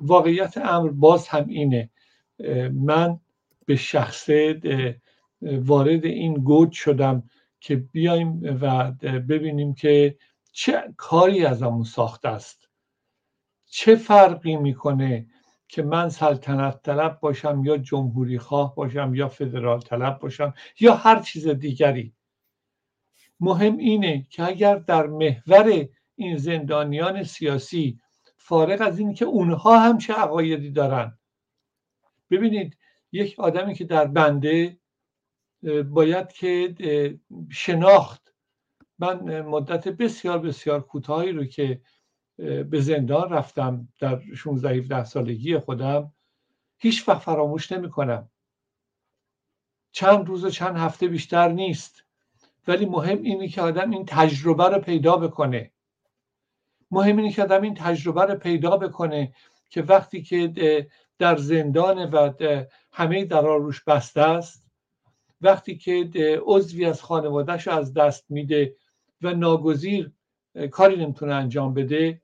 واقعیت 0.00 0.58
امر 0.58 0.90
باز 0.90 1.28
هم 1.28 1.48
اینه. 1.48 1.90
من 2.72 3.20
به 3.66 3.76
شخصه 3.76 4.60
وارد 5.42 6.04
این 6.04 6.34
گود 6.34 6.72
شدم 6.72 7.22
که 7.60 7.76
بیایم 7.76 8.58
و 8.60 8.92
ببینیم 9.02 9.74
که 9.74 10.16
چه 10.52 10.82
کاری 10.96 11.44
از 11.44 11.62
همون 11.62 11.84
ساخته 11.84 12.28
است. 12.28 12.68
چه 13.66 13.96
فرقی 13.96 14.56
می‌کنه 14.56 15.26
که 15.68 15.82
من 15.82 16.08
سلطنت 16.08 16.82
طلب 16.82 17.18
باشم 17.20 17.62
یا 17.64 17.76
جمهوری 17.76 18.38
خواه 18.38 18.74
باشم 18.74 19.14
یا 19.14 19.28
فدرال 19.28 19.80
طلب 19.80 20.18
باشم 20.18 20.54
یا 20.80 20.94
هر 20.94 21.22
چیز 21.22 21.48
دیگری؟ 21.48 22.14
مهم 23.40 23.76
اینه 23.76 24.26
که 24.30 24.44
اگر 24.44 24.76
در 24.76 25.06
محور 25.06 25.88
این 26.14 26.36
زندانیان 26.36 27.22
سیاسی 27.22 28.00
فارغ 28.36 28.80
از 28.80 28.98
این 28.98 29.14
که 29.14 29.24
اونها 29.24 29.78
هم 29.78 29.98
چه 29.98 30.12
عقایدی 30.12 30.70
دارن. 30.70 31.18
ببینید 32.30 32.78
یک 33.12 33.40
آدمی 33.40 33.74
که 33.74 33.84
در 33.84 34.06
بنده 34.06 34.78
باید 35.88 36.32
که 36.32 36.74
شناخت. 37.50 38.34
من 38.98 39.40
مدت 39.40 39.88
بسیار 39.88 40.38
بسیار 40.38 40.80
کوتاهی 40.80 41.32
رو 41.32 41.44
که 41.44 41.80
به 42.36 42.80
زندان 42.80 43.30
رفتم 43.30 43.88
در 44.00 44.22
16 44.36 44.68
17 44.68 45.04
سالگی 45.04 45.58
خودم 45.58 46.12
هیچ 46.78 47.08
وقت 47.08 47.22
فراموش 47.22 47.72
نمی 47.72 47.90
کنم 47.90 48.30
چند 49.92 50.26
روز 50.26 50.44
و 50.44 50.50
چند 50.50 50.76
هفته 50.76 51.08
بیشتر 51.08 51.48
نیست. 51.48 52.04
ولی 52.68 52.86
مهم 52.86 53.22
اینه 53.22 53.48
که 53.48 53.62
آدم 53.62 53.90
این 53.90 54.04
تجربه 54.08 54.68
رو 54.68 54.78
پیدا 54.78 55.16
بکنه. 55.16 55.72
مهم 56.90 57.16
اینه 57.16 57.32
که 57.32 57.42
آدم 57.42 57.62
این 57.62 57.74
تجربه 57.74 58.22
رو 58.22 58.34
پیدا 58.34 58.76
بکنه 58.76 59.34
که 59.70 59.82
وقتی 59.82 60.22
که 60.22 60.86
در 61.18 61.36
زندان 61.36 62.10
و 62.10 62.32
همه 62.92 63.24
در 63.24 63.40
روش 63.40 63.84
بسته 63.84 64.20
است 64.20 64.64
وقتی 65.40 65.76
که 65.76 66.10
عضوی 66.46 66.84
از 66.84 67.02
خانوادهش 67.02 67.68
از 67.68 67.94
دست 67.94 68.24
میده 68.28 68.76
و 69.22 69.34
ناگزیر 69.34 70.12
کاری 70.70 70.96
نمی‌تونه 70.96 71.34
انجام 71.34 71.74
بده 71.74 72.22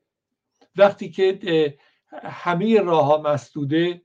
وقتی 0.76 1.11
که 1.11 1.79
همه 2.22 2.81
راه 2.81 3.07
ها 3.07 3.22
مسدوده 3.22 4.03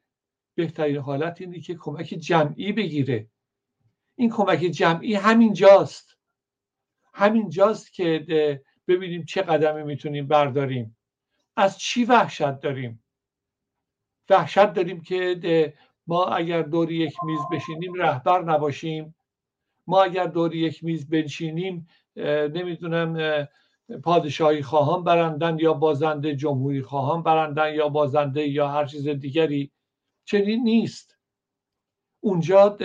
بهترین 0.55 0.97
حالت 0.97 1.41
اینه 1.41 1.59
که 1.59 1.75
کمک 1.75 2.05
جمعی 2.05 2.71
بگیره. 2.71 3.27
این 4.15 4.29
کمک 4.29 4.59
جمعی 4.59 5.15
همین 5.15 5.53
جاست 5.53 6.14
همین 7.17 7.49
جاست 7.49 7.93
که 7.93 8.61
ببینیم 8.87 9.25
چه 9.25 9.41
قدمی 9.41 9.83
می‌تونیم 9.83 10.27
برداریم. 10.27 10.97
از 11.55 11.77
چی 11.77 12.05
وحشت 12.05 12.59
داریم؟ 12.59 13.03
وحشت 14.29 14.73
داریم 14.73 15.01
که 15.01 15.73
ما 16.07 16.25
اگر 16.25 16.61
دور 16.61 16.91
یک 16.91 17.13
میز 17.23 17.39
بشینیم 17.51 17.93
رهبر 17.93 18.41
نباشیم. 18.41 19.15
ما 19.87 20.03
اگر 20.03 20.27
دور 20.27 20.55
یک 20.55 20.83
میز 20.83 21.09
بنشینیم 21.09 21.87
نمی‌دونم 22.15 23.47
پادشاهی 24.03 24.63
خواهان 24.63 25.03
برندن 25.03 25.59
یا 25.59 25.73
بازنده 25.73 26.35
جمهوری 26.35 26.81
خواهان 26.81 27.23
برندن 27.23 27.73
یا 27.73 27.89
بازنده 27.89 28.47
یا 28.47 28.67
هر 28.67 28.85
چیز 28.85 29.07
دیگری. 29.07 29.71
چنین 30.25 30.63
نیست. 30.63 31.17
اونجا 32.19 32.77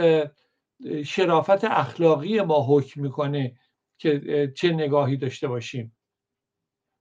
شرافت 1.05 1.65
اخلاقی 1.65 2.41
ما 2.41 2.67
حکم 2.69 3.01
می‌کنه. 3.01 3.57
که 4.01 4.53
چه 4.57 4.73
نگاهی 4.73 5.17
داشته 5.17 5.49
باشیم. 5.49 5.97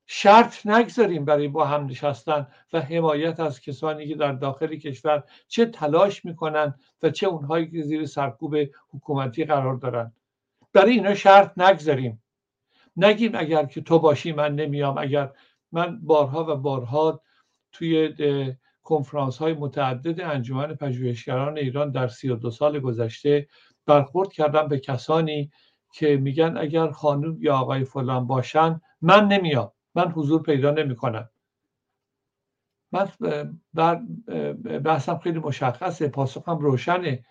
شرط 0.06 0.66
نگذاریم 0.66 1.26
برای 1.26 1.48
با 1.48 1.66
هم 1.66 1.86
نشستن 1.86 2.48
و 2.74 2.82
حمایت 2.82 3.40
از 3.40 3.62
کسانی 3.62 4.08
که 4.08 4.16
در 4.16 4.32
داخل 4.32 4.76
کشور 4.76 5.24
چه 5.48 5.66
تلاش 5.66 6.26
می‌کنن 6.26 6.76
و 7.04 7.10
چه 7.10 7.28
اونهایی 7.28 7.72
که 7.72 7.82
زیر 7.82 8.06
سرکوب 8.06 8.56
حکومتی 8.90 9.46
قرار 9.46 9.76
دارن. 9.76 10.14
برای 10.74 10.92
اینا 10.92 11.16
شرط 11.16 11.60
نگذاریم. 11.60 12.24
نگیم 12.98 13.32
اگر 13.36 13.66
که 13.66 13.82
تو 13.82 14.00
باشی 14.00 14.32
من 14.32 14.56
نمیام 14.56 14.98
اگر 14.98 15.32
من 15.72 16.00
بارها 16.02 16.44
و 16.44 16.56
بارها 16.56 17.22
توی 17.72 18.14
کنفرانس 18.84 19.38
های 19.38 19.54
متعدد 19.54 20.22
انجمن 20.22 20.76
پژوهشگران 20.76 21.58
ایران 21.58 21.92
در 21.92 22.08
سی 22.08 22.30
و 22.30 22.36
دو 22.36 22.52
سال 22.52 22.80
گذشته 22.80 23.48
برخورد 23.86 24.34
کردم 24.34 24.68
به 24.68 24.80
کسانی 24.80 25.52
که 25.92 26.18
میگن 26.18 26.58
اگر 26.58 26.92
خانم 26.92 27.38
یا 27.42 27.58
آقای 27.58 27.84
فلان 27.84 28.28
باشن 28.28 28.82
من 29.02 29.28
نمیام. 29.28 29.72
من 29.96 30.12
حضور 30.12 30.44
پیدا 30.44 30.72
نمی 30.72 30.96
کنم 30.96 31.30
من 32.92 33.12
بحثم 34.84 35.18
خیلی 35.18 35.40
مشخصه 35.40 36.08
پاسخم 36.08 36.58
روشنه. 36.58 37.26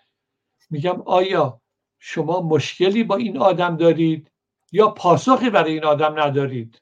میگم 0.69 1.01
آیا 1.01 1.61
شما 1.99 2.41
مشکلی 2.41 3.03
با 3.03 3.15
این 3.15 3.37
آدم 3.37 3.77
دارید 3.77 4.31
یا 4.71 4.87
پاسخی 4.87 5.49
برای 5.49 5.73
این 5.73 5.85
آدم 5.85 6.19
ندارید؟ 6.19 6.81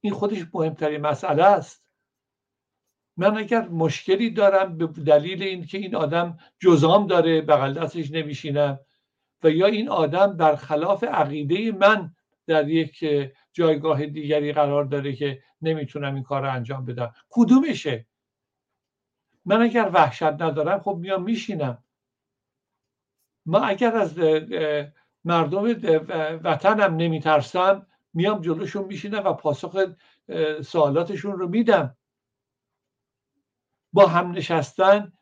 این 0.00 0.12
خودش 0.12 0.46
مهمترین 0.54 1.00
مسئله 1.00 1.44
است. 1.44 1.82
من 3.16 3.38
اگر 3.38 3.68
مشکلی 3.68 4.30
دارم 4.30 4.78
به 4.78 4.86
دلیل 4.86 5.42
اینکه 5.42 5.78
این 5.78 5.96
آدم 5.96 6.38
جزام 6.60 7.06
داره 7.06 7.40
بغل 7.40 7.74
دستش 7.74 8.10
نمیشینم 8.10 8.80
و 9.42 9.50
یا 9.50 9.66
این 9.66 9.88
آدم 9.88 10.36
در 10.36 10.56
خلاف 10.56 11.04
عقیده 11.04 11.72
من 11.72 12.14
در 12.46 12.68
یک 12.68 13.04
جایگاه 13.52 14.06
دیگری 14.06 14.52
قرار 14.52 14.84
داره 14.84 15.12
که 15.12 15.42
نمی‌تونم 15.62 16.14
این 16.14 16.22
کار 16.22 16.42
رو 16.42 16.52
انجام 16.52 16.84
بدم. 16.84 17.14
کدومشه؟ 17.30 18.06
من 19.44 19.62
اگر 19.62 19.90
وحشت 19.94 20.22
ندارم 20.22 20.80
خب 20.80 20.96
میام 21.00 21.22
میشینم. 21.22 21.84
ما 23.46 23.58
اگر 23.60 23.96
از 23.96 24.18
مردم 25.24 25.62
وطنم 26.44 26.96
نمیترسم 26.96 27.86
میام 28.14 28.40
جلوشون 28.40 28.84
میشینم 28.84 29.24
و 29.24 29.32
پاسخ 29.32 29.94
سوالاتشون 30.64 31.32
رو 31.32 31.48
میدم. 31.48 31.96
با 33.92 34.06
هم 34.06 34.30
نشستن 34.30 35.12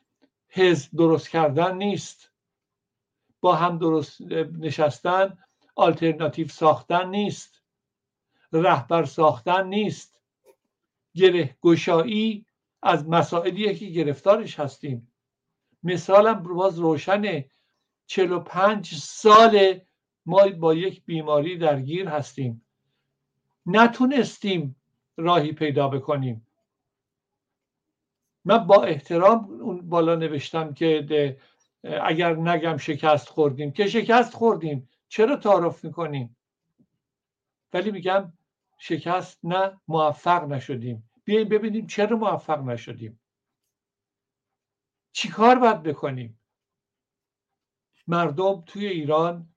حزب 0.48 0.96
درست 0.96 1.28
کردن 1.28 1.76
نیست. 1.76 2.29
با 3.40 3.56
هم 3.56 3.78
درست 3.78 4.20
نشستن 4.58 5.38
آلترناتیو 5.76 6.48
ساختن 6.48 7.08
نیست. 7.08 7.62
رهبر 8.52 9.04
ساختن 9.04 9.66
نیست. 9.66 10.20
گره 11.14 11.56
گشایی 11.62 12.46
از 12.82 13.08
مسائلیه 13.08 13.74
که 13.74 13.86
گرفتارش 13.86 14.60
هستیم. 14.60 15.12
مثالم 15.82 16.42
باز 16.42 16.78
روشنه. 16.78 17.50
45 18.06 18.94
سال 18.94 19.80
ما 20.26 20.48
با 20.48 20.74
یک 20.74 21.04
بیماری 21.04 21.58
درگیر 21.58 22.08
هستیم. 22.08 22.66
نتونستیم 23.66 24.76
راهی 25.16 25.52
پیدا 25.52 25.88
بکنیم. 25.88 26.46
من 28.44 28.66
با 28.66 28.82
احترام 28.82 29.44
اون 29.44 29.88
بالا 29.88 30.14
نوشتم 30.14 30.74
که 30.74 31.36
اگر 31.84 32.36
نگم 32.36 32.76
شکست 32.76 33.28
خوردیم. 33.28 33.72
که 33.72 33.88
شکست 33.88 34.34
خوردیم. 34.34 34.88
چرا 35.08 35.36
تعارف 35.36 35.84
می‌کنیم؟ 35.84 36.36
ولی 37.72 37.90
میگم 37.90 38.32
شکست 38.78 39.38
نه 39.44 39.80
موفق 39.88 40.44
نشدیم. 40.44 41.10
بیایم 41.24 41.48
ببینیم 41.48 41.86
چرا 41.86 42.16
موفق 42.16 42.62
نشدیم. 42.62 43.20
چیکار 45.12 45.58
باید 45.58 45.82
بکنیم؟ 45.82 46.40
مردم 48.06 48.62
توی 48.66 48.86
ایران 48.86 49.54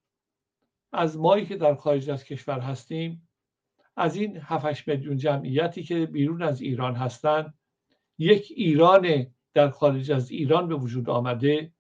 از 0.91 1.17
مایی 1.17 1.45
که 1.45 1.57
در 1.57 1.75
خارج 1.75 2.09
از 2.09 2.23
کشور 2.23 2.59
هستیم 2.59 3.29
از 3.95 4.15
این 4.15 4.37
7 4.37 4.87
میلیون 4.87 5.17
جمعیتی 5.17 5.83
که 5.83 6.05
بیرون 6.05 6.41
از 6.41 6.61
ایران 6.61 6.95
هستند 6.95 7.53
یک 8.17 8.47
ایران 8.55 9.27
در 9.53 9.69
خارج 9.69 10.11
از 10.11 10.31
ایران 10.31 10.67
به 10.67 10.75
وجود 10.75 11.09
آمده 11.09 11.72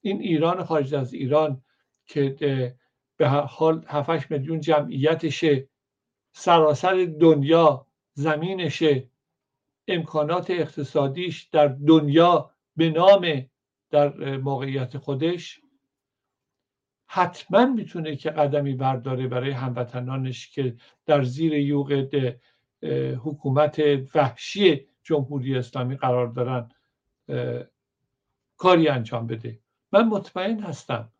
این 0.00 0.20
ایران 0.20 0.64
خارج 0.64 0.94
از 0.94 1.14
ایران 1.14 1.62
که 2.06 2.76
به 3.16 3.28
حال 3.28 3.84
7 3.88 4.30
میلیون 4.30 4.60
جمعیتشه 4.60 5.68
سراسر 6.32 7.12
دنیا 7.20 7.86
زمینشه. 8.12 9.10
امکانات 9.88 10.50
اقتصادیش 10.50 11.42
در 11.42 11.68
دنیا 11.68 12.50
به 12.76 12.90
نام 12.90 13.46
در 13.90 14.36
موقعیت 14.36 14.98
خودش. 14.98 15.60
حتما 17.06 17.66
می‌تونه 17.66 18.16
که 18.16 18.30
قدمی 18.30 18.74
برداره 18.74 19.28
برای 19.28 19.50
هموطنانش 19.50 20.50
که 20.50 20.76
در 21.06 21.22
زیر 21.22 21.52
یوغ 21.54 22.06
حکومت 23.24 23.82
وحشی 24.14 24.86
جمهوری 25.02 25.56
اسلامی 25.56 25.96
قرار 25.96 26.26
دارن 26.26 26.68
کاری 28.56 28.88
انجام 28.88 29.26
بده. 29.26 29.60
من 29.92 30.08
مطمئن 30.08 30.60
هستم. 30.60 31.12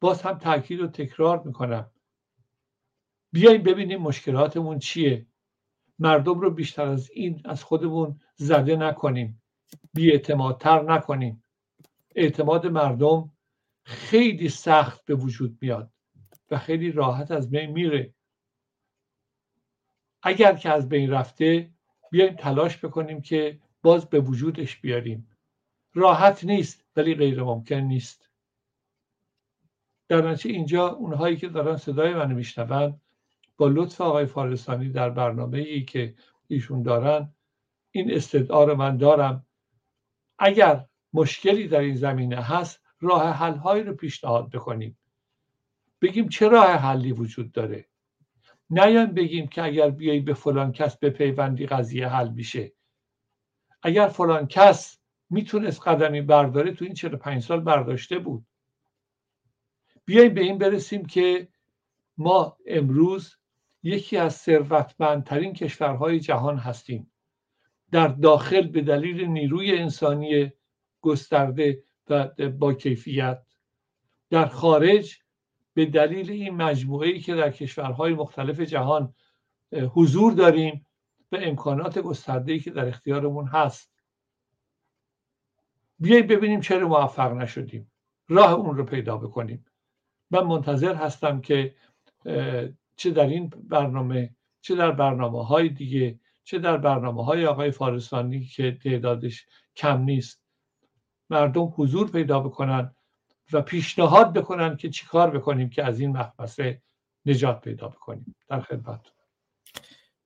باز 0.00 0.22
هم 0.22 0.38
تاکید 0.38 0.80
و 0.80 0.88
تکرار 0.88 1.42
می‌کنم. 1.42 1.90
بیاییم 3.32 3.62
ببینیم 3.62 4.00
مشکلاتمون 4.00 4.78
چیه. 4.78 5.26
مردم 5.98 6.40
رو 6.40 6.50
بیشتر 6.50 6.86
از 6.86 7.10
این 7.10 7.42
از 7.44 7.64
خودمون 7.64 8.20
زده 8.36 8.76
نکنیم. 8.76 9.42
بیاعتمادتر 9.94 10.82
نکنیم. 10.82 11.42
اعتماد 12.14 12.66
مردم 12.66 13.32
خیلی 13.84 14.48
سخت 14.48 15.04
به 15.04 15.14
وجود 15.14 15.58
میاد 15.60 15.92
و 16.50 16.58
خیلی 16.58 16.92
راحت 16.92 17.30
از 17.30 17.50
بین 17.50 17.70
میره. 17.70 18.14
اگر 20.22 20.56
که 20.56 20.70
از 20.70 20.88
بین 20.88 21.10
رفته 21.10 21.70
بیایم 22.10 22.36
تلاش 22.36 22.84
بکنیم 22.84 23.20
که 23.20 23.60
باز 23.82 24.08
به 24.08 24.20
وجودش 24.20 24.76
بیاریم. 24.80 25.35
راحت 25.96 26.44
نیست 26.44 26.84
ولی 26.96 27.14
غیر 27.14 27.42
ممکن 27.42 27.74
نیست. 27.74 28.30
در 30.08 30.30
نتیجه 30.30 30.54
اینجا 30.54 30.88
اونهایی 30.88 31.36
که 31.36 31.48
دارن 31.48 31.76
صدای 31.76 32.14
منو 32.14 32.34
میشنون 32.34 33.00
با 33.56 33.68
لطف 33.68 34.00
آقای 34.00 34.26
فارستانی 34.26 34.88
در 34.88 35.10
برنامه 35.10 35.58
ای 35.58 35.84
که 35.84 36.14
ایشون 36.48 36.82
دارن 36.82 37.34
این 37.90 38.14
استدعا 38.14 38.64
رو 38.64 38.74
من 38.74 38.96
دارم. 38.96 39.46
اگر 40.38 40.86
مشکلی 41.12 41.68
در 41.68 41.80
این 41.80 41.96
زمینه 41.96 42.42
هست 42.42 42.80
راه 43.00 43.30
حل 43.30 43.56
هایی 43.56 43.82
رو 43.82 43.94
پیشنهاد 43.94 44.50
بکنیم. 44.50 44.98
بگیم 46.02 46.28
چه 46.28 46.48
راه 46.48 46.70
حلی 46.70 47.12
وجود 47.12 47.52
داره؟ 47.52 47.88
نیایم 48.70 49.06
بگیم 49.06 49.46
که 49.46 49.62
اگر 49.62 49.90
بیایی 49.90 50.20
به 50.20 50.34
فلان 50.34 50.72
کس 50.72 50.98
به 50.98 51.10
پیوندی 51.10 51.66
قضیه 51.66 52.08
حل 52.08 52.28
میشه. 52.28 52.72
اگر 53.82 54.08
فلان 54.08 54.46
کس 54.46 54.98
می‌تونست 55.30 55.88
قدمی 55.88 56.22
برداره 56.22 56.72
تو 56.72 56.84
این 56.84 56.94
45 56.94 57.42
سال 57.42 57.60
برداشته 57.60 58.18
بود. 58.18 58.46
بیایم 60.04 60.34
به 60.34 60.40
این 60.40 60.58
برسیم 60.58 61.06
که 61.06 61.48
ما 62.18 62.56
امروز 62.66 63.36
یکی 63.82 64.16
از 64.16 64.34
ثروتمندترین 64.34 65.52
کشورهای 65.52 66.20
جهان 66.20 66.58
هستیم. 66.58 67.12
در 67.90 68.08
داخل 68.08 68.66
به 68.66 68.80
دلیل 68.80 69.24
نیروی 69.24 69.78
انسانی 69.78 70.52
گسترده 71.00 71.82
و 72.08 72.28
با 72.58 72.74
کیفیت. 72.74 73.42
در 74.30 74.46
خارج 74.46 75.18
به 75.74 75.86
دلیل 75.86 76.30
این 76.30 76.54
مجموعه 76.54 77.08
ای 77.08 77.20
که 77.20 77.34
در 77.34 77.50
کشورهای 77.50 78.14
مختلف 78.14 78.60
جهان 78.60 79.14
حضور 79.72 80.32
داریم 80.32 80.86
و 81.32 81.36
امکانات 81.40 81.98
گسترده 81.98 82.52
ای 82.52 82.60
که 82.60 82.70
در 82.70 82.88
اختیارمون 82.88 83.46
هست. 83.46 83.95
بیاییم 85.98 86.26
ببینیم 86.26 86.60
چرا 86.60 86.88
موفق 86.88 87.32
نشدیم. 87.32 87.92
راه 88.28 88.52
اون 88.52 88.76
رو 88.76 88.84
پیدا 88.84 89.16
بکنیم. 89.16 89.64
من 90.30 90.44
منتظر 90.44 90.94
هستم 90.94 91.40
که 91.40 91.74
چه 92.96 93.10
در 93.10 93.26
این 93.26 93.48
برنامه 93.48 94.36
چه 94.60 94.74
در 94.74 94.90
برنامه 94.90 95.44
های 95.44 95.68
دیگه 95.68 96.20
چه 96.44 96.58
در 96.58 96.76
برنامه 96.76 97.24
های 97.24 97.46
آقای 97.46 97.70
فارستانی 97.70 98.44
که 98.44 98.78
تعدادش 98.82 99.46
کم 99.76 100.00
نیست 100.00 100.42
مردم 101.30 101.72
حضور 101.76 102.10
پیدا 102.10 102.40
بکنن 102.40 102.94
و 103.52 103.62
پیشنهاد 103.62 104.32
بکنن 104.32 104.76
که 104.76 104.90
چیکار 104.90 105.30
بکنیم 105.30 105.70
که 105.70 105.84
از 105.84 106.00
این 106.00 106.12
محبسه 106.12 106.82
نجات 107.26 107.60
پیدا 107.60 107.88
بکنیم. 107.88 108.36
در 108.48 108.60
خدمت 108.60 109.00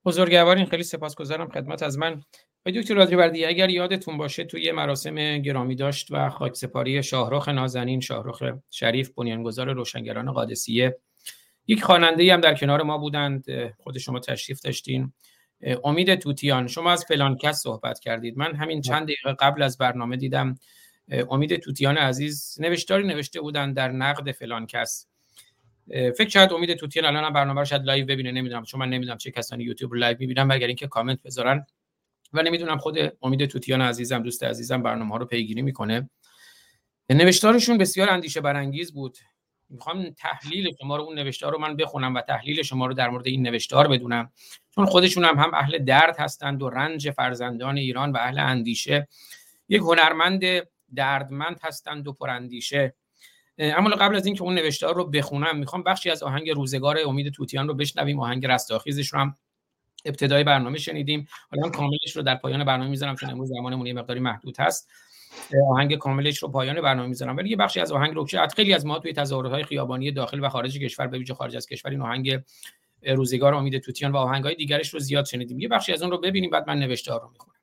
بزرگوارین 0.05 0.67
خیلی 0.67 0.83
سپاسگزارم 0.83 1.49
خدمت 1.49 1.83
از 1.83 1.99
من. 1.99 2.23
و 2.67 2.71
دکتر 2.71 2.95
رادی 2.95 3.45
اگر 3.45 3.71
یادتون 3.71 4.17
باشه 4.17 4.45
توی 4.45 4.73
مراسم 4.73 5.39
گرامی 5.39 5.75
داشت 5.75 6.07
و 6.11 6.31
خاک 6.31 6.55
سپاری 6.55 7.03
شاهرخ 7.03 7.49
نازنین 7.49 8.01
شاهرخ 8.01 8.43
شریف 8.71 9.11
بنیانگذار 9.11 9.73
روشنگران 9.73 10.33
قادسیه 10.33 10.99
یک 11.67 11.83
خواننده 11.85 12.33
هم 12.33 12.41
در 12.41 12.55
کنار 12.55 12.83
ما 12.83 12.99
بودند 12.99 13.45
خود 13.77 13.99
شما 13.99 14.19
تشریف 14.19 14.61
داشتین. 14.61 15.13
امید 15.85 16.15
توتیان 16.15 16.67
شما 16.67 16.93
از 16.93 17.05
فلان 17.09 17.37
کس 17.37 17.63
صحبت 17.63 18.01
کردید. 18.01 18.39
من 18.39 18.55
همین 18.55 18.81
چند 18.81 19.03
دقیقه 19.03 19.33
قبل 19.33 19.63
از 19.63 19.79
برنامه 19.79 20.17
دیدم 20.17 20.59
امید 21.31 21.57
توتیان 21.57 21.97
عزیز 21.97 22.57
نوشتاری 22.61 23.07
نوشته 23.07 23.41
بودن 23.41 23.73
در 23.73 23.89
نقد 23.93 24.33
فلان 24.33 24.67
کس. 24.67 25.07
فکر 25.89 26.29
شاید 26.29 26.53
امید 26.53 26.75
توتیان 26.75 27.07
الان 27.07 27.25
هم 27.25 27.33
برنامه 27.33 27.61
رو 27.61 27.65
شاید 27.65 27.83
live 27.83 28.07
ببینه 28.07 28.33
نمی‌دونم 28.33 28.65
چون 28.65 28.81
من 28.81 28.89
نمی‌دونم 28.89 29.19
چه 29.19 29.31
کسانی 29.31 29.65
یوتیوب 29.65 29.95
live 29.95 30.17
می‌بینن 30.21 30.43
مگر 30.43 30.67
اینکه 30.67 30.87
کامنت 30.87 31.23
بذارن. 31.23 31.67
و 32.33 32.43
نمی‌دونم 32.43 32.79
خود 32.79 32.99
امید 33.23 33.47
توتیان 33.47 33.81
عزیزم 33.83 34.23
دوست 34.23 34.45
عزیزم 34.45 34.83
برنامه 34.83 35.11
ها 35.11 35.17
رو 35.17 35.27
پیگیری 35.27 35.63
می‌کنه. 35.63 36.11
نوشتارشون 37.11 37.79
بسیار 37.79 38.11
اندیشه 38.11 38.41
برانگیز 38.41 38.93
بود. 38.93 39.19
می‌خوام 39.69 40.11
تحلیل 40.11 40.77
شما 40.81 40.97
رو 40.97 41.03
اون 41.03 41.19
نوشتار 41.19 41.53
رو 41.53 41.59
من 41.59 41.77
بخونم 41.77 42.15
و 42.15 42.21
تحلیل 42.21 42.63
شما 42.63 42.87
رو 42.87 42.95
در 42.95 43.09
مورد 43.09 43.27
این 43.27 43.43
نوشتار 43.43 43.89
بدونم. 43.89 44.33
چون 44.75 44.87
خودشون 44.87 45.25
هم 45.25 45.39
هم 45.39 45.55
اهل 45.55 45.85
درد 45.85 46.17
هستند 46.19 46.63
و 46.63 46.71
رنج 46.71 47.11
فرزندان 47.11 47.77
ایران 47.77 48.13
و 48.13 48.17
اهل 48.17 48.39
اندیشه. 48.39 49.09
یک 49.69 49.81
هنرمند 49.81 50.43
دردمند 50.95 51.61
هستند 51.63 52.09
و 52.09 52.13
پراندیشه. 52.13 52.95
اما 53.59 53.91
قبل 53.91 54.17
از 54.17 54.27
اینکه 54.27 54.43
اون 54.43 54.55
نوشتار 54.55 54.95
رو 54.95 55.05
بخونم 55.05 55.59
می‌خوام 55.59 55.83
بخشی 55.83 56.11
از 56.11 56.23
آهنگ 56.23 56.51
روزگار 56.51 56.99
امید 57.07 57.33
توتیان 57.33 57.69
رو 57.69 57.75
بشنویم. 57.75 58.21
آهنگ 58.21 58.47
رستاخیزش 58.47 59.13
رو 59.13 59.21
هم 59.21 59.37
ابتدای 60.05 60.45
برنامه 60.45 60.79
شنیدیم. 60.79 61.29
حالا 61.51 61.69
کاملش 61.69 62.17
رو 62.17 62.23
در 62.23 62.35
پایان 62.35 62.65
برنامه 62.65 62.91
می‌ذارم 62.91 63.17
چون 63.17 63.31
امروز 63.31 63.49
زمانمون 63.49 63.87
یه 63.87 63.93
مقداری 63.93 64.21
محدود 64.21 64.57
هست. 64.61 64.91
آهنگ 65.71 65.95
کاملش 65.95 66.39
رو 66.39 66.49
پایان 66.49 66.81
برنامه 66.81 67.09
می‌ذارم. 67.09 67.37
ولی 67.37 67.51
یه 67.51 67.57
بخشی 67.57 67.81
از 67.81 67.93
آهنگ 67.93 68.15
رو 68.15 68.27
که 68.27 68.49
خیلی 68.57 68.75
از 68.75 68.87
ما 68.87 68.99
توی 68.99 69.13
تظاهرات 69.13 69.63
خیابانی 69.63 70.13
داخل 70.13 70.45
و 70.45 70.49
خارج 70.49 70.79
کشور 70.79 71.07
به 71.07 71.19
ویژه 71.19 71.35
خارج 71.35 71.57
از 71.57 71.67
کشور 71.67 71.91
این 71.91 72.01
آهنگ 72.01 72.41
روزگار 73.03 73.55
امید 73.55 73.79
توتیان 73.79 74.13
و 74.13 74.17
آهنگای 74.17 74.55
دیگرش 74.55 74.95
رو 74.95 75.01
زیاد 75.01 75.25
شنیدیم. 75.25 75.61
یه 75.61 75.69
بخشی 75.69 75.93
از 75.93 76.03
اون 76.03 76.11
رو 76.11 76.19
ببینیم 76.19 76.51
بعد 76.51 76.69
من 76.69 76.79
نوشته 76.79 77.13
رو 77.13 77.31
می‌خونم. 77.33 77.60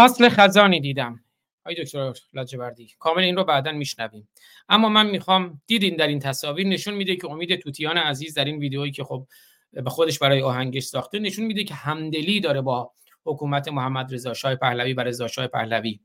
فصل 0.00 0.28
خزانی 0.28 0.80
دیدم. 0.80 1.24
آی 1.64 1.74
دکتر 1.74 2.12
لاجوردی 2.32 2.94
کامل 2.98 3.22
این 3.22 3.36
رو 3.36 3.44
بعدا 3.44 3.72
میشنویم. 3.72 4.28
اما 4.68 4.88
من 4.88 5.06
می‌خوام 5.06 5.62
دیدین 5.66 5.96
در 5.96 6.06
این 6.06 6.18
تصاویر 6.18 6.66
نشون 6.66 6.94
میده 6.94 7.16
که 7.16 7.30
امید 7.30 7.56
توتیان 7.56 7.96
عزیز 7.96 8.34
در 8.34 8.44
این 8.44 8.58
ویدئویی 8.58 8.92
که 8.92 9.04
خب 9.04 9.26
به 9.72 9.90
خودش 9.90 10.18
برای 10.18 10.42
آهنگش 10.42 10.82
ساخته 10.82 11.18
نشون 11.18 11.44
میده 11.44 11.64
که 11.64 11.74
همدلی 11.74 12.40
داره 12.40 12.60
با 12.60 12.92
حکومت 13.24 13.68
محمد 13.68 14.14
رضا 14.14 14.34
شاه 14.34 14.54
پهلوی 14.54 14.92
و 14.92 15.00
رضا 15.00 15.28
شاه 15.28 15.46
پهلوی. 15.46 16.00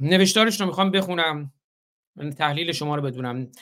نوشتارش 0.00 0.60
رو 0.60 0.66
می‌خوام 0.66 0.90
بخونم. 0.90 1.52
من 2.16 2.30
تحلیل 2.30 2.72
شما 2.72 2.96
رو 2.96 3.02
بدونم. 3.02 3.52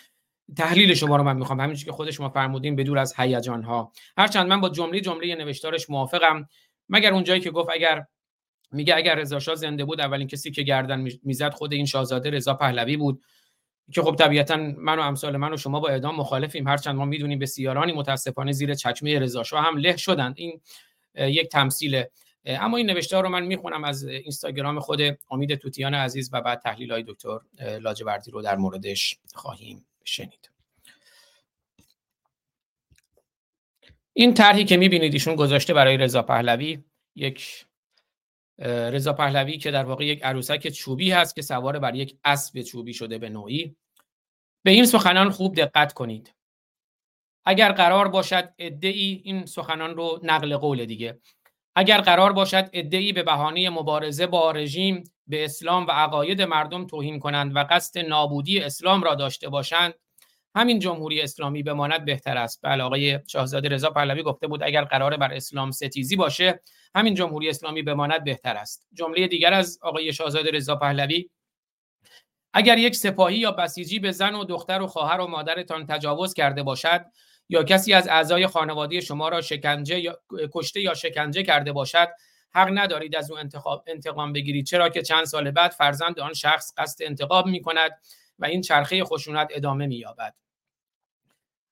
تحلیل 0.57 0.95
شما 0.95 1.17
رو 1.17 1.23
من 1.23 1.37
می‌خوام. 1.37 1.61
همینجوری 1.61 1.85
که 1.85 1.93
خود 1.93 2.11
شما 2.11 2.29
فرمودین 2.29 2.77
بدور 2.77 2.99
از 2.99 3.15
هیجان 3.17 3.63
ها 3.63 3.93
هرچند 4.17 4.47
من 4.47 4.61
با 4.61 4.69
جمله 4.69 5.01
جمله 5.01 5.35
نوشتارش 5.35 5.91
موافقم. 5.91 6.49
مگر 6.93 7.13
اونجایی 7.13 7.41
که 7.41 7.51
گفت 7.51 7.69
اگر 7.73 8.07
میگه 8.73 8.97
اگر 8.97 9.15
رضا 9.15 9.39
شاه 9.39 9.55
زنده 9.55 9.85
بود 9.85 10.01
اولین 10.01 10.29
کسی 10.29 10.51
که 10.51 10.63
گردن 10.63 11.09
می‌زد 11.23 11.53
خود 11.55 11.73
این 11.73 11.87
شاهزاده 11.87 12.31
رضا 12.31 12.55
پهلوی 12.55 12.97
بود 12.97 13.23
که 13.93 14.03
خب 14.03 14.17
طبیعتا 14.19 14.57
من 14.57 14.99
و 14.99 15.03
امثال 15.03 15.37
من 15.37 15.53
و 15.53 15.57
شما 15.57 15.81
با 15.81 15.89
اعدام 15.89 16.17
مخالفیم. 16.17 16.69
هرچند 16.69 16.97
ما 16.97 17.05
می‌دونیم 17.05 17.39
بسیارانی 17.39 17.93
متاسفانه 17.93 18.53
زیر 18.53 18.75
چکمه 18.75 19.19
رضا 19.19 19.43
شاه 19.43 19.65
هم 19.65 19.77
له 19.77 19.97
شدند. 19.97 20.35
این 20.37 20.61
یک 21.15 21.49
تمثیله. 21.49 22.11
اما 22.45 22.77
این 22.77 22.91
نوشته 22.91 23.21
رو 23.21 23.29
من 23.29 23.45
می‌خونم 23.45 23.85
از 23.85 24.05
اینستاگرام 24.05 24.81
خود 24.81 25.01
امید 25.31 25.55
توتیان 25.55 25.95
عزیز 25.95 26.31
و 26.33 26.41
بعد 26.41 26.61
تحلیل 26.61 26.93
های 26.93 27.03
دکتر 27.03 27.39
لاجوردی 27.81 28.31
رو 28.31 28.43
در 28.43 28.57
موردش 28.57 29.19
خواهیم 29.35 29.87
شنید. 30.05 30.52
این 34.15 34.35
طرحی 34.35 34.65
که 34.65 34.77
می‌بینید 34.77 35.13
ایشون 35.13 35.35
گذاشته 35.35 35.75
برای 35.75 35.97
رضا 35.97 36.23
پهلوی 36.23 36.85
یک 37.17 37.67
رضا 38.59 39.13
پهلوی 39.13 39.59
که 39.59 39.71
در 39.71 39.85
واقع 39.85 40.05
یک 40.05 40.23
عروسک 40.23 40.69
چوبی 40.69 41.11
هست 41.11 41.35
که 41.35 41.43
سوار 41.43 41.79
بر 41.79 41.95
یک 41.95 42.19
اسب 42.25 42.63
چوبی 42.63 42.95
شده 42.95 43.19
به 43.19 43.29
نوعی. 43.29 43.77
به 44.65 44.71
این 44.71 44.87
سخنان 44.87 45.31
خوب 45.31 45.55
دقت 45.55 45.93
کنید. 45.93 46.35
اگر 47.45 47.73
قرار 47.73 48.09
باشد 48.09 48.55
ادعی 48.59 49.23
این 49.25 49.47
سخنان 49.47 49.97
رو 49.97 50.21
نقل 50.23 50.57
قول 50.57 50.85
دیگه. 50.85 51.21
اگر 51.77 52.01
قرار 52.01 52.33
باشد 52.33 52.71
ادعی 52.73 53.13
به 53.13 53.23
بهانه 53.23 53.71
مبارزه 53.71 54.27
با 54.27 54.51
رژیم 54.51 55.05
به 55.27 55.45
اسلام 55.45 55.87
و 55.87 55.91
عقاید 55.91 56.43
مردم 56.43 56.87
توهین 56.87 57.19
کنند 57.19 57.57
و 57.57 57.67
قصد 57.71 57.99
نابودی 57.99 58.61
اسلام 58.61 59.03
را 59.03 59.15
داشته 59.15 59.49
باشند 59.49 59.95
همین 60.55 60.79
جمهوری 60.79 61.21
اسلامی 61.21 61.63
بماند 61.63 62.05
بهتر 62.05 62.37
است. 62.37 62.61
بله 62.63 62.83
آقای 62.83 63.21
شاهزاده 63.27 63.69
رضا 63.69 63.91
پهلوی 63.91 64.23
گفته 64.23 64.47
بود 64.47 64.63
اگر 64.63 64.85
قرار 64.85 65.17
بر 65.17 65.33
اسلام 65.33 65.71
ستیزی 65.71 66.17
باشه 66.17 66.61
همین 66.95 67.15
جمهوری 67.15 67.49
اسلامی 67.49 67.83
بماند 67.83 68.25
بهتر 68.25 68.57
است. 68.57 68.89
جمله 68.93 69.29
دیگر 69.29 69.55
از 69.55 69.79
آقای 69.83 70.13
شاهزاده 70.13 70.51
رضا 70.51 70.77
پهلوی 70.77 71.29
اگر 72.55 72.79
یک 72.79 72.97
سپاهی 72.97 73.39
یا 73.39 73.53
بسیجی 73.53 73.99
به 73.99 74.13
زن 74.13 74.35
و 74.35 74.45
دختر 74.45 74.83
و 74.83 74.87
خواهر 74.87 75.21
و 75.21 75.27
مادرتان 75.27 75.87
تجاوز 75.87 76.35
کرده 76.35 76.63
باشد 76.63 77.05
یا 77.49 77.63
کسی 77.63 77.93
از 77.93 78.09
اعضای 78.09 78.47
خانواده 78.47 79.01
شما 79.01 79.29
را 79.29 79.41
شکنجه 79.41 80.01
یا 80.01 80.19
کشته 80.53 80.81
یا 80.81 80.95
شکنجه 80.95 81.43
کرده 81.43 81.73
باشد 81.73 82.09
حق 82.55 82.69
ندارید 82.75 83.17
از 83.17 83.31
او 83.31 83.39
انتقام 83.87 84.33
بگیرید. 84.33 84.67
چرا 84.67 84.89
که 84.89 85.03
چند 85.03 85.25
سال 85.25 85.51
بعد 85.51 85.71
فرزند 85.71 86.21
آن 86.21 86.33
شخص 86.33 86.73
قصد 86.77 87.05
انتقام 87.05 87.51
می 87.51 87.63
کند 87.63 87.91
و 88.43 88.47
این 88.47 88.61
چرخه 88.61 89.05
خشونت 89.05 89.49
ادامه 89.51 89.87
می 89.87 89.97
یابد 89.97 90.35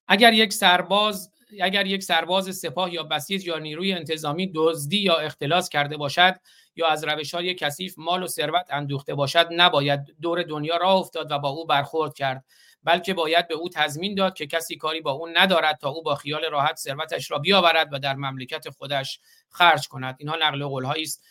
اگر 0.09 0.33
یک 0.33 0.53
سرباز 0.53 1.33
اگر 1.61 1.87
یک 1.87 2.03
سرباز 2.03 2.57
سپاه 2.57 2.95
یا 2.95 3.03
بسیج 3.03 3.47
یا 3.47 3.59
نیروی 3.59 3.93
انتظامی 3.93 4.53
دزدی 4.55 4.99
یا 4.99 5.17
اختلاس 5.17 5.69
کرده 5.69 5.97
باشد 5.97 6.35
یا 6.77 6.89
از 6.89 7.05
روش 7.05 7.35
های 7.35 7.55
کثیف 7.55 7.95
مال 7.99 8.23
و 8.23 8.27
ثروت 8.27 8.67
اندوخته 8.71 9.15
باشد 9.15 9.49
نباید 9.51 10.01
دور 10.21 10.43
دنیا 10.43 10.77
راه 10.77 10.95
افتاد 10.95 11.31
و 11.31 11.39
با 11.39 11.49
او 11.49 11.67
برخورد 11.67 12.15
کرد 12.15 12.45
بلکه 12.85 13.15
باید 13.15 13.49
به 13.49 13.55
او 13.55 13.69
تضمین 13.69 14.15
داد 14.15 14.35
که 14.35 14.47
کسی 14.47 14.77
کاری 14.77 15.01
با 15.01 15.11
او 15.11 15.29
ندارد 15.29 15.79
تا 15.79 15.89
او 15.89 16.03
با 16.03 16.15
خیال 16.15 16.45
راحت 16.51 16.77
ثروتش 16.77 17.31
را 17.31 17.39
بیاورد 17.39 17.89
و 17.93 17.99
در 17.99 18.15
مملکت 18.15 18.69
خودش 18.71 19.21
خرج 19.49 19.89
کند. 19.89 20.17
اینها 20.19 20.37
نقل 20.37 20.65
قول 20.65 20.87
است 20.87 21.25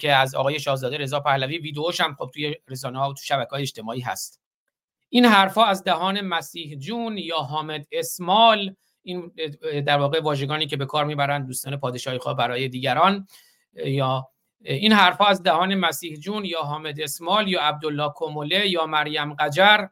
که 0.00 0.12
از 0.12 0.34
آقای 0.34 0.60
شاهزاده 0.60 0.98
رضا 0.98 1.20
پهلوی 1.20 1.58
ویدیوش 1.58 2.00
هم 2.00 2.14
خب 2.14 2.30
توی 2.34 2.54
رسانه 2.68 2.98
ها 2.98 3.10
و 3.10 3.14
تو 3.14 3.22
شبکه 3.24 3.50
های 3.50 3.62
اجتماعی 3.62 4.00
هست. 4.00 4.43
این 5.14 5.24
حرفها 5.24 5.66
از 5.66 5.84
دهان 5.84 6.20
مسیح 6.20 6.78
جون 6.78 7.18
یا 7.18 7.36
حامد 7.36 7.86
اسمال 7.92 8.74
این 9.02 9.32
در 9.86 9.98
واقع 9.98 10.20
واژگانی 10.20 10.66
که 10.66 10.76
به 10.76 10.86
کار 10.86 11.04
می‌برند 11.04 11.46
دوستان 11.46 11.76
پادشاهی 11.76 12.18
خواه 12.18 12.36
برای 12.36 12.68
دیگران 12.68 13.26
یا 13.74 14.28
این 14.64 14.92
حرفها 14.92 15.26
از 15.26 15.42
دهان 15.42 15.74
مسیح 15.74 16.16
جون 16.16 16.44
یا 16.44 16.60
حامد 16.60 17.00
اسمال 17.00 17.48
یا 17.48 17.62
عبدالله 17.62 18.08
کومله 18.08 18.68
یا 18.68 18.86
مریم 18.86 19.34
قجر 19.34 19.86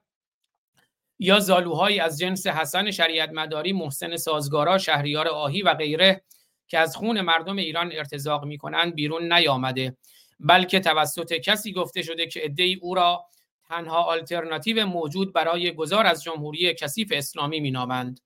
یا 1.19 1.41
زالوهایی 1.41 2.01
از 2.01 2.19
جنس 2.19 2.47
حسن 2.47 2.91
شریعت 2.91 3.31
مداری 3.33 3.73
محسن 3.73 4.17
سازگارا 4.17 4.79
شهریار 4.79 5.29
آهی 5.29 5.63
و 5.63 5.75
غیره 5.75 6.23
که 6.69 6.79
از 6.79 6.97
خون 6.97 7.21
مردم 7.21 7.57
ایران 7.57 7.93
ارتزاق 7.93 8.45
می‌کنند 8.45 8.95
بیرون 8.95 9.33
نیامده. 9.33 9.97
بلکه 10.41 10.81
توسط 10.81 11.33
کسی 11.33 11.73
گفته 11.73 12.03
شده 12.03 12.27
که 12.27 12.45
ادعی 12.45 12.79
او 12.83 12.95
را 12.95 13.25
تنها 13.73 14.03
آلترناتیو 14.03 14.87
موجود 14.87 15.33
برای 15.33 15.75
گذار 15.75 16.07
از 16.07 16.23
جمهوری 16.23 16.75
کثیف 16.75 17.09
اسلامی 17.13 17.61
مینامند. 17.61 18.21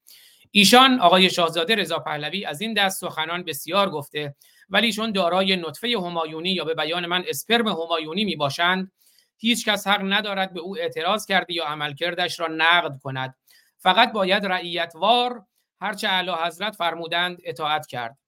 ایشان 0.51 1.01
آقای 1.01 1.31
شاهزاده 1.31 1.75
رضا 1.75 1.99
پهلوی 1.99 2.45
از 2.45 2.61
این 2.61 2.75
دست 2.75 3.01
سخنان 3.01 3.43
بسیار 3.43 3.91
گفته 3.91 4.35
ولی 4.69 4.93
چون 4.93 5.13
دارای 5.13 5.57
نطفه 5.57 5.89
همایونی 5.89 6.51
یا 6.51 6.65
به 6.65 6.75
بیان 6.75 7.07
من 7.07 7.25
اسپرم 7.29 7.69
همایونی 7.69 8.25
می 8.25 8.37
باشند 8.37 8.93
هیچ 9.37 9.69
کس 9.69 9.87
حق 9.87 10.01
ندارد 10.05 10.53
به 10.53 10.61
او 10.61 10.79
اعتراض 10.79 11.27
کرده 11.27 11.55
یا 11.55 11.65
عملکردش 11.65 12.41
را 12.41 12.47
نقد 12.51 12.99
کند. 13.03 13.35
فقط 13.79 14.13
باید 14.13 14.47
رعیتوار 14.47 15.47
هرچه 15.81 16.09
اعلی 16.09 16.31
حضرت 16.31 16.77
فرمودند 16.77 17.39
اطاعت 17.45 17.87
کرد. 17.87 18.19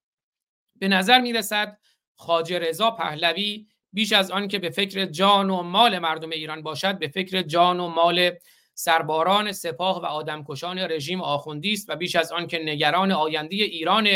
به 0.77 0.89
نظر 0.89 1.21
می 1.21 1.33
رسد 1.33 1.79
خاجه 2.17 2.59
رضا 2.59 2.91
پهلوی 2.91 3.67
بیش 3.93 4.13
از 4.13 4.31
آن 4.31 4.49
که 4.49 4.59
به 4.59 4.71
فکر 4.71 5.07
جان 5.07 5.51
و 5.51 5.63
مال 5.63 5.99
مردم 5.99 6.31
ایران 6.31 6.63
باشد 6.63 6.99
به 6.99 7.09
فکر 7.09 7.43
جان 7.43 7.81
و 7.81 7.89
مال 7.89 8.31
سرباران 8.75 9.53
سپاه 9.53 10.03
و 10.03 10.05
آدمکشان 10.05 10.79
رژیم 10.79 11.21
آخوندی 11.21 11.73
است 11.73 11.91
و 11.91 11.97
بیش 11.97 12.17
از 12.17 12.33
آن 12.33 12.47
که 12.47 12.59
نگران 12.59 13.13
آینده 13.13 13.57
ایران 13.57 14.09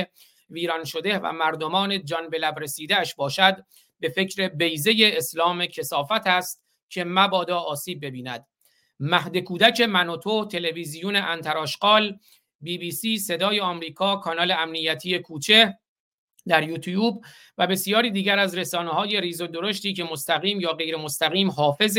ویران 0.51 0.85
شده 0.85 1.19
و 1.19 1.33
مردمان 1.33 2.05
جان 2.05 2.29
به 2.31 2.39
لب 2.39 2.59
رسیدهش 2.59 3.15
باشد 3.15 3.65
به 4.01 4.09
فکر 4.09 4.49
بیزه 4.49 4.95
اسلام 5.01 5.67
کسافت 5.67 6.27
است 6.27 6.63
که 6.89 7.05
مبادا 7.05 7.59
آسیب 7.59 8.07
ببیند. 8.07 8.47
مهد 9.01 9.39
کودک 9.39 9.81
منوتو 9.81 10.45
تلویزیون 10.45 11.17
انتراشقال 11.17 12.19
بی 12.61 12.79
بی 12.79 12.91
سی 12.91 13.19
صدای 13.19 13.61
آمریکا 13.61 14.17
کانال 14.17 14.51
امنیتی 14.51 15.19
کوچه 15.19 15.79
در 16.49 16.69
یوتیوب 16.69 17.25
و 17.59 17.67
بسیاری 17.67 18.11
دیگر 18.11 18.39
از 18.39 18.59
رسانه 18.59 18.91
های 18.91 19.21
ریز 19.21 19.41
و 19.41 19.47
درشتی 19.47 19.93
که 19.93 20.05
مستقیم 20.05 20.61
یا 20.61 20.73
غیر 20.73 20.97
مستقیم 20.97 21.51
حافظ 21.51 21.99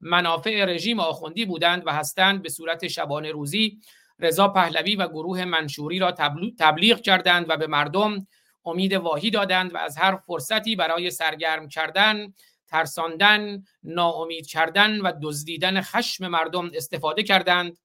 منافع 0.00 0.64
رژیم 0.64 1.00
آخوندی 1.00 1.44
بودند 1.44 1.82
و 1.86 1.92
هستند 1.92 2.42
به 2.42 2.48
صورت 2.48 2.88
شبانه 2.88 3.32
روزی 3.32 3.78
رضا 4.18 4.48
پهلوی 4.48 4.96
و 4.96 5.08
گروه 5.08 5.44
منشوری 5.44 5.98
را 5.98 6.12
تبلیغ 6.58 7.00
کردند 7.00 7.46
و 7.48 7.56
به 7.56 7.66
مردم 7.66 8.26
امید 8.64 8.92
واهی 8.92 9.30
دادند 9.30 9.74
و 9.74 9.78
از 9.78 9.96
هر 9.98 10.16
فرصتی 10.16 10.76
برای 10.76 11.10
سرگرم 11.10 11.68
کردن 11.68 12.32
ترساندن 12.68 13.64
ناامید 13.82 14.46
کردن 14.46 15.00
و 15.00 15.12
دزدیدن 15.22 15.80
خشم 15.80 16.28
مردم 16.28 16.70
استفاده 16.74 17.22
کردند 17.22 17.78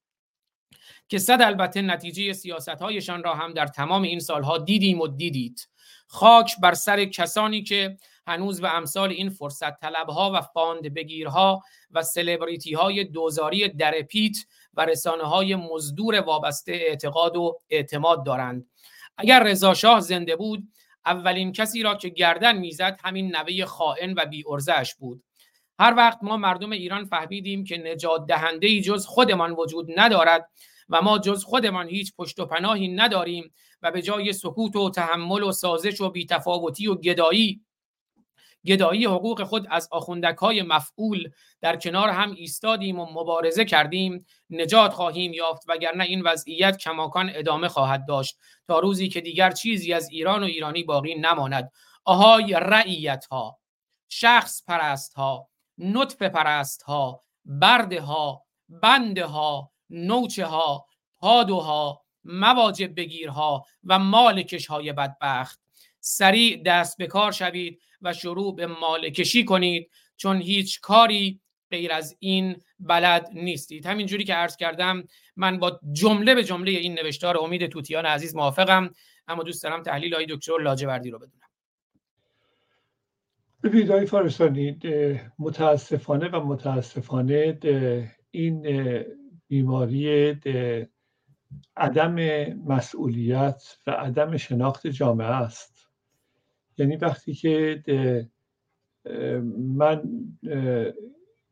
که 1.07 1.17
صد 1.17 1.41
البته 1.41 1.81
نتیجه 1.81 2.33
سیاست 2.33 2.69
هایشان 2.69 3.23
را 3.23 3.35
هم 3.35 3.53
در 3.53 3.67
تمام 3.67 4.01
این 4.01 4.19
سالها 4.19 4.57
دیدیم 4.57 5.01
و 5.01 5.07
دیدید. 5.07 5.68
خاک 6.11 6.55
بر 6.61 6.73
سر 6.73 7.05
کسانی 7.05 7.63
که 7.63 7.97
هنوز 8.27 8.61
به 8.61 8.75
امثال 8.75 9.09
این 9.09 9.29
فرصت 9.29 9.79
طلبها 9.79 10.31
و 10.31 10.41
fund 10.41 10.93
بگیرها 10.93 11.61
و 11.91 12.03
سلبریتی 12.03 12.73
های 12.73 13.03
دوزاری 13.03 13.67
در 13.67 14.01
پیت 14.01 14.37
و 14.73 14.85
رسانه 14.85 15.23
های 15.23 15.55
مزدور 15.55 16.15
وابسته 16.21 16.71
اعتقاد 16.71 17.35
و 17.35 17.61
اعتماد 17.69 18.25
دارند. 18.25 18.65
اگر 19.17 19.43
رضا 19.43 19.73
شاه 19.73 19.99
زنده 19.99 20.35
بود 20.35 20.63
اولین 21.05 21.51
کسی 21.51 21.83
را 21.83 21.95
که 21.95 22.09
گردن 22.09 22.57
می‌زد 22.57 22.99
همین 23.03 23.35
نوه 23.35 23.65
خائن 23.65 24.13
و 24.13 24.25
بی 24.25 24.43
ارزش 24.47 24.95
بود. 24.95 25.23
هر 25.79 25.93
وقت 25.97 26.17
ما 26.21 26.37
مردم 26.37 26.71
ایران 26.71 27.05
فهمیدیم 27.05 27.63
که 27.63 27.77
نجات 27.77 28.25
دهنده 28.27 28.67
ای 28.67 28.81
جز 28.81 29.05
خودمان 29.05 29.51
وجود 29.51 29.87
ندارد 29.99 30.49
و 30.89 31.01
ما 31.01 31.19
جز 31.19 31.43
خودمان 31.43 31.87
هیچ 31.87 32.13
پشت 32.15 32.39
و 32.39 32.45
پناهی 32.45 32.87
نداریم 32.87 33.53
و 33.81 33.91
به 33.91 34.01
جای 34.01 34.33
سکوت 34.33 34.75
و 34.75 34.89
تحمل 34.89 35.43
و 35.43 35.51
سازش 35.51 36.01
و 36.01 36.09
بیتفاوتی 36.09 36.87
و 36.87 36.95
گدایی 36.95 37.61
گدایی 38.65 39.05
حقوق 39.05 39.43
خود 39.43 39.67
از 39.69 39.87
آخوندک 39.91 40.37
های 40.37 40.61
مفعول 40.61 41.29
در 41.61 41.75
کنار 41.75 42.09
هم 42.09 42.31
ایستادیم 42.31 42.99
و 42.99 43.05
مبارزه 43.05 43.65
کردیم 43.65 44.25
نجات 44.49 44.93
خواهیم 44.93 45.33
یافت 45.33 45.63
وگرنه 45.67 46.03
این 46.03 46.21
وضعیت 46.21 46.77
کماکان 46.77 47.31
ادامه 47.33 47.67
خواهد 47.67 48.05
داشت 48.07 48.37
تا 48.67 48.79
روزی 48.79 49.09
که 49.09 49.21
دیگر 49.21 49.51
چیزی 49.51 49.93
از 49.93 50.09
ایران 50.09 50.43
و 50.43 50.45
ایرانی 50.45 50.83
باقی 50.83 51.15
نماند. 51.15 51.71
آهای 52.05 52.53
رعیت 52.53 53.25
ها 53.25 53.59
شخص 54.09 54.63
پرست 54.67 55.13
ها 55.13 55.49
نطف 55.77 56.21
پرست 56.21 56.81
ها 56.81 57.23
برده 57.45 58.01
ها 58.01 58.45
بنده 58.69 59.25
ها 59.25 59.71
نوچه 59.89 60.45
ها 60.45 60.85
پادو 61.19 61.59
ها 61.59 62.05
مواجب 62.29 62.95
بگیرها 62.95 63.65
و 63.83 63.99
مالکش 63.99 64.65
های 64.67 64.93
بدبخت. 64.93 65.59
سریع 65.99 66.63
دست 66.65 66.97
به 66.97 67.07
کار 67.07 67.31
شوید 67.31 67.79
و 68.01 68.13
شروع 68.13 68.55
به 68.55 68.67
مالکشی 68.67 69.45
کنید 69.45 69.89
چون 70.17 70.41
هیچ 70.41 70.81
کاری 70.81 71.41
غیر 71.71 71.93
از 71.93 72.15
این 72.19 72.55
بلد 72.79 73.29
نیستید. 73.33 73.85
همینجوری 73.85 74.23
که 74.23 74.33
عرض 74.33 74.57
کردم 74.57 75.03
من 75.35 75.59
با 75.59 75.79
جمله 75.91 76.35
به 76.35 76.43
جمله 76.43 76.71
این 76.71 76.93
نوشتار 76.93 77.37
امید 77.37 77.67
توتیان 77.67 78.05
عزیز 78.05 78.35
موافقم 78.35 78.93
اما 79.27 79.43
دوست 79.43 79.63
دارم 79.63 79.83
تحلیل 79.83 80.13
های 80.13 80.25
دکتر 80.29 80.57
لاجوردی 80.61 81.09
رو 81.09 81.19
بدونم. 81.19 81.39
ببینید 83.63 83.91
آقای 83.91 84.05
فارسانی 84.05 84.79
متاسفانه 85.39 86.27
و 86.27 86.45
متاسفانه 86.45 87.59
این 88.31 88.67
بیماری 89.47 90.33
عدم 91.77 92.15
مسئولیت 92.53 93.77
و 93.87 93.91
عدم 93.91 94.37
شناخت 94.37 94.87
جامعه 94.87 95.27
است. 95.27 95.87
یعنی 96.77 96.95
وقتی 96.95 97.33
که 97.33 97.83
من 99.57 100.03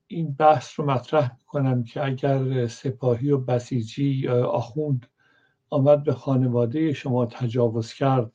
این 0.07 0.33
بحث 0.33 0.79
رو 0.79 0.85
مطرح 0.85 1.35
می‌کنم 1.37 1.83
که 1.83 2.05
اگر 2.05 2.67
سپاهی 2.67 3.31
و 3.31 3.37
بسیجی 3.37 4.27
آخوند 4.27 5.07
آمد 5.69 6.03
به 6.03 6.13
خانواده 6.13 6.93
شما 6.93 7.25
تجاوز 7.25 7.93
کرد 7.93 8.31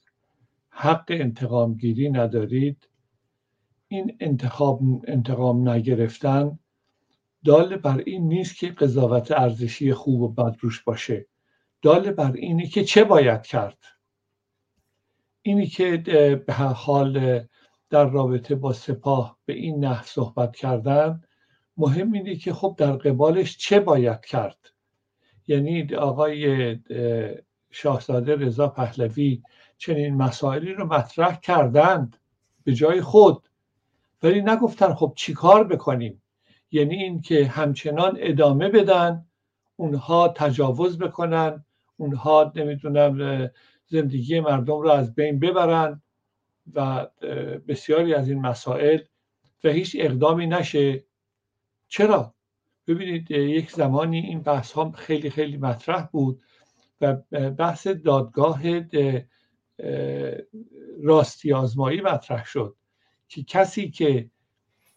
حق 0.71 1.05
انتقام 1.09 1.75
گیری 1.75 2.11
ندارید 2.11 2.89
این 3.89 4.17
انتخاب 4.21 4.81
انتقام 5.09 5.69
نگرفتن 5.69 6.59
دال 7.45 7.77
بر 7.77 8.03
این 8.07 8.29
نیست 8.29 8.57
که 8.57 8.69
قضاوت 8.69 9.33
ارزشی 9.33 9.93
خوب 9.95 10.21
و 10.21 10.29
بد 10.29 10.57
روش 10.61 10.83
باشه. 10.83 11.27
دال 11.83 12.13
بر 12.13 12.33
اینه 12.33 12.67
که 12.67 12.85
چه 12.85 13.05
باید 13.05 13.43
کرد؟ 13.43 13.79
اینی 15.43 15.67
که 15.67 15.97
به 16.47 16.55
حال 16.55 17.41
در 17.91 18.05
رابطه 18.05 18.55
با 18.55 18.73
سپاه 18.73 19.39
به 19.45 19.53
این 19.53 19.85
نحو 19.85 20.05
صحبت 20.05 20.57
کردن 20.57 21.23
مهم 21.77 22.13
اینه 22.13 22.37
که 22.37 22.53
خب 22.53 22.75
در 22.79 22.93
قبالش 22.93 23.57
چه 23.57 23.81
باید 23.81 24.21
کرد؟ 24.21 24.59
یعنی 25.47 25.95
آقای 25.95 26.79
شاهزاده 27.71 28.37
رضا 28.37 28.69
پهلوی 28.69 29.43
چنین 29.79 30.15
مسائلی 30.15 30.73
رو 30.73 30.87
مطرح 30.87 31.41
کردند 31.41 32.17
به 32.65 32.75
جای 32.75 33.01
خود 33.01 33.49
ولی 34.23 34.43
نگفتن 34.43 34.95
خب 34.95 35.13
چیکار 35.17 35.65
بکنیم؟ 35.65 36.23
یعنی 36.71 37.03
اینکه 37.03 37.47
همچنان 37.47 38.17
ادامه 38.21 38.69
بدن 38.69 39.27
اونها 39.77 40.29
تجاوز 40.29 40.99
بکنن 40.99 41.65
اونها 42.03 42.53
نمی‌دونم 42.57 43.51
زندگی 43.87 44.41
مردم 44.41 44.81
رو 44.81 44.89
از 44.89 45.15
بین 45.15 45.39
ببرن 45.39 46.03
و 46.75 47.07
بسیاری 47.69 48.15
از 48.15 48.29
این 48.29 48.41
مسائل 48.41 48.99
و 49.65 49.69
هیچ 49.69 49.97
اقدامی 50.01 50.47
نشه. 50.47 51.05
چرا؟ 51.89 52.35
ببینید 52.87 53.31
یک 53.31 53.71
زمانی 53.71 54.19
این 54.19 54.41
بحث 54.41 54.73
ها 54.73 54.91
خیلی 54.91 55.31
خیلی 55.31 55.57
مطرح 55.57 56.07
بود 56.07 56.43
و 57.01 57.15
بحث 57.51 57.87
دادگاه 57.87 58.63
راستی 61.03 61.53
آزمایی 61.53 62.01
مطرح 62.01 62.45
شد 62.45 62.77
که 63.29 63.43
کسی 63.43 63.91
که 63.91 64.31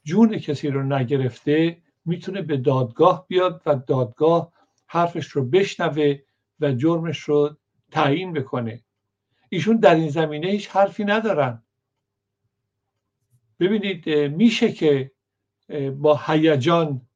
جون 0.03 0.37
کسی 0.37 0.67
رو 0.67 0.83
نگرفته 0.83 1.77
می‌تونه 2.05 2.41
به 2.41 2.57
دادگاه 2.57 3.25
بیاد 3.27 3.61
و 3.65 3.75
دادگاه 3.75 4.53
حرفش 4.87 5.27
رو 5.27 5.45
بشنوه 5.45 6.19
و 6.59 6.71
جرمش 6.71 7.19
رو 7.19 7.57
تعیین 7.91 8.33
بکنه. 8.33 8.83
ایشون 9.49 9.77
در 9.77 9.95
این 9.95 10.09
زمینه 10.09 10.47
هیچ 10.47 10.69
حرفی 10.69 11.03
ندارن. 11.03 11.63
ببینید 13.59 14.09
میشه 14.09 14.71
که 14.71 15.11
با 15.97 16.21
هیجان 16.27 17.07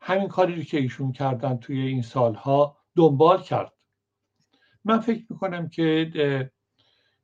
همین 0.00 0.28
کاری 0.28 0.56
رو 0.56 0.62
که 0.62 0.78
ایشون 0.78 1.12
کردن 1.12 1.56
توی 1.56 1.80
این 1.80 2.02
سالها 2.02 2.76
دنبال 2.96 3.42
کرد. 3.42 3.72
من 4.84 5.00
فکر 5.00 5.24
می‌کنم 5.30 5.68
که 5.68 6.50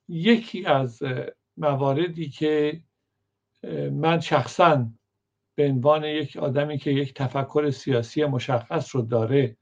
یکی 0.08 0.66
از 0.66 1.02
مواردی 1.56 2.28
که 2.28 2.82
من 3.92 4.20
شخصا 4.20 4.90
به 5.54 5.68
عنوان 5.68 6.04
یک 6.04 6.36
آدمی 6.36 6.78
که 6.78 6.90
یک 6.90 7.14
تفکر 7.14 7.70
سیاسی 7.70 8.24
مشخص 8.24 8.96
رو 8.96 9.02
داره 9.02 9.56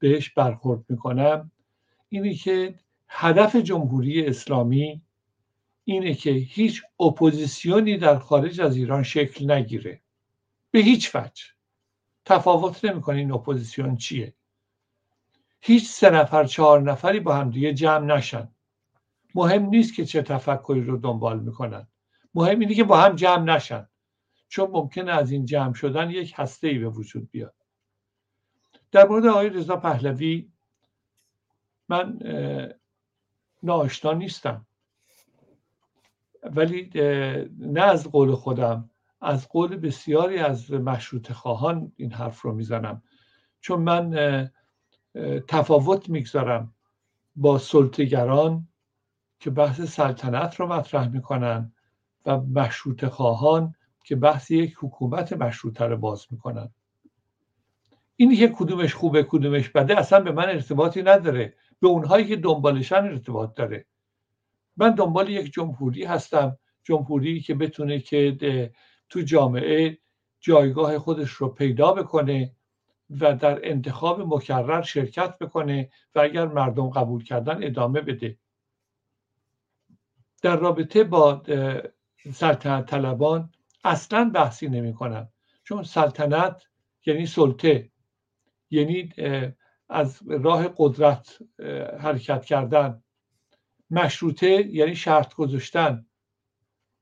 بهش 0.00 0.30
برخورد 0.30 0.84
می‌کنم 0.88 1.50
اینه 2.08 2.34
که 2.34 2.74
هدف 3.08 3.56
جمهوری 3.56 4.26
اسلامی 4.26 5.02
اینه 5.84 6.14
که 6.14 6.30
هیچ 6.30 6.82
اپوزیسیونی 7.00 7.96
در 7.96 8.18
خارج 8.18 8.60
از 8.60 8.76
ایران 8.76 9.02
شکل 9.02 9.50
نگیره. 9.50 10.00
به 10.70 10.78
هیچ 10.78 11.14
وجه. 11.14 11.44
تفاوت 12.24 12.84
نمی‌کنه 12.84 13.16
این 13.16 13.32
اپوزیسیون 13.32 13.96
چیه. 13.96 14.34
هیچ 15.60 15.88
سه 15.88 16.10
نفر 16.10 16.44
چهار 16.44 16.82
نفری 16.82 17.20
با 17.20 17.34
هم 17.34 17.50
دیگه 17.50 17.74
جمع 17.74 18.16
نشن. 18.16 18.48
مهم 19.34 19.66
نیست 19.66 19.94
که 19.94 20.04
چه 20.04 20.22
تفکری 20.22 20.84
رو 20.84 20.96
دنبال 20.96 21.40
می‌کنن. 21.40 21.88
مهم 22.34 22.60
اینه 22.60 22.74
که 22.74 22.84
با 22.84 23.00
هم 23.00 23.16
جمع 23.16 23.44
نشن. 23.44 23.88
چون 24.48 24.70
ممکنه 24.70 25.12
از 25.12 25.30
این 25.30 25.46
جمع 25.46 25.74
شدن 25.74 26.10
یک 26.10 26.34
هسته 26.36 26.68
ای 26.68 26.78
به 26.78 26.88
وجود 26.88 27.30
بیاد. 27.30 27.54
در 28.92 29.08
مورد 29.08 29.26
آقای 29.26 29.48
رضا 29.48 29.76
پهلوی 29.76 30.52
من 31.88 32.18
ناشنا 33.62 34.12
نیستم. 34.12 34.66
ولی 36.42 36.90
نه 37.58 37.82
از 37.82 38.10
قول 38.10 38.34
خودم 38.34 38.90
از 39.20 39.48
قول 39.48 39.76
بسیاری 39.76 40.38
از 40.38 40.70
مشروط 40.70 41.32
خواهان 41.32 41.92
این 41.96 42.12
حرف 42.12 42.42
رو 42.42 42.54
می‌زنم. 42.54 43.02
چون 43.60 43.80
من 43.80 44.50
تفاوت 45.48 46.08
می‌گذارم 46.08 46.74
با 47.36 47.58
سلطگران 47.58 48.68
که 49.40 49.50
بحث 49.50 49.80
سلطنت 49.80 50.60
رو 50.60 50.66
مطرح 50.66 51.08
می‌کنن 51.08 51.72
و 52.26 52.40
مشروط 52.40 53.04
خواهان 53.04 53.74
که 54.04 54.16
بحث 54.16 54.50
یک 54.50 54.76
حکومت 54.80 55.32
مشروطه 55.32 55.84
رو 55.84 55.96
باز 55.96 56.26
می‌کنن. 56.30 56.70
اینی 58.20 58.36
که 58.36 58.48
کدومش 58.48 58.94
خوبه 58.94 59.22
کدومش 59.22 59.68
بده 59.68 59.98
اصلا 59.98 60.20
به 60.20 60.32
من 60.32 60.48
ارتباطی 60.48 61.02
نداره. 61.02 61.54
به 61.80 61.88
اونهایی 61.88 62.26
که 62.26 62.36
دنبالشن 62.36 62.96
ارتباط 62.96 63.54
داره. 63.54 63.86
من 64.76 64.94
دنبال 64.94 65.28
یک 65.28 65.52
جمهوری 65.52 66.04
هستم 66.04 66.58
جمهوری 66.82 67.40
که 67.40 67.54
بتونه 67.54 68.00
که 68.00 68.70
تو 69.08 69.20
جامعه 69.20 69.98
جایگاه 70.40 70.98
خودش 70.98 71.30
رو 71.30 71.48
پیدا 71.48 71.92
بکنه 71.92 72.52
و 73.20 73.34
در 73.34 73.68
انتخاب 73.70 74.20
مکرر 74.34 74.82
شرکت 74.82 75.38
بکنه 75.38 75.90
و 76.14 76.20
اگر 76.20 76.46
مردم 76.46 76.90
قبول 76.90 77.24
کردن 77.24 77.64
ادامه 77.64 78.00
بده. 78.00 78.38
در 80.42 80.56
رابطه 80.56 81.04
با 81.04 81.42
سلطنت 82.32 82.86
طلبان 82.86 83.52
اصلا 83.84 84.30
بحثی 84.34 84.68
نمی 84.68 84.94
کنم 84.94 85.28
چون 85.64 85.82
سلطنت 85.82 86.62
یعنی 87.06 87.26
سلطه. 87.26 87.90
یعنی 88.70 89.12
از 89.88 90.22
راه 90.28 90.74
قدرت 90.76 91.38
حرکت 92.00 92.44
کردن. 92.44 93.02
مشروطه 93.90 94.66
یعنی 94.66 94.96
شرط 94.96 95.34
گذاشتن. 95.34 96.06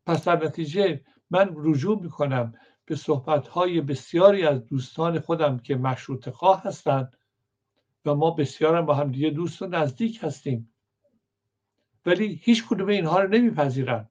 پس 0.06 0.24
در 0.24 0.44
نتیجه 0.44 1.00
من 1.30 1.50
رجوع 1.56 2.02
می‌کنم 2.02 2.52
به 2.84 2.96
صحبتهای 2.96 3.80
بسیاری 3.80 4.46
از 4.46 4.66
دوستان 4.66 5.20
خودم 5.20 5.58
که 5.58 5.76
مشروط 5.76 6.28
خواه 6.28 6.62
هستند 6.62 7.16
و 8.04 8.14
ما 8.14 8.30
بسیار 8.30 8.82
با 8.82 8.94
هم 8.94 9.12
دیگه 9.12 9.30
دوست 9.30 9.62
و 9.62 9.66
نزدیک 9.66 10.18
هستیم. 10.22 10.72
ولی 12.06 12.40
هیچ 12.42 12.66
کدوم 12.68 12.88
اینها 12.88 13.20
رو 13.20 13.28
نمیپذیرن. 13.28 14.08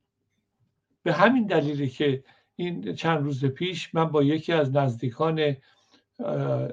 به 1.04 1.14
همین 1.14 1.46
دلیلی 1.46 1.90
که 1.90 2.24
این 2.56 2.96
چند 2.96 3.24
روز 3.24 3.46
پیش 3.46 3.96
من 3.96 4.06
با 4.06 4.24
یکی 4.24 4.54
از 4.54 4.76
نزدیکان 4.76 5.56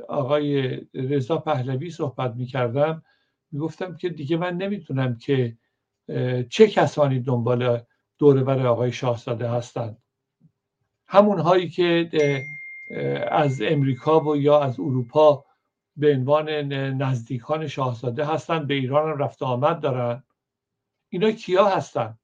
آقای 0.08 0.80
رضا 0.94 1.38
پهلوی 1.38 1.90
صحبت 1.90 2.34
می 2.34 2.46
کردم 2.46 3.02
می 3.52 3.58
گفتم 3.58 3.96
که 3.96 4.08
دیگه 4.08 4.36
من 4.36 4.56
نمی‌تونم 4.56 5.18
که 5.18 5.58
چه 6.50 6.68
کسانی 6.68 7.20
دنبال 7.20 7.80
دور 8.18 8.66
آقای 8.66 8.92
شاهزاده 8.92 9.48
هستند. 9.48 10.02
همون 11.06 11.38
هایی 11.38 11.68
که 11.68 12.10
از 13.30 13.62
امریکا 13.62 14.20
و 14.20 14.36
یا 14.36 14.60
از 14.60 14.80
اروپا 14.80 15.44
به 15.96 16.14
عنوان 16.14 16.48
نزدیکان 16.72 17.66
شاهزاده 17.66 18.24
هستند 18.24 18.66
به 18.66 18.74
ایران 18.74 19.18
رفت 19.18 19.42
آمد 19.42 19.80
دارن. 19.80 20.22
اینا 21.08 21.30
کیا 21.30 21.68
هستند 21.68 22.18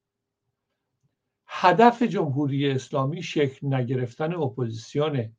هدف 1.46 2.02
جمهوری 2.02 2.70
اسلامی 2.70 3.22
شکل 3.22 3.74
نگرفتن 3.74 4.34
اپوزیسیونه. 4.34 5.32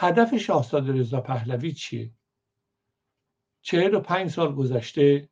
هدف 0.00 0.36
شاهزاده 0.36 0.92
رضا 0.92 1.20
پهلوی 1.20 1.72
چیه؟ 1.72 2.10
چهل 3.62 3.94
و 3.94 4.00
پنج 4.00 4.30
سال 4.30 4.54
گذشته 4.54 5.28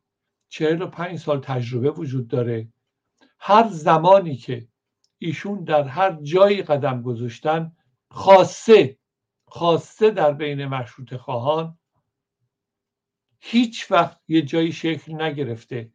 چهل 0.49 0.81
و 0.81 0.87
پنج 0.87 1.19
سال 1.19 1.39
تجربه 1.39 1.91
وجود 1.91 2.27
داره. 2.27 2.67
هر 3.39 3.67
زمانی 3.67 4.35
که 4.35 4.67
ایشون 5.17 5.63
در 5.63 5.83
هر 5.83 6.11
جایی 6.21 6.63
قدم 6.63 7.01
گذاشتن 7.01 7.75
خاصه 8.09 8.97
خاصه 9.47 10.11
در 10.11 10.31
بین 10.31 10.65
مشروط 10.65 11.13
خواهان 11.13 11.77
هیچ 13.39 13.91
وقت 13.91 14.19
یه 14.27 14.41
جایی 14.41 14.71
شکل 14.71 15.21
نگرفته 15.21 15.91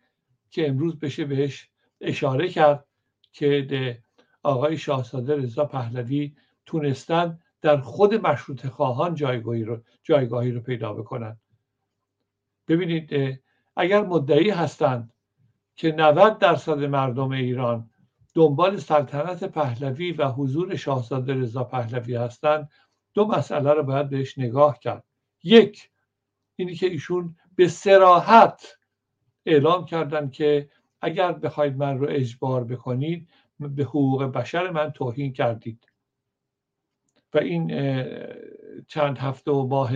که 0.50 0.68
امروز 0.68 0.98
بشه 0.98 1.24
بهش 1.24 1.70
اشاره 2.00 2.48
کرد 2.48 2.86
که 3.32 4.02
آقای 4.42 4.78
شاهزاده 4.78 5.36
رضا 5.36 5.64
پهلوی 5.64 6.36
تونستن 6.66 7.38
در 7.62 7.80
خود 7.80 8.14
مشروط 8.14 8.66
خواهان 8.66 9.14
جایگاهی 9.14 9.64
رو, 9.64 9.82
جایگاهی 10.02 10.50
رو 10.50 10.60
پیدا 10.60 10.92
بکنن. 10.92 11.40
ببینید 12.68 13.40
اگر 13.76 14.04
مدعی 14.04 14.50
هستند 14.50 15.12
که 15.74 15.92
90 15.92 16.38
درصد 16.38 16.84
مردم 16.84 17.30
ایران 17.30 17.90
دنبال 18.34 18.76
سلطنت 18.76 19.44
پهلوی 19.44 20.12
و 20.12 20.28
حضور 20.28 20.76
شاهزاده 20.76 21.34
رضا 21.34 21.64
پهلوی 21.64 22.16
هستند 22.16 22.70
دو 23.14 23.26
مسئله 23.26 23.72
رو 23.72 23.82
باید 23.82 24.08
بهش 24.08 24.38
نگاه 24.38 24.78
کرد. 24.78 25.04
یک 25.42 25.90
اینی 26.56 26.74
که 26.74 26.86
ایشون 26.86 27.36
به 27.56 27.68
سراحت 27.68 28.78
اعلام 29.46 29.84
کردن 29.84 30.30
که 30.30 30.70
اگر 31.00 31.32
بخواید 31.32 31.76
من 31.76 31.98
رو 31.98 32.06
اجبار 32.10 32.64
بکنید 32.64 33.28
به 33.58 33.84
حقوق 33.84 34.24
بشر 34.24 34.70
من 34.70 34.92
توهین 34.92 35.32
کردید. 35.32 35.91
و 37.34 37.38
این 37.38 37.68
چند 38.88 39.18
هفته 39.18 39.50
و 39.50 39.66
ماه 39.66 39.92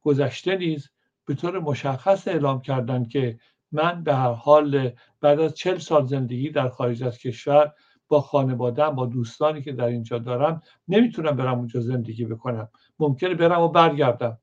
گذشته 0.00 0.56
نیز 0.56 0.90
به 1.26 1.34
طور 1.34 1.58
مشخص 1.58 2.28
اعلام 2.28 2.60
کردن 2.60 3.04
که 3.04 3.38
من 3.72 4.04
به 4.04 4.14
هر 4.14 4.32
حال 4.32 4.90
بعد 5.20 5.40
از 5.40 5.54
چل 5.54 5.78
سال 5.78 6.06
زندگی 6.06 6.50
در 6.50 6.68
خارج 6.68 7.02
از 7.02 7.18
کشور 7.18 7.72
با 8.08 8.20
خانواده 8.20 8.90
با 8.90 9.06
دوستانی 9.06 9.62
که 9.62 9.72
در 9.72 9.86
اینجا 9.86 10.18
دارم 10.18 10.62
نمی‌تونم 10.88 11.36
برم 11.36 11.58
اونجا 11.58 11.80
زندگی 11.80 12.24
بکنم. 12.24 12.68
ممکنه 12.98 13.34
برم 13.34 13.60
و 13.60 13.68
برگردم. 13.68 14.38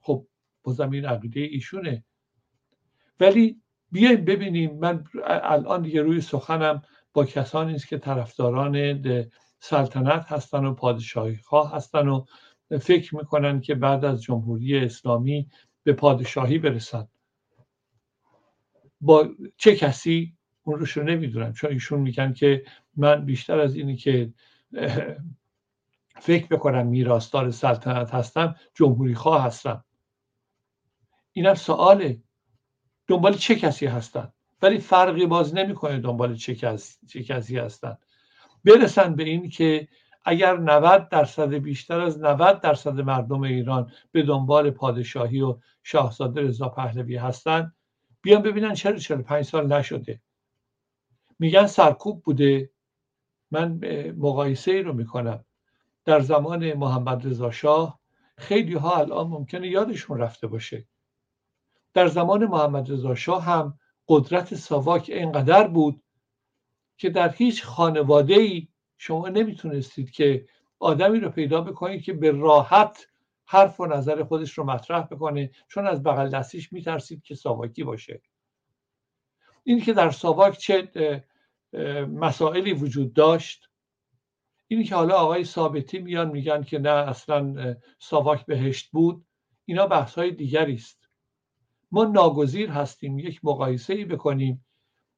خب 0.00 0.26
بازم 0.62 0.90
این 0.90 1.04
عقیده 1.04 1.40
ایشونه. 1.40 2.04
ولی 3.20 3.60
بیایم 3.92 4.24
ببینیم. 4.24 4.78
من 4.78 5.04
الان 5.24 5.82
دیگه 5.82 6.02
روی 6.02 6.20
سخنم 6.20 6.82
با 7.12 7.24
کسانی 7.24 7.74
است 7.74 7.88
که 7.88 7.98
طرفداران 7.98 9.02
سلطنت 9.58 10.32
هستن 10.32 10.64
و 10.64 10.74
پادشاهی 10.74 11.36
خواه 11.36 11.74
هستن 11.74 12.08
و 12.08 12.24
فکر 12.80 13.16
می‌کنن 13.16 13.60
که 13.60 13.74
بعد 13.74 14.04
از 14.04 14.22
جمهوری 14.22 14.78
اسلامی 14.78 15.50
به 15.82 15.92
پادشاهی 15.92 16.58
برسن. 16.58 17.08
با 19.00 19.28
چه 19.56 19.76
کسی؟ 19.76 20.36
اون 20.62 20.78
روش 20.78 20.96
رو 20.96 21.02
نمی‌دونم 21.02 21.52
چون 21.52 21.70
ایشون 21.70 22.00
میگن 22.00 22.32
که 22.32 22.64
من 22.96 23.24
بیشتر 23.24 23.60
از 23.60 23.76
اینی 23.76 23.96
که 23.96 24.32
فکر 26.20 26.46
بکنم 26.46 26.86
میراستار 26.86 27.50
سلطنت 27.50 28.14
هستم 28.14 28.56
جمهوری 28.74 29.14
خواه 29.14 29.44
هستم. 29.44 29.84
اینم 31.32 31.54
سواله. 31.54 32.22
دنبال 33.06 33.34
چه 33.34 33.54
کسی 33.54 33.86
هستن؟ 33.86 34.32
ولی 34.62 34.78
فرقی 34.78 35.26
باز 35.26 35.54
نمی‌کنه 35.54 35.98
دنبال 35.98 36.34
چه, 36.34 36.78
چه 37.08 37.22
کسی 37.22 37.58
هستن. 37.58 37.98
برسن 38.66 39.14
به 39.14 39.24
این 39.24 39.48
که 39.48 39.88
اگر 40.24 40.56
90 40.56 41.08
درصد 41.08 41.54
بیشتر 41.54 42.00
از 42.00 42.20
90 42.20 42.60
درصد 42.60 43.00
مردم 43.00 43.40
ایران 43.40 43.92
به 44.12 44.22
دنبال 44.22 44.70
پادشاهی 44.70 45.40
و 45.40 45.58
شاهزاده 45.82 46.40
رضا 46.40 46.68
پهلوی 46.68 47.16
هستن 47.16 47.72
بیان 48.22 48.42
ببینن 48.42 48.74
چرا 48.74 48.98
45 48.98 49.44
سال 49.44 49.72
نشده. 49.72 50.20
میگن 51.38 51.66
سرکوب 51.66 52.22
بوده. 52.22 52.70
من 53.50 53.80
مقایسه 54.16 54.70
ای 54.70 54.82
رو 54.82 54.92
می‌کنم. 54.92 55.44
در 56.04 56.20
زمان 56.20 56.72
محمد 56.72 57.26
رضا 57.26 57.50
شاه 57.50 58.00
خیلی 58.38 58.74
ها 58.74 58.96
الان 58.96 59.26
ممکنه 59.26 59.68
یادشون 59.68 60.18
رفته 60.18 60.46
باشه. 60.46 60.86
در 61.94 62.06
زمان 62.06 62.46
محمد 62.46 62.92
رضا 62.92 63.14
شاه 63.14 63.44
هم 63.44 63.78
قدرت 64.08 64.54
ساواک 64.54 65.10
اینقدر 65.14 65.68
بود 65.68 66.02
که 66.96 67.10
در 67.10 67.32
هیچ 67.32 67.64
خانواده 67.64 68.34
ای 68.34 68.68
شما 68.98 69.28
نمی‌تونستید 69.28 70.10
که 70.10 70.48
آدمی 70.78 71.20
رو 71.20 71.30
پیدا 71.30 71.60
بکنید 71.60 72.02
که 72.02 72.12
به 72.12 72.30
راحت 72.30 73.06
حرف 73.44 73.80
و 73.80 73.86
نظر 73.86 74.24
خودش 74.24 74.58
رو 74.58 74.64
مطرح 74.64 75.02
بکنه 75.02 75.50
چون 75.68 75.86
از 75.86 76.02
بغل 76.02 76.30
دستیش 76.30 76.72
میترسید 76.72 77.22
که 77.22 77.34
ساواکی 77.34 77.84
باشه. 77.84 78.22
این 79.64 79.80
که 79.80 79.92
در 79.92 80.10
ساواک 80.10 80.58
چه 80.58 80.88
مسائلی 82.12 82.72
وجود 82.72 83.12
داشت 83.12 83.70
اینی 84.68 84.84
که 84.84 84.94
حالا 84.94 85.14
آقای 85.14 85.44
ثابتی 85.44 85.98
میان 85.98 86.30
میگن 86.30 86.62
که 86.62 86.78
نه 86.78 86.90
اصلا 86.90 87.76
ساواک 87.98 88.46
بهشت 88.46 88.90
بود 88.90 89.26
اینا 89.64 89.86
بحث 89.86 90.14
های 90.14 90.30
دیگری 90.30 90.74
است. 90.74 91.08
ما 91.90 92.04
ناگزیر 92.04 92.70
هستیم 92.70 93.18
یک 93.18 93.44
مقایسه 93.44 93.94
ای 93.94 94.04
بکنیم 94.04 94.65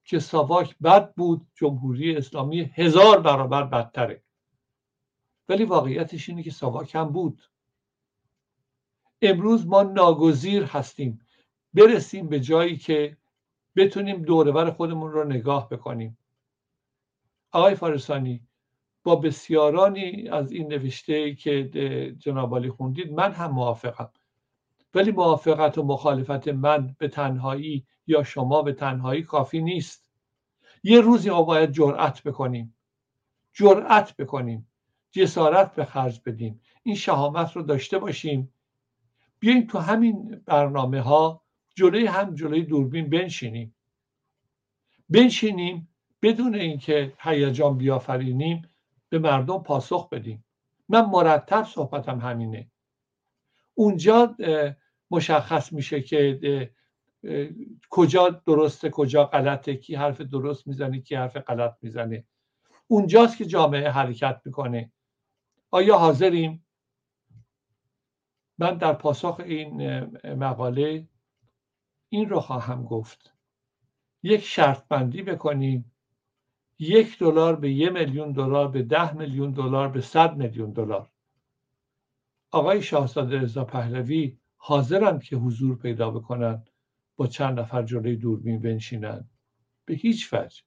که 0.09 0.19
ساواک 0.19 0.79
بد 0.79 1.15
بود 1.15 1.47
جمهوری 1.55 2.17
اسلامی 2.17 2.61
هزار 2.61 3.21
برابر 3.21 3.65
بدتره. 3.65 4.23
ولی 5.49 5.65
واقعیتش 5.65 6.29
اینه 6.29 6.43
که 6.43 6.51
ساواک 6.51 6.95
هم 6.95 7.09
بود. 7.09 7.43
امروز 9.23 9.67
ما 9.67 9.83
ناگزیر 9.83 10.65
هستیم. 10.65 11.21
برسیم 11.75 12.29
به 12.29 12.41
جایی 12.41 12.77
که 12.77 13.17
بتونیم 13.77 14.23
دورور 14.23 14.71
خودمون 14.71 15.13
رو 15.13 15.25
نگاه 15.25 15.69
بکنیم. 15.69 16.19
آقای 17.53 17.75
فارسانی 17.75 18.47
با 19.05 19.17
بسیارانی 19.17 20.29
از 20.29 20.53
این 20.53 20.69
نوشته 20.69 21.35
که 21.35 21.65
جناب 22.19 22.69
خوندید 22.69 23.13
من 23.13 23.33
هم 23.33 23.51
موافقم. 23.51 24.11
ولی 24.95 25.11
موافقت 25.11 25.79
و 25.79 25.83
مخالفت 25.83 26.49
من 26.49 26.97
به 26.99 27.09
تنهایی 27.09 27.87
یا 28.07 28.23
شما 28.23 28.63
به 28.63 28.73
تنهایی 28.73 29.23
کافی 29.23 29.61
نیست. 29.61 30.11
یه 30.83 31.01
روزی 31.01 31.31
ما 31.31 31.43
باید 31.43 31.73
جرأت 31.73 32.23
بکنیم. 32.23 32.77
جرأت 33.53 34.17
بکنیم. 34.17 34.71
جسارت 35.11 35.75
به 35.75 35.85
خرج 35.85 36.21
بدیم. 36.27 36.61
این 36.83 36.95
شهامت 36.95 37.57
رو 37.57 37.63
داشته 37.63 37.99
باشیم. 37.99 38.53
بیایم 39.39 39.67
تو 39.67 39.79
همین 39.79 40.43
برنامه 40.47 41.01
ها 41.01 41.43
جلوی 41.75 42.07
هم 42.07 42.35
جلوی 42.35 42.63
دوربین 42.63 43.11
بنشینیم. 43.11 43.75
بنشینیم 45.09 45.89
بدون 46.23 46.55
اینکه 46.55 47.13
هیجان 47.19 47.79
بیافرینیم 47.79 48.63
به 49.09 49.19
مردم 49.19 49.59
پاسخ 49.59 50.09
بدیم. 50.09 50.45
من 50.89 51.05
مرتب 51.05 51.65
صحبتم 51.65 52.21
همینه. 52.21 52.71
اونجا 53.79 54.37
مشخص 55.11 55.73
میشه 55.73 56.03
که 56.03 56.71
کجا 57.91 58.29
درسته 58.29 58.91
کجا 58.91 59.25
غلطه 59.25 59.77
کی 59.77 59.95
حرف 59.95 60.21
درست 60.21 60.67
می‌زنه 60.67 61.01
کی 61.01 61.15
حرف 61.15 61.37
غلط 61.37 61.77
می‌زنه. 61.83 62.25
اونجاست 62.87 63.39
که 63.39 63.45
جامعه 63.45 63.91
حرکت 63.91 64.41
می‌کنه. 64.45 64.93
آیا 65.71 65.99
حاضریم؟ 65.99 66.67
من 68.59 68.77
در 68.77 68.93
پاسخ 68.93 69.41
این 69.41 70.01
مقاله 70.35 71.09
این 72.09 72.29
رو 72.29 72.41
خواهم 72.41 72.85
گفت. 72.85 73.35
یک 74.23 74.45
شرط 74.45 74.89
بندی 74.89 75.23
بکنیم. 75.23 75.93
یک 76.79 77.19
دلار 77.19 77.57
به 77.57 77.73
یه 77.73 77.91
میلیون 77.91 78.33
دلار 78.33 78.69
به 78.69 78.83
ده 78.83 79.15
میلیون 79.15 79.51
دلار 79.51 79.89
به 79.89 80.01
صد 80.01 80.37
میلیون 80.37 80.73
دلار. 80.73 81.11
آقای 82.51 82.83
شاهزاده 82.83 83.41
رضا 83.41 83.65
پهلوی 83.65 84.39
حاضرند 84.57 85.23
که 85.23 85.37
حضور 85.37 85.79
پیدا 85.79 86.11
بکنن 86.11 86.65
با 87.17 87.27
چند 87.27 87.61
نفر 87.61 87.83
جلوی 87.83 88.17
دوربین 88.17 88.61
بنشینن. 88.61 89.29
به 89.85 89.95
هیچ 89.95 90.35
وجه. 90.35 90.63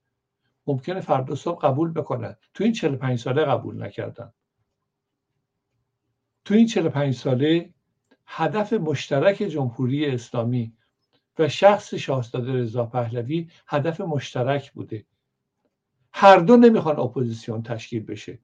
ممکنه 0.68 1.00
فردا 1.02 1.36
صبح 1.36 1.62
قبول 1.62 1.92
بکنن. 1.92 2.36
تو 2.54 2.64
این 2.64 2.74
45 2.74 3.20
ساله 3.20 3.46
قبول 3.46 3.84
نکردن. 3.84 4.34
تو 6.46 6.54
این 6.54 6.68
45 6.68 7.16
ساله 7.16 7.74
هدف 8.26 8.74
مشترک 8.74 9.36
جمهوری 9.36 10.06
اسلامی 10.06 10.74
و 11.40 11.48
شخص 11.48 11.94
شاهزاده 11.94 12.54
رضا 12.54 12.86
پهلوی 12.86 13.50
هدف 13.68 14.02
مشترک 14.02 14.72
بوده. 14.72 15.06
هر 16.14 16.38
دو 16.38 16.58
نمی‌خوان 16.58 17.00
اپوزیسیون 17.00 17.64
تشکیل 17.64 18.04
بشه. 18.04 18.40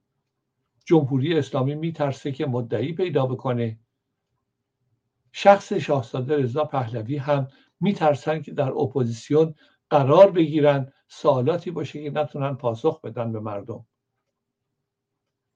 جمهوری 0.88 1.38
اسلامی 1.38 1.76
میترسه 1.76 2.32
که 2.32 2.46
مدعی 2.46 2.94
پیدا 2.94 3.26
بکنه. 3.26 3.80
شخص 5.32 5.74
شاهزاده 5.74 6.38
رضا 6.38 6.66
پهلوی 6.66 7.18
هم 7.18 7.48
میترسن 7.80 8.42
که 8.42 8.52
در 8.52 8.72
اپوزیسیون 8.72 9.56
قرار 9.90 10.32
بگیرن 10.32 10.94
سوالاتی 11.08 11.72
باشه 11.72 12.04
که 12.04 12.10
نتونن 12.10 12.56
پاسخ 12.56 13.02
بدن 13.02 13.32
به 13.32 13.40
مردم. 13.40 13.86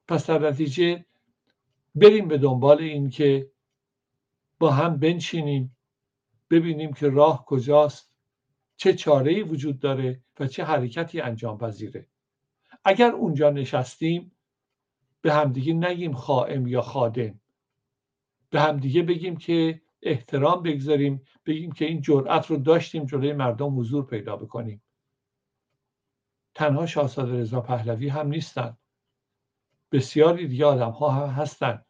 پس 0.08 0.30
در 0.30 0.50
نتیجه 0.50 1.06
بریم 1.96 2.28
به 2.28 2.38
دنبال 2.38 2.80
این 2.80 3.10
که 3.10 3.52
با 4.60 4.72
هم 4.72 4.98
بنشینیم 4.98 5.78
ببینیم 6.50 6.94
که 6.94 7.10
راه 7.10 7.46
کجاست 7.46 8.12
چه 8.76 8.94
چاره 8.94 9.44
وجود 9.44 9.80
داره 9.80 10.24
و 10.40 10.48
چه 10.48 10.64
حرکتی 10.64 11.22
انجام 11.22 11.58
پذیره 11.58 12.08
اگر 12.84 13.12
اونجا 13.12 13.50
نشستیم 13.50 14.32
به 15.22 15.34
همدیگه 15.34 15.74
نگیم 15.74 16.14
خائم 16.14 16.68
یا 16.68 16.82
خادم. 16.82 17.40
به 18.50 18.62
همدیگه 18.62 19.02
بگیم 19.02 19.38
که 19.38 19.82
احترام 20.02 20.64
بگذاریم 20.64 21.22
بگیم 21.46 21.72
که 21.72 21.86
این 21.86 22.02
جرأت 22.02 22.48
رو 22.48 22.58
داشتیم 22.58 23.06
جلوی 23.06 23.34
مردم 23.34 23.80
حضور 23.80 24.06
پیدا 24.06 24.36
بکنیم. 24.36 24.84
تنها 26.56 26.86
شاهزاده 26.86 27.40
رضا 27.40 27.62
پهلوی 27.62 28.10
هم 28.10 28.28
نیستن. 28.28 28.78
بسیاری 29.92 30.48
دیگه 30.48 30.66
آدم 30.66 30.90
ها 30.92 31.10
هم 31.10 31.30
هستن 31.30 31.86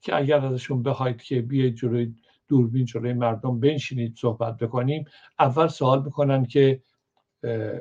که 0.00 0.16
اگر 0.16 0.46
ازشون 0.46 0.82
بخواید 0.82 1.22
که 1.22 1.42
بیاید 1.42 1.74
جلوی 1.74 2.14
دوربین 2.48 2.84
جلوی 2.84 3.12
مردم 3.12 3.60
بنشینید 3.60 4.16
صحبت 4.16 4.56
بکنیم 4.56 5.04
اول 5.38 5.66
سوال 5.66 6.04
می‌کنن 6.04 6.44
که 6.44 6.82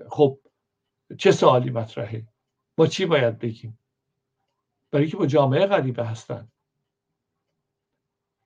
خب 0.10 0.39
چه 1.18 1.32
سوالی 1.32 1.70
مطرحه؟ 1.70 2.28
ما 2.78 2.88
چی 2.88 3.06
باید 3.06 3.39
بگیم؟ 3.39 3.78
برای 4.91 5.07
که 5.07 5.17
با 5.17 5.25
جامعه 5.25 5.65
غریبه 5.65 6.05
هستن. 6.05 6.47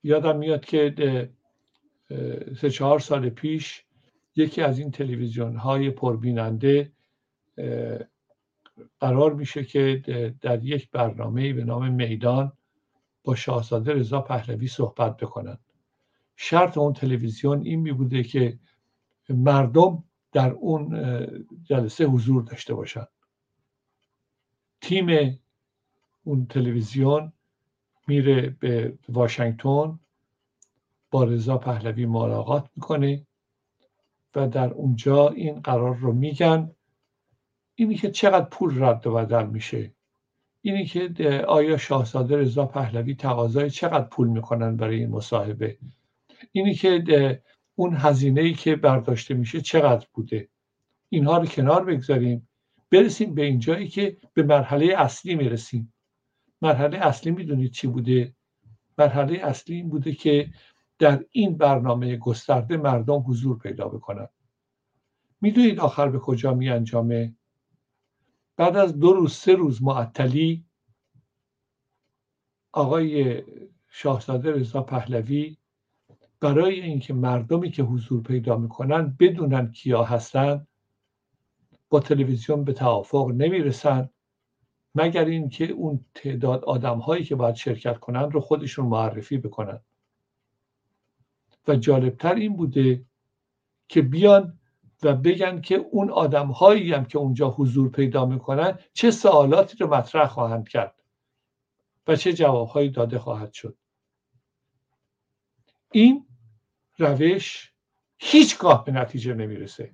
یادم 0.03 0.37
میاد 0.37 0.65
که 0.65 1.29
سه 2.57 2.69
چهار 2.69 2.99
سال 2.99 3.29
پیش 3.29 3.85
یکی 4.35 4.61
از 4.61 4.79
این 4.79 4.91
تلویزیون 4.91 5.55
های 5.55 5.89
پربیننده 5.89 6.91
قرار 8.99 9.33
میشه 9.33 9.63
که 9.63 10.01
در 10.41 10.63
یک 10.63 10.91
برنامه 10.91 11.53
به 11.53 11.63
نام 11.63 11.93
میدان 11.93 12.51
با 13.23 13.35
شاهزاده 13.35 13.93
رضا 13.93 14.21
پهلوی 14.21 14.67
صحبت 14.67 15.17
بکنن. 15.17 15.57
شرط 16.35 16.77
اون 16.77 16.93
تلویزیون 16.93 17.61
این 17.61 17.79
می 17.79 17.91
بوده 17.91 18.23
که 18.23 18.59
مردم 19.29 20.03
در 20.31 20.51
اون 20.51 20.99
جلسه 21.63 22.05
حضور 22.05 22.43
داشته 22.43 22.73
باشن. 22.73 23.05
تیم 24.81 25.39
اون 26.24 26.45
تلویزیون 26.45 27.34
میره 28.07 28.49
به 28.59 28.93
واشنگتن 29.09 29.99
با 31.11 31.24
رضا 31.24 31.57
پهلوی 31.57 32.05
ملاقات 32.05 32.69
می‌کنه 32.76 33.28
و 34.36 34.47
در 34.47 34.74
اونجا 34.74 35.30
این 35.30 35.59
قرار 35.59 35.95
رو 35.95 36.13
میگن. 36.13 36.71
اینی 37.76 37.95
که 37.95 38.11
چقدر 38.11 38.45
پول 38.45 38.84
رد 38.84 39.07
و 39.07 39.13
بدل 39.13 39.45
میشه. 39.45 39.93
اینی 40.61 40.86
که 40.86 41.13
آیا 41.47 41.78
شاهزاده 41.78 42.38
رضا 42.38 42.65
پهلوی 42.65 43.15
تقاضای 43.15 43.69
چقدر 43.69 44.05
پول 44.05 44.28
می‌کنن 44.28 44.76
برای 44.76 44.99
این 44.99 45.09
مصاحبه. 45.09 45.78
اینی 46.51 46.74
که 46.74 47.41
اون 47.76 47.95
هزینه 47.97 48.41
ای 48.41 48.53
که 48.53 48.76
برداشته 48.76 49.34
میشه 49.34 49.61
چقدر 49.61 50.07
بوده. 50.13 50.49
اینها 51.09 51.38
رو 51.38 51.45
کنار 51.45 51.86
بگذاریم. 51.86 52.47
برسیم 52.89 53.36
به 53.36 53.45
اینجایی 53.45 53.88
که 53.88 54.17
به 54.34 54.43
مرحله 54.43 54.95
اصلی 54.97 55.36
می‌رسیم. 55.36 55.92
مرحله 56.64 56.97
اصلی 56.97 57.32
می‌دونید 57.32 57.72
چی 57.72 57.88
بوده؟ 57.88 58.36
مرحله 58.97 59.39
اصلی 59.39 59.76
این 59.76 59.89
بوده 59.89 60.11
که 60.11 60.49
در 60.99 61.26
این 61.32 61.57
برنامه 61.57 62.18
گسترده 62.18 62.78
مردم 62.78 63.24
حضور 63.28 63.57
پیدا 63.57 63.88
بکنن. 63.88 64.28
می‌دونید 65.41 65.80
آخر 65.80 66.09
به 66.09 66.20
کجا 66.20 66.53
می 66.53 66.70
انجامه 66.70 67.36
بعد 68.57 68.78
از 68.78 68.99
دو 68.99 69.14
روز 69.14 69.34
سه 69.34 69.55
روز 69.55 69.84
معطلی 69.84 70.66
آقای 72.72 73.43
شاهزاده 73.89 74.51
رضا 74.51 74.84
پهلوی 74.84 75.57
برای 76.39 76.82
اینکه 76.82 77.14
مردمی 77.14 77.72
که 77.72 77.84
حضور 77.84 78.24
پیدا 78.24 78.57
می‌کنن 78.57 79.16
بدونن 79.20 79.72
کیا 79.72 80.03
هستن 80.03 80.68
با 81.89 81.99
تلویزیون 81.99 82.64
به 82.64 82.74
توافق 82.74 83.32
نمی‌رسن. 83.36 84.09
مگر 84.95 85.25
اینکه 85.25 85.65
اون 85.65 86.05
تعداد 86.15 86.63
آدم 86.63 86.99
هایی 86.99 87.23
که 87.23 87.35
باید 87.35 87.55
شرکت 87.55 87.97
کنن 87.97 88.31
رو 88.31 88.39
خودشون 88.39 88.85
معرفی 88.85 89.37
بکنن. 89.37 89.79
و 91.67 91.75
جالبتر 91.75 92.35
این 92.35 92.55
بوده 92.55 93.05
که 93.87 94.01
بیان 94.01 94.59
و 95.03 95.15
بگن 95.15 95.61
که 95.61 95.75
اون 95.75 96.09
آدم 96.09 96.47
هایی 96.47 96.93
هم 96.93 97.05
که 97.05 97.17
اونجا 97.17 97.49
حضور 97.49 97.89
پیدا 97.89 98.25
می‌کنن 98.25 98.79
چه 98.93 99.11
سوالاتی 99.11 99.77
رو 99.77 99.93
مطرح 99.95 100.27
خواهند 100.27 100.69
کرد 100.69 100.95
و 102.07 102.15
چه 102.15 102.33
جوابهایی 102.33 102.89
داده 102.89 103.19
خواهد 103.19 103.53
شد. 103.53 103.77
این 105.91 106.25
روش 106.97 107.73
هیچگاه 108.17 108.85
به 108.85 108.91
نتیجه 108.91 109.33
نمی‌رسه. 109.33 109.93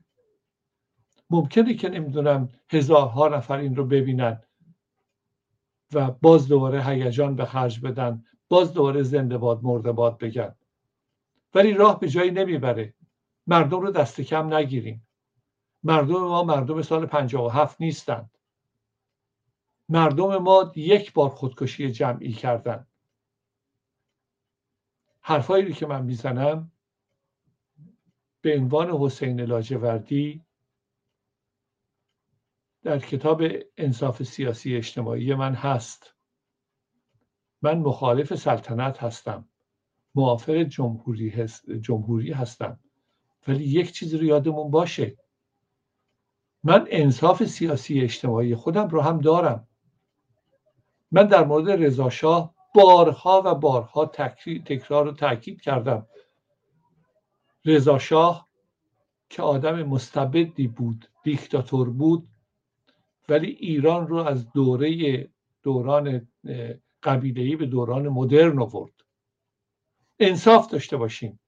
ممکنه 1.30 1.74
که 1.74 1.90
نمی‌دونم 1.90 2.50
هزارها 2.70 3.28
نفر 3.28 3.58
این 3.58 3.76
رو 3.76 3.86
ببینن 3.86 4.42
و 5.94 6.12
باز 6.12 6.48
دوباره 6.48 6.86
هیجان 6.86 7.36
به 7.36 7.46
خرج 7.46 7.80
بدن. 7.82 8.24
باز 8.50 8.74
دوباره 8.74 9.04
زنده 9.04 9.38
باد 9.38 9.64
مرده 9.64 9.92
باد 9.92 10.18
بگن. 10.18 10.56
ولی 11.54 11.74
راه 11.74 12.00
به 12.00 12.10
جایی 12.10 12.32
نمی‌بره. 12.32 12.94
مردم 13.48 13.80
رو 13.80 13.92
دست 13.92 14.22
کم 14.22 14.54
نگیریم. 14.54 15.08
مردم 15.84 16.20
ما 16.20 16.44
مردم 16.44 16.82
سال 16.82 17.06
57 17.06 17.82
نیستند 17.82 18.38
مردم 19.90 20.38
ما 20.38 20.72
یک 20.76 21.14
بار 21.14 21.30
خودکشی 21.30 21.92
جمعی 21.92 22.34
کردن. 22.34 22.88
حرفایی 25.22 25.74
که 25.74 25.88
من 25.88 26.06
می‌زنم 26.06 26.72
به 28.42 28.58
عنوان 28.58 28.90
حسین 28.90 29.42
لاجوردی 29.42 30.46
در 32.84 33.00
کتاب 33.00 33.42
انصاف 33.78 34.24
سیاسی 34.24 34.76
اجتماعی 34.76 35.36
من 35.36 35.54
هست. 35.54 36.16
من 37.62 37.78
مخالف 37.78 38.36
سلطنت 38.36 39.04
هستم. 39.04 39.46
موافق 40.16 40.54
جمهوری, 40.54 41.30
هست، 41.30 41.72
جمهوری 41.72 42.32
هستم. 42.32 42.80
ولی 43.48 43.64
یک 43.64 43.92
چیزی 43.92 44.18
رو 44.18 44.24
یادمون 44.24 44.72
باشه. 44.72 45.18
من 46.64 46.88
انصاف 46.90 47.46
سیاسی 47.46 48.02
اجتماعی 48.02 48.56
خودم 48.56 48.88
رو 48.88 49.02
هم 49.02 49.20
دارم. 49.22 49.68
من 51.12 51.28
در 51.28 51.46
مورد 51.46 51.84
رضاشاه 51.84 52.56
بارها 52.76 53.42
و 53.46 53.56
بارها 53.56 54.06
تکرار 54.66 55.08
و 55.08 55.12
تاکید 55.12 55.62
کردم. 55.62 56.08
رضاشاه 57.66 58.50
که 59.30 59.42
آدم 59.42 59.84
مستبدی 59.84 60.68
بود 60.68 61.10
دیکتاتور 61.24 61.90
بود 61.90 62.28
ولی 63.30 63.48
ایران 63.48 64.08
رو 64.08 64.18
از 64.18 64.52
دوره 64.52 65.30
دوران 65.64 66.28
قبیله‌ای 67.04 67.56
به 67.56 67.66
دوران 67.66 68.10
مدرن 68.10 68.60
آورد. 68.60 68.94
انصاف 70.20 70.72
داشته 70.72 70.98
باشیم. 70.98 71.40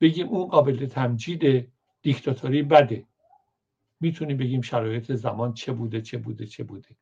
بگیم 0.00 0.28
اون 0.28 0.46
قابل 0.46 0.86
تمجید 0.86 1.72
دیکتاتوری 2.02 2.62
بده. 2.62 3.06
می‌تونیم 4.00 4.36
بگیم 4.36 4.60
شرایط 4.60 5.12
زمان 5.12 5.54
چه 5.54 5.72
بوده 5.72 6.00
چه 6.02 6.18
بوده 6.18 6.46
چه 6.46 6.64
بوده. 6.64 6.96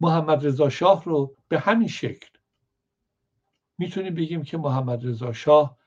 محمد 0.00 0.46
رضا 0.46 0.68
شاه 0.68 1.04
رو 1.04 1.36
به 1.48 1.58
همین 1.58 1.88
شکل. 1.88 2.28
می‌تونیم 3.78 4.14
بگیم 4.14 4.42
که 4.42 4.58
محمد 4.58 5.06
رضا 5.06 5.32
شاه 5.32 5.78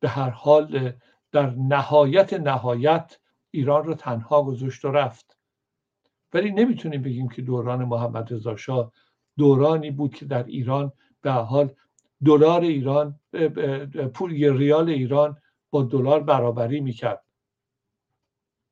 به 0.00 0.08
هر 0.08 0.30
حال 0.30 0.92
در 1.32 1.50
نهایت 1.50 2.32
نهایت 2.32 3.18
ایران 3.50 3.84
رو 3.84 3.94
تنها 3.94 4.42
گذاشت 4.42 4.84
و 4.84 4.90
رفت. 4.90 5.33
ولی 6.34 6.50
نمی‌تونیم 6.50 7.02
بگیم 7.02 7.28
که 7.28 7.42
دوران 7.42 7.84
محمد 7.84 8.32
رضا 8.32 8.56
شاه 8.56 8.92
دورانی 9.38 9.90
بود 9.90 10.14
که 10.14 10.24
در 10.24 10.44
ایران 10.44 10.92
به 11.22 11.32
حال 11.32 11.74
دلار 12.24 12.60
ایران 12.60 13.20
پول 14.14 14.30
ریال 14.30 14.88
ایران 14.88 15.36
با 15.70 15.82
دلار 15.82 16.22
برابری 16.22 16.80
می‌کرد. 16.80 17.24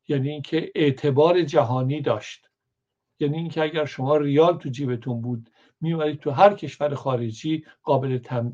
یعنی 0.08 0.30
اینکه 0.30 0.72
اعتبار 0.74 1.42
جهانی 1.42 2.00
داشت. 2.00 2.48
یعنی 3.20 3.36
اینکه 3.38 3.62
اگر 3.62 3.84
شما 3.84 4.16
ریال 4.16 4.58
تو 4.58 4.68
جیبتون 4.68 5.20
بود 5.20 5.50
میومدید 5.80 6.20
تو 6.20 6.30
هر 6.30 6.54
کشور 6.54 6.94
خارجی 6.94 7.64
قابل 7.82 8.18
تم... 8.18 8.52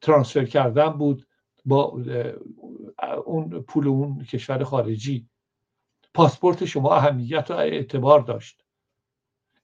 ترانسفر 0.00 0.44
کردن 0.44 0.88
بود 0.88 1.26
با 1.64 2.02
اون 3.26 3.62
پول 3.62 3.88
اون 3.88 4.24
کشور 4.24 4.64
خارجی. 4.64 5.28
پاسپورت 6.14 6.64
شما 6.64 6.94
اهمیت 6.94 7.50
و 7.50 7.54
اعتبار 7.54 8.20
داشت. 8.20 8.64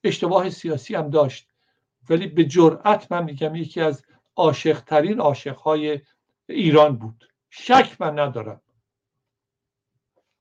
اشتباه 0.04 0.50
سیاسی 0.50 0.94
هم 0.94 1.10
داشت. 1.10 1.48
ولی 2.10 2.26
به 2.26 2.44
جرأت 2.44 3.12
من 3.12 3.24
میگم 3.24 3.54
یکی 3.54 3.80
از 3.80 4.04
عاشقترین 4.36 5.20
عاشقهای 5.20 6.00
ایران 6.48 6.96
بود. 6.96 7.28
شک 7.50 7.96
من 8.00 8.18
ندارم. 8.18 8.60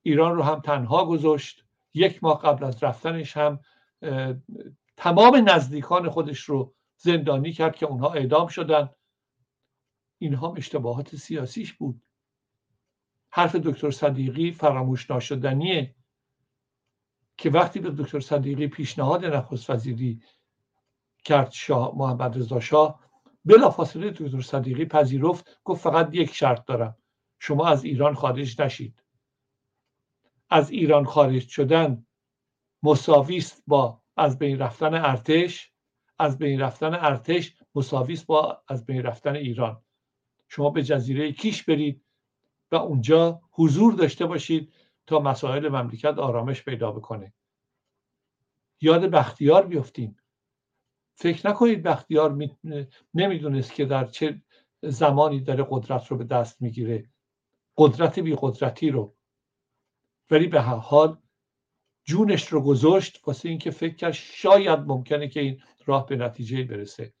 ایران 0.02 0.36
رو 0.36 0.42
هم 0.42 0.60
تنها 0.60 1.04
گذاشت. 1.04 1.64
یک 1.94 2.24
ماه 2.24 2.42
قبل 2.42 2.64
از 2.64 2.82
رفتنش 2.82 3.36
هم 3.36 3.60
تمام 4.96 5.42
نزدیکان 5.48 6.10
خودش 6.10 6.40
رو 6.40 6.74
زندانی 6.96 7.52
کرد 7.52 7.76
که 7.76 7.86
اونها 7.86 8.12
اعدام 8.12 8.48
شدن. 8.48 8.90
اینها 10.18 10.54
اشتباهات 10.56 11.16
سیاسیش 11.16 11.72
بود. 11.72 12.02
حرف 13.30 13.56
دکتر 13.56 13.90
صدیقی 13.90 14.52
فراموش 14.52 15.10
ناشدنیه. 15.10 15.94
که 17.38 17.50
وقتی 17.50 17.80
به 17.80 17.90
دکتر 17.90 18.20
صدیقی 18.20 18.68
پیشنهاد 18.68 19.24
نخست 19.24 19.70
وزیری 19.70 20.22
کرد 21.24 21.50
شاه 21.52 21.98
محمد 21.98 22.38
رضا 22.38 22.60
شاه 22.60 23.00
بلافاصله 23.44 24.10
دکتر 24.10 24.40
صدیقی 24.40 24.84
پذیرفت 24.84 25.60
گفت 25.64 25.82
فقط 25.82 26.14
یک 26.14 26.34
شرط 26.34 26.64
دارم 26.64 26.96
شما 27.38 27.66
از 27.66 27.84
ایران 27.84 28.14
خارج 28.14 28.60
نشید. 28.60 29.02
از 30.50 30.70
ایران 30.70 31.04
خارج 31.04 31.48
شدن 31.48 32.06
مساوی 32.82 33.36
است 33.36 33.62
با 33.66 34.02
از 34.16 34.38
بین 34.38 34.58
رفتن 34.58 34.94
ارتش 34.94 35.72
از 36.18 36.38
بین 36.38 36.60
رفتن 36.60 36.94
ارتش 36.94 37.56
مساوی 37.74 38.12
است 38.12 38.26
با 38.26 38.62
از 38.68 38.86
بین 38.86 39.02
رفتن 39.02 39.36
ایران. 39.36 39.82
شما 40.48 40.70
به 40.70 40.82
جزیره 40.82 41.32
کیش 41.32 41.62
برید 41.62 42.04
و 42.72 42.76
اونجا 42.76 43.40
حضور 43.52 43.94
داشته 43.94 44.26
باشید 44.26 44.72
تا 45.06 45.18
مسائل 45.18 45.68
مملکت 45.68 46.18
آرامش 46.18 46.62
پیدا 46.62 46.92
بکنه. 46.92 47.32
یاد 48.80 49.04
بختیار 49.04 49.66
بیفتیم. 49.66 50.16
فکر 51.14 51.48
نکنید 51.48 51.82
بختیار 51.82 52.48
نمی‌دونست 53.14 53.74
که 53.74 53.84
در 53.84 54.04
چه 54.04 54.42
زمانی 54.82 55.40
داره 55.40 55.66
قدرت 55.70 56.06
رو 56.06 56.16
به 56.16 56.24
دست 56.24 56.62
می‌گیره. 56.62 57.10
قدرت 57.76 58.18
بی 58.18 58.36
قدرتی 58.40 58.90
رو. 58.90 59.16
ولی 60.30 60.46
به 60.46 60.60
هر 60.62 60.76
حال 60.76 61.18
جونش 62.04 62.48
رو 62.48 62.60
گذاشت 62.60 63.22
واسه 63.26 63.48
اینکه 63.48 63.70
فکر 63.70 63.94
کرد 63.94 64.12
شاید 64.12 64.80
ممکنه 64.80 65.28
که 65.28 65.40
این 65.40 65.62
راه 65.86 66.06
به 66.06 66.16
نتیجه 66.16 66.64
برسه. 66.64 67.14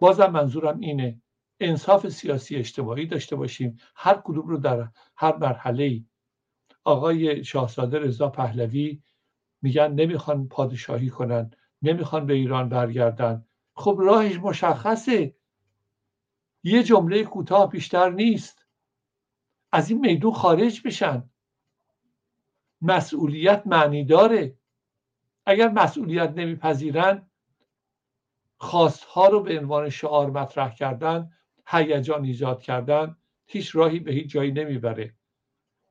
بازم 0.00 0.30
منظورم 0.30 0.80
اینه 0.80 1.22
انصاف 1.60 2.08
سیاسی 2.08 2.56
اجتماعی 2.56 3.06
داشته 3.06 3.36
باشیم. 3.36 3.78
هر 3.94 4.22
کدوم 4.24 4.46
رو 4.46 4.58
در 4.58 4.88
هر 5.16 5.36
مرحله 5.36 5.84
ای 5.84 6.04
آقای 6.88 7.44
شاهزاده 7.44 7.98
رضا 7.98 8.28
پهلوی 8.28 9.02
میگن 9.62 9.92
نمی‌خوان 9.92 10.48
پادشاهی 10.48 11.08
کنن 11.10 11.50
نمی‌خوان 11.82 12.26
به 12.26 12.34
ایران 12.34 12.68
برگردن. 12.68 13.44
خب 13.74 13.96
راهش 14.00 14.36
مشخصه. 14.36 15.34
یه 16.62 16.82
جمله 16.82 17.24
کوتاه 17.24 17.70
بیشتر 17.70 18.10
نیست. 18.10 18.66
از 19.72 19.90
این 19.90 20.00
میدون 20.00 20.32
خارج 20.32 20.82
بشن. 20.84 21.30
مسئولیت 22.82 23.62
معنی 23.66 24.04
داره. 24.04 24.58
اگر 25.46 25.68
مسئولیت 25.68 26.30
نمیپذیرن 26.30 27.30
خواستها 28.58 29.28
رو 29.28 29.42
به 29.42 29.58
عنوان 29.58 29.88
شعار 29.88 30.30
مطرح 30.30 30.74
کردن 30.74 31.30
هیجان 31.66 32.24
ایجاد 32.24 32.62
کردن 32.62 33.16
هیچ 33.46 33.76
راهی 33.76 34.00
به 34.00 34.12
هیچ 34.12 34.30
جایی 34.30 34.52
نمی‌بره. 34.52 35.17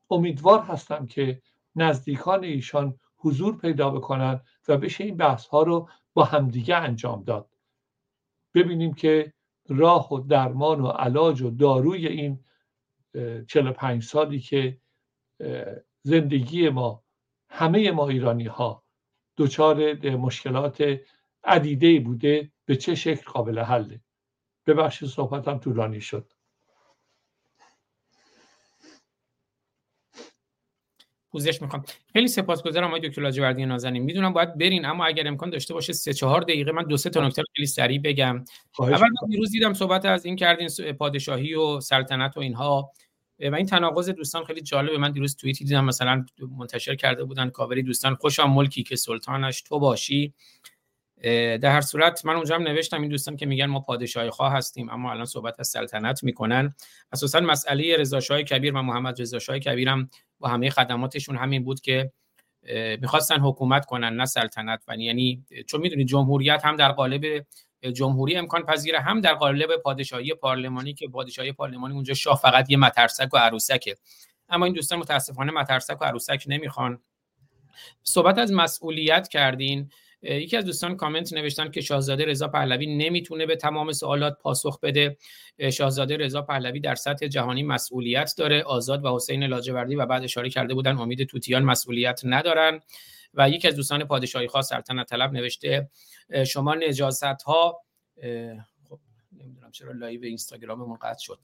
امیدوار 0.10 0.60
هستم 0.60 1.06
که 1.06 1.42
نزدیکان 1.76 2.44
ایشان 2.44 3.00
حضور 3.18 3.58
پیدا 3.58 3.90
بکنن 3.90 4.42
و 4.68 4.78
بشه 4.78 5.04
این 5.04 5.18
بحث 5.18 5.48
ها 5.48 5.64
رو 5.64 5.90
با 6.14 6.24
همدیگه 6.24 6.76
انجام 6.76 7.24
داد. 7.24 7.50
ببینیم 8.54 8.94
که 8.94 9.34
راه 9.70 10.14
و 10.14 10.20
درمان 10.20 10.82
و 10.82 10.88
علاج 10.88 11.42
و 11.42 11.50
داروی 11.50 12.08
این 12.08 12.44
45 13.48 14.04
سالی 14.04 14.40
که 14.40 14.78
زندگی 16.04 16.70
ما 16.70 17.04
همه 17.50 17.92
ما 17.92 18.10
ایرانی 18.10 18.46
ها 18.46 18.84
دچار 19.38 19.94
مشکلات 20.16 21.00
عدیده 21.44 22.00
بوده 22.00 22.52
به 22.66 22.76
چه 22.76 22.96
شکل 22.96 23.32
قابل 23.32 23.60
حله؟ 23.60 24.02
ببخشید 24.66 25.10
صحبتم 25.10 25.58
طولانی 25.58 26.02
شد. 26.02 26.34
پوزش 31.32 31.62
می‌خوام. 31.62 31.84
خیلی 32.14 32.28
سپاسگزارم 32.28 32.88
آقای 32.88 33.10
دکتر 33.10 33.22
لاجوردی 33.22 33.66
نازنین. 33.66 34.04
می‌دونم 34.04 34.34
باید 34.34 34.58
برین 34.58 34.86
اما 34.86 35.06
اگر 35.06 35.28
امکان 35.28 35.50
داشته 35.50 35.74
باشه 35.74 35.94
سه 35.94 36.14
چهار 36.14 36.42
دقیقه 36.42 36.72
من 36.72 36.84
دو 36.84 36.98
سه 36.98 37.10
تا 37.10 37.28
نکته 37.28 37.44
خیلی 37.56 37.68
سریع 37.68 38.02
بگم. 38.02 38.46
اول 38.80 39.00
من 39.00 39.30
دیروز 39.30 39.52
دیدم 39.52 39.74
صحبت 39.74 40.06
از 40.06 40.26
این 40.26 40.36
کردین 40.36 40.70
پادشاهی 40.94 41.54
و 41.54 41.80
سلطنت 41.80 42.38
و 42.38 42.40
اینها. 42.40 42.92
و 43.52 43.56
این 43.56 43.66
تناقض 43.66 44.10
دوستان 44.10 44.44
خیلی 44.44 44.62
جالبه. 44.62 44.98
من 44.98 45.12
دیروز 45.12 45.36
توییتی 45.36 45.66
دیدم 45.66 45.86
مثلا 45.86 46.26
منتشر 46.58 46.96
کرده 46.96 47.24
بودن 47.24 47.50
کاوری 47.50 47.84
دوستان 47.84 48.16
خوشم 48.16 48.50
ملکی 48.50 48.84
که 48.84 48.96
سلطانش 48.96 49.62
تو 49.62 49.80
باشی. 49.80 50.34
در 51.24 51.72
هر 51.72 51.82
صورت 51.82 52.26
من 52.26 52.36
اونجا 52.36 52.56
هم 52.56 52.62
نوشتم 52.62 53.02
این 53.02 53.10
دوستان 53.10 53.36
که 53.36 53.46
میگن 53.46 53.66
ما 53.66 53.80
پادشاهی 53.80 54.30
خواه 54.30 54.54
هستیم 54.54 54.90
اما 54.90 55.12
الان 55.12 55.26
صحبت 55.26 55.60
از 55.60 55.68
سلطنت 55.68 56.24
می‌کنن. 56.24 56.76
اساسا 57.12 57.40
مسئله 57.40 57.98
رضا 57.98 58.20
کبیر 58.42 58.76
و 58.76 58.82
محمد 58.82 59.22
رضا 59.22 59.40
شاه 59.40 59.60
کبیر 59.60 59.90
هم 59.90 60.10
با 60.40 60.48
همه 60.48 60.70
خدماتشون 60.70 61.38
همین 61.38 61.64
بود 61.64 61.82
که 61.82 62.12
می‌خواستن 63.02 63.40
حکومت 63.40 63.86
کنن 63.86 64.14
نه 64.16 64.26
سلطنت 64.26 64.84
و 64.88 64.96
یعنی 64.96 65.46
چون 65.68 65.82
می‌دونید 65.82 66.08
جمهوریت 66.08 66.66
هم 66.66 66.76
در 66.76 66.92
قالب 66.92 67.46
جمهوری 67.94 68.36
امکان 68.36 68.64
پذیره 68.64 69.00
هم 69.00 69.22
در 69.22 69.34
قالب 69.34 69.76
پادشاهی 69.76 70.34
پارلمانی 70.34 70.94
که 70.94 71.08
پادشاهی 71.08 71.52
پارلمانی 71.52 71.94
اونجا 71.94 72.14
شاه 72.14 72.40
فقط 72.40 72.70
یه 72.70 72.78
مترسک 72.78 73.30
و 73.34 73.38
عروسکه. 73.38 73.96
اما 74.50 74.66
این 74.66 74.74
دوستان 74.74 75.00
متاسفانه 75.00 75.52
مترسک 75.52 76.02
و 76.02 76.06
عروسک 76.06 76.44
نمی‌خوان. 76.48 77.00
صحبت 78.04 78.38
از 78.38 78.52
مسئولیت 78.52 79.28
کردین. 79.28 79.90
یکی 80.22 80.58
از 80.58 80.66
دوستان 80.66 80.96
کامنت 80.96 81.34
نوشتن 81.34 81.72
که 81.72 81.82
شاهزاده 81.82 82.26
رضا 82.26 82.48
پهلوی 82.48 82.96
نمی‌تونه 82.96 83.46
به 83.46 83.56
تمام 83.56 83.92
سوالات 83.92 84.38
پاسخ 84.42 84.80
بده. 84.80 85.18
شاهزاده 85.72 86.18
رضا 86.18 86.42
پهلوی 86.42 86.80
در 86.80 86.96
سطح 86.96 87.28
جهانی 87.28 87.64
مسئولیت 87.64 88.34
داره. 88.38 88.64
آزاد 88.64 89.06
و 89.06 89.16
حسین 89.16 89.44
لاجوردی 89.44 89.96
و 89.96 90.06
بعد 90.06 90.24
اشاره 90.24 90.50
کرده 90.50 90.74
بودن 90.74 90.98
امید 90.98 91.24
توتیان 91.24 91.64
مسئولیت 91.64 92.22
ندارن. 92.24 92.80
و 93.34 93.50
یکی 93.50 93.68
از 93.68 93.76
دوستان 93.76 94.04
پادشاهی 94.04 94.48
خواه 94.48 94.70
سلطنت 94.70 95.10
طلب 95.10 95.32
نوشته 95.32 95.90
شما 96.48 96.76
نجاست 96.76 97.24
ها 97.24 97.82
خب 98.90 99.00
نمی‌دونم 99.32 99.72
چرا 99.72 99.92
live 99.92 100.24
اینستاگراممون 100.24 100.98
قطع 100.98 101.20
شد. 101.20 101.40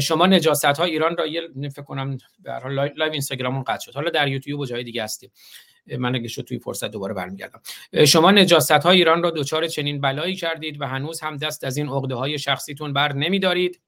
شما 0.00 0.26
نجاست 0.26 0.64
ها 0.64 0.84
ایران 0.84 1.16
را 1.16 1.26
یه 1.26 1.68
فکر 1.68 1.82
کنم 1.82 2.18
live 2.74 3.12
اینستاگراممون 3.12 3.62
قطع 3.62 3.84
شد. 3.84 3.94
حالا 3.94 4.10
در 4.10 4.28
یوتیوب 4.28 4.60
و 4.60 4.66
جای 4.66 4.84
دیگه 4.84 5.04
هستیم. 5.04 5.30
من 5.96 6.14
اگه 6.14 6.28
شد 6.28 6.42
توی 6.42 6.58
فرصت 6.58 6.90
دوباره 6.90 7.14
برمیگردم. 7.14 7.60
شما 8.06 8.30
نجاست 8.30 8.70
ها 8.70 8.90
ایران 8.90 9.22
را 9.22 9.30
دچار 9.30 9.66
چنین 9.66 10.00
بلایی 10.00 10.36
کردید 10.36 10.80
و 10.80 10.86
هنوز 10.86 11.20
هم 11.20 11.36
دست 11.36 11.64
از 11.64 11.76
این 11.76 11.88
عقده 11.88 12.14
های 12.14 12.38
شخصیتون 12.38 12.92
بر 12.92 13.12
نمیدارید؟ 13.12 13.80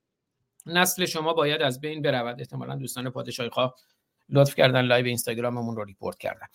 نسل 0.66 1.06
شما 1.06 1.32
باید 1.32 1.62
از 1.62 1.80
بین 1.80 2.02
برود. 2.02 2.40
احتمالا 2.40 2.76
دوستان 2.76 3.10
پادشاهی 3.10 3.50
خواه 3.50 3.74
لطف 4.32 4.54
کردن 4.54 4.80
live 4.80 5.06
اینستاگراممون 5.06 5.76
رو 5.76 5.84
report 5.84 6.18
کردن. 6.18 6.46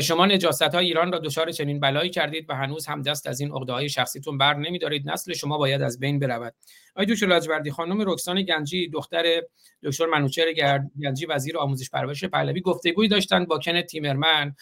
شما 0.00 0.26
نجاست 0.26 0.62
ها 0.62 0.86
ایران 0.86 1.12
را 1.12 1.18
دچار 1.18 1.50
چنین 1.50 1.80
بلایی 1.80 2.10
کردید 2.10 2.50
و 2.50 2.54
هنوز 2.54 2.86
هم 2.86 3.02
دست 3.02 3.26
از 3.26 3.40
این 3.40 3.52
عقده 3.52 3.72
های 3.72 3.88
شخصیتون 3.88 4.38
بر 4.38 4.54
نمیدارید. 4.54 5.10
نسل 5.10 5.32
شما 5.32 5.58
باید 5.58 5.82
از 5.82 5.98
بین 5.98 6.18
برود. 6.18 6.54
آقای 6.94 7.06
دوش 7.06 7.22
لاجوردی 7.22 7.70
خانم 7.70 8.10
رکسان 8.10 8.42
گنجی 8.42 8.88
دختر 8.88 9.42
دکتر 9.82 10.06
منوچهر 10.06 10.52
گنجی 11.02 11.26
وزیر 11.26 11.58
آموزش 11.58 11.90
پرورش 11.90 12.24
پهلوی 12.24 12.60
گفتگویی 12.60 13.08
داشتن 13.08 13.44
با 13.44 13.58
کن 13.58 13.82
تیمرمن 13.82 14.54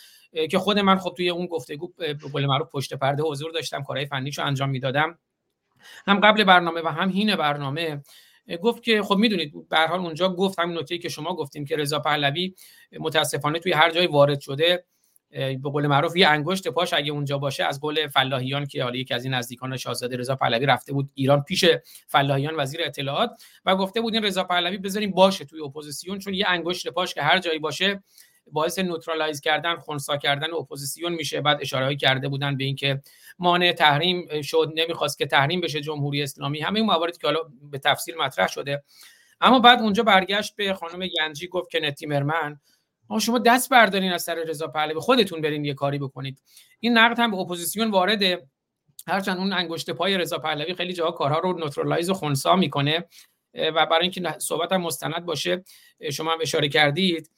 که 0.51 0.59
خود 0.59 0.79
من 0.79 0.99
خب 0.99 1.15
توی 1.17 1.31
اون 1.31 1.47
گفتگو 1.47 1.93
به 1.97 2.15
قول 2.33 2.47
معروف 2.47 2.69
پشت 2.73 2.95
پرده 2.95 3.23
حضور 3.23 3.53
داشتم 3.53 3.83
کارهای 3.83 4.07
فنیشو 4.07 4.43
انجام 4.43 4.71
می‌دادم. 4.71 5.19
هم 6.07 6.21
قبل 6.21 6.45
برنامه 6.45 6.81
و 6.81 6.89
هم 6.89 7.11
حین 7.11 7.37
برنامه. 7.37 8.03
گفت 8.57 8.83
که 8.83 9.03
خب 9.03 9.17
می‌دونید 9.17 9.69
به 9.69 9.79
حال 9.79 10.01
اونجا 10.01 10.29
گفت 10.29 10.59
همین 10.59 10.79
نکته 10.79 10.99
که 10.99 11.09
شما 11.09 11.35
گفتیم 11.35 11.65
که 11.65 11.77
رضا 11.77 11.99
پهلوی 11.99 12.55
متاسفانه 13.01 13.59
توی 13.59 13.73
هر 13.73 13.91
جای 13.91 14.07
وارد 14.07 14.41
شده 14.41 14.85
به 15.31 15.71
قول 15.73 15.87
معروف 15.87 16.17
یه 16.17 16.29
انگشت 16.29 16.69
پاش 16.69 16.93
اگه 16.93 17.13
اونجا 17.13 17.39
باشه 17.39 17.65
از 17.65 17.81
قول 17.81 18.09
فلاحیان 18.09 18.67
که 18.67 18.83
حالا 18.83 18.97
یکی 18.97 19.15
از 19.15 19.25
این 19.25 19.35
نزدیکان 19.35 19.77
شاهزاده 19.77 20.17
رضا 20.17 20.37
پهلوی 20.37 20.67
رفته 20.67 20.93
بود 20.93 21.11
ایران 21.15 21.43
پیش 21.43 21.65
فلاحیان 22.07 22.55
وزیر 22.57 22.81
اطلاعات 22.85 23.31
و 23.65 23.77
گفته 23.77 24.01
بود 24.01 24.15
این 24.15 24.25
رضا 24.25 24.45
پهلوی 24.45 24.79
بذاریم 24.79 25.11
باشه 25.11 25.45
توی 25.45 25.61
اپوزیسیون 25.61 26.19
چون 26.19 26.35
یه 26.35 26.45
انگشت 26.49 26.89
پاش 26.89 27.15
که 27.15 27.23
هر 27.23 27.39
جایی 27.39 27.59
باشه 27.59 28.03
باعث 28.53 28.79
neutralize 28.79 29.41
کردن 29.41 29.77
خونسا 29.77 30.17
کردن 30.17 30.55
اپوزیسیون 30.55 31.13
میشه. 31.13 31.41
بعد 31.41 31.59
اشاره 31.61 31.97
کرده 31.97 32.29
بودن 32.29 32.57
به 32.57 32.65
اینکه 32.65 33.03
مانع 33.39 33.73
تحریم 33.73 34.43
شد 34.43 34.73
نمی‌خواست 34.75 35.19
که 35.19 35.27
تحریم 35.27 35.61
بشه 35.61 35.81
جمهوری 35.81 36.23
اسلامی. 36.23 36.61
همه 36.61 36.81
این 36.81 36.87
مواردی 36.87 37.19
که 37.19 37.27
حالا 37.27 37.41
به 37.71 37.79
تفصیل 37.79 38.17
مطرح 38.17 38.49
شده. 38.49 38.83
اما 39.41 39.59
بعد 39.59 39.81
اونجا 39.81 40.03
برگشت 40.03 40.57
به 40.57 40.75
خانم 40.75 41.09
گنجی 41.19 41.49
گفت 41.49 41.71
که 41.71 41.81
نتیجتاً 41.81 42.61
شما 43.21 43.39
دست 43.39 43.71
بردارین 43.71 44.13
از 44.13 44.23
سر 44.23 44.35
رضا 44.35 44.67
پهلوی 44.67 45.01
خودتون 45.01 45.41
برین 45.41 45.65
یه 45.65 45.75
کاری 45.75 45.99
بکنید. 45.99 46.43
این 46.81 46.99
نقد 46.99 47.19
هم 47.19 47.31
به 47.31 47.37
اپوزیسیون 47.37 47.91
وارده. 47.91 48.47
هرچند 49.07 49.39
اون 49.39 49.53
انگشت 49.53 49.91
پای 49.91 50.19
رضا 50.19 50.39
پهلوی 50.39 50.75
خیلی 50.75 50.93
جاها 50.93 51.11
کارها 51.11 51.39
رو 51.39 51.59
neutralize 51.59 52.11
و 52.11 52.15
خونسا 52.15 52.57
می‌کنه. 52.57 53.05
و 53.55 53.87
برای 53.87 54.03
اینکه 54.03 54.39
صحبت 54.39 54.73
هم 54.73 54.81
مستند 54.83 55.25
باشه 55.25 55.65
شما 56.13 56.33
هم 56.33 56.39
اشاره 56.41 56.69
کردید. 56.69 57.31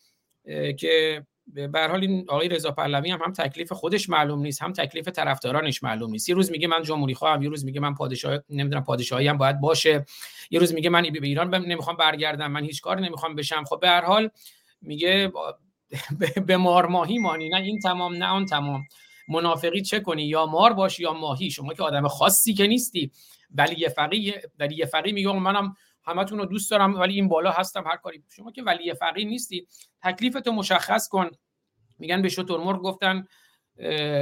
که 0.79 1.25
به 1.47 1.87
حال 1.91 2.01
این 2.01 2.25
آقای 2.29 2.49
رضا 2.49 2.71
پهلوی 2.71 3.11
هم 3.11 3.21
هم 3.25 3.33
تکلیف 3.33 3.73
خودش 3.73 4.09
معلوم 4.09 4.43
نیست 4.43 4.63
هم 4.63 4.73
تکلیف 4.73 5.09
طرفدارانش 5.09 5.83
معلوم 5.83 6.11
نیست. 6.11 6.29
یه 6.29 6.35
روز 6.35 6.51
میگه 6.51 6.69
من 6.69 6.83
جمهوری 6.83 7.15
خواهم 7.15 7.43
یه 7.43 7.49
روز 7.49 7.65
میگه 7.65 7.81
من 7.81 7.95
پادشاه 7.95 8.39
نمی‌دونم 8.51 8.85
پادشاهی 8.85 9.29
هم 9.29 9.39
باید 9.39 9.61
باشه. 9.61 10.05
یه 10.51 10.61
روز 10.61 10.75
میگه 10.75 10.91
من 10.91 11.03
به 11.03 11.27
ایران 11.27 11.55
نمی‌خوام 11.55 11.97
برگردم 11.97 12.51
من 12.53 12.65
هیچ 12.65 12.83
کاری 12.83 13.03
نمی‌خوام 13.03 13.35
بشم. 13.35 13.65
خب 13.65 13.81
به 13.81 13.89
هر 13.89 14.05
حال 14.05 14.31
میگه 14.83 15.33
به 16.47 16.57
مار 16.57 16.87
ماهی 16.87 17.19
مانی. 17.19 17.49
نه 17.49 17.57
این 17.57 17.81
تمام 17.81 18.15
نه 18.15 18.27
آن 18.27 18.47
تمام. 18.47 18.85
منافقی 19.29 19.83
چه 19.83 20.01
کنی؟ 20.01 20.25
یا 20.25 20.47
مار 20.47 20.73
باشی 20.73 21.03
یا 21.03 21.13
ماهی. 21.13 21.51
شما 21.51 21.75
که 21.75 21.83
آدم 21.83 22.09
خاصی 22.09 22.55
که 22.55 22.67
نیستی. 22.67 23.11
ولی 23.55 23.81
یه 23.81 23.89
فقیه 23.89 24.43
ولی 24.59 24.75
یه 24.75 24.87
فقی 24.87 25.13
میگه 25.13 25.33
منم 25.33 25.75
همتون 26.05 26.39
رو 26.39 26.45
دوست 26.45 26.71
دارم 26.71 26.95
ولی 26.95 27.15
این 27.15 27.29
بالا 27.29 27.51
هستم 27.51 27.85
هر 27.87 27.97
کاری. 27.97 28.25
شما 28.37 28.51
که 28.51 28.63
ولی 28.63 28.95
فقیه 28.95 29.25
نیستی 29.25 29.67
تکلیفتو 30.03 30.53
مشخص 30.53 31.09
کن. 31.09 31.31
میگن 31.99 32.23
به 32.23 32.29
شطور 32.29 32.61
مرغ 32.61 32.83
گفتن 32.83 33.27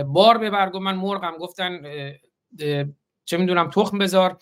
بار 0.06 0.38
ببر. 0.38 0.72
من 0.72 0.94
مرغم. 0.94 1.36
گفتن 1.36 1.82
چه 3.24 3.36
می‌دونم 3.36 3.70
تخم 3.70 3.98
بذار. 3.98 4.38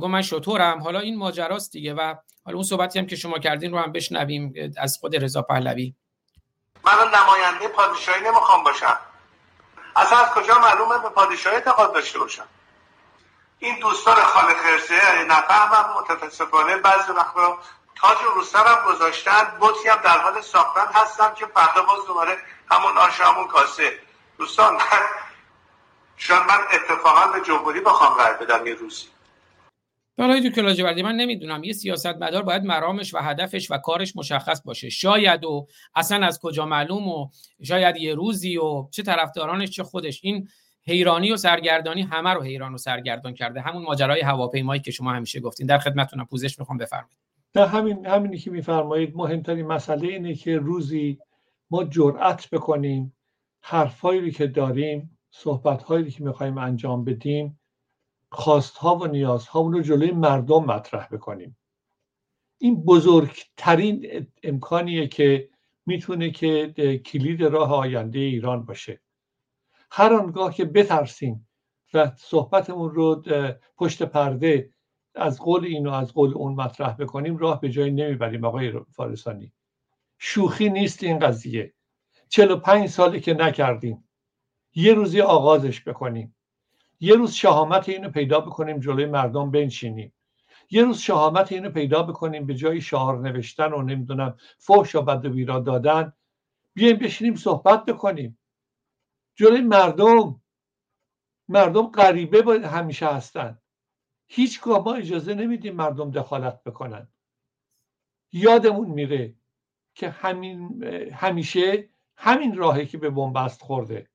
گو 0.00 0.08
من 0.08 0.22
شطورم. 0.22 0.82
حالا 0.82 0.98
این 0.98 1.16
ماجراست 1.16 1.72
دیگه. 1.72 1.94
و 1.94 2.14
حالا 2.44 2.56
اون 2.56 2.64
صحبتی 2.64 2.98
هم 2.98 3.06
که 3.06 3.16
شما 3.16 3.38
کردین 3.38 3.72
رو 3.72 3.78
هم 3.78 3.92
بشنویم 3.92 4.52
از 4.76 4.98
خود 5.00 5.16
رضا 5.16 5.42
پهلوی. 5.42 5.94
من 6.84 6.92
نماینده 6.92 7.68
پادشاهی 7.68 8.24
نمی‌خوام 8.24 8.64
باشم. 8.64 8.98
اصلا 9.96 10.18
از 10.18 10.28
کجا 10.28 10.58
معلومه 10.58 11.02
به 11.02 11.08
پادشاهی 11.08 11.56
اعتقاد 11.56 11.94
داشته 11.94 12.18
باشم؟ 12.18 12.46
این 13.62 13.78
دوستان 13.80 14.14
خانه 14.14 14.54
خرسه 14.54 14.94
یعنی 14.94 15.28
نفهمم 15.28 16.00
متاسفانه 16.00 16.76
بعضی 16.76 17.12
وقتا 17.12 17.58
تاج 17.96 18.18
رو 18.34 18.42
سرم 18.42 18.78
گذاشتن 18.86 19.52
بطی 19.60 19.88
هم 19.88 20.00
در 20.04 20.18
حال 20.18 20.40
ساختن 20.40 20.86
هستم 20.92 21.34
که 21.34 21.46
فردا 21.46 21.82
باز 21.82 22.06
دوباره 22.06 22.36
همون 22.70 22.98
آش 22.98 23.20
همون 23.20 23.46
کاسه. 23.48 23.92
دوستان 24.38 24.72
من 24.74 26.46
من 26.48 26.60
اتفاقا 26.72 27.32
به 27.32 27.40
جمهوری 27.46 27.80
بخوام 27.80 28.18
رای 28.18 28.46
بدم 28.46 28.66
یه 28.66 28.74
روزی. 28.74 29.06
برای 30.18 30.50
دکتر 30.50 30.62
لاجوردی 30.62 31.02
من 31.02 31.14
نمی‌دونم 31.14 31.64
یه 31.64 31.72
سیاستمدار 31.72 32.42
باید 32.42 32.64
مرامش 32.64 33.14
و 33.14 33.18
هدفش 33.18 33.70
و 33.70 33.78
کارش 33.78 34.16
مشخص 34.16 34.62
باشه. 34.64 34.90
شاید 34.90 35.44
و 35.44 35.66
اصلا 35.94 36.26
از 36.26 36.38
کجا 36.42 36.66
معلوم 36.66 37.08
و 37.08 37.28
شاید 37.64 37.96
یه 37.96 38.14
روزی 38.14 38.56
و 38.56 38.88
چه 38.90 39.02
طرفدارانش 39.02 39.70
چه 39.70 39.82
خودش. 39.82 40.20
این 40.22 40.48
حیرانی 40.84 41.32
و 41.32 41.36
سرگردانی 41.36 42.02
همه 42.02 42.30
رو 42.30 42.42
حیران 42.42 42.74
و 42.74 42.78
سرگردان 42.78 43.34
کرده. 43.34 43.60
همون 43.60 43.82
ماجرای 43.82 44.20
هواپیمایی 44.20 44.80
که 44.80 44.90
شما 44.90 45.12
همیشه 45.12 45.40
گفتین. 45.40 45.66
در 45.66 45.78
خدمتتونم 45.78 46.26
پوزش 46.26 46.58
می‌خوام 46.58 46.78
بفرمایید. 46.78 47.18
نه 47.54 47.66
همین 47.66 48.06
همینی 48.06 48.38
که 48.38 48.50
میفرمایید 48.50 49.16
مهمترین 49.16 49.66
مسئله 49.66 50.08
اینه 50.08 50.34
که 50.34 50.58
روزی 50.58 51.18
ما 51.70 51.84
جرأت 51.84 52.50
بکنیم 52.50 53.14
حرفایی 53.60 54.30
که 54.30 54.46
داریم 54.46 55.18
صحبتهایی 55.30 56.10
که 56.10 56.24
می‌خوایم 56.24 56.58
انجام 56.58 57.04
بدیم 57.04 57.60
خواستها 58.30 58.96
و 58.96 59.06
نیازها 59.06 59.60
رو 59.60 59.80
جلوی 59.80 60.10
مردم 60.10 60.64
مطرح 60.64 61.06
بکنیم. 61.06 61.56
این 62.58 62.84
بزرگترین 62.84 64.26
امکانیه 64.42 65.06
که 65.06 65.48
می‌تونه 65.86 66.30
که 66.30 66.72
کلید 67.06 67.42
راه 67.42 67.72
آینده 67.74 68.18
ایران 68.18 68.64
باشه. 68.64 69.00
هر 69.94 70.14
آنگاه 70.14 70.54
که 70.54 70.64
بترسیم 70.64 71.48
و 71.94 72.12
صحبتمون 72.16 72.90
رو 72.90 73.22
پشت 73.76 74.02
پرده 74.02 74.70
از 75.14 75.40
قول 75.40 75.64
این 75.64 75.86
و 75.86 75.92
از 75.92 76.12
قول 76.12 76.34
اون 76.34 76.54
مطرح 76.54 76.92
بکنیم 76.92 77.36
راه 77.36 77.60
به 77.60 77.70
جایی 77.70 77.90
نمی‌بریم 77.90 78.44
آقای 78.44 78.72
فارسانی. 78.90 79.52
شوخی 80.18 80.70
نیست 80.70 81.02
این 81.02 81.18
قضیه. 81.18 81.74
45 82.28 82.88
سالی 82.88 83.20
که 83.20 83.34
نکردیم. 83.34 84.08
یه 84.74 84.94
روزی 84.94 85.20
آغازش 85.20 85.84
بکنیم. 85.84 86.36
یه 87.00 87.14
روز 87.14 87.32
شهامت 87.32 87.88
اینو 87.88 88.10
پیدا 88.10 88.40
بکنیم 88.40 88.80
جلوی 88.80 89.06
مردم 89.06 89.50
بنشینیم. 89.50 90.12
یه 90.70 90.84
روز 90.84 90.98
شهامت 90.98 91.52
اینو 91.52 91.70
پیدا 91.70 92.02
بکنیم 92.02 92.46
به 92.46 92.54
جای 92.54 92.80
شعار 92.80 93.18
نوشتن 93.18 93.72
و 93.72 93.82
نمی‌دونم 93.82 94.36
فحش 94.58 94.94
و 94.94 95.02
بد 95.02 95.26
و 95.26 95.30
بیرا 95.30 95.60
دادن. 95.60 96.12
بیایم 96.74 96.96
بشینیم 96.96 97.34
صحبت 97.34 97.84
بکنیم. 97.84 98.38
جلوی 99.34 99.60
مردم 99.60 100.40
مردم 101.48 101.86
غریبه 101.86 102.68
همیشه 102.68 103.06
هستن. 103.06 103.58
هیچگاه 104.26 104.84
ما 104.84 104.94
اجازه 104.94 105.34
نمیدیم 105.34 105.74
مردم 105.74 106.10
دخالت 106.10 106.64
بکنن. 106.64 107.08
یادمون 108.32 108.88
میره 108.88 109.34
که 109.94 110.10
همین 110.10 110.84
همیشه 111.12 111.88
همین 112.16 112.56
راهی 112.56 112.86
که 112.86 112.98
به 112.98 113.10
بنبست 113.10 113.62
خورده. 113.62 114.08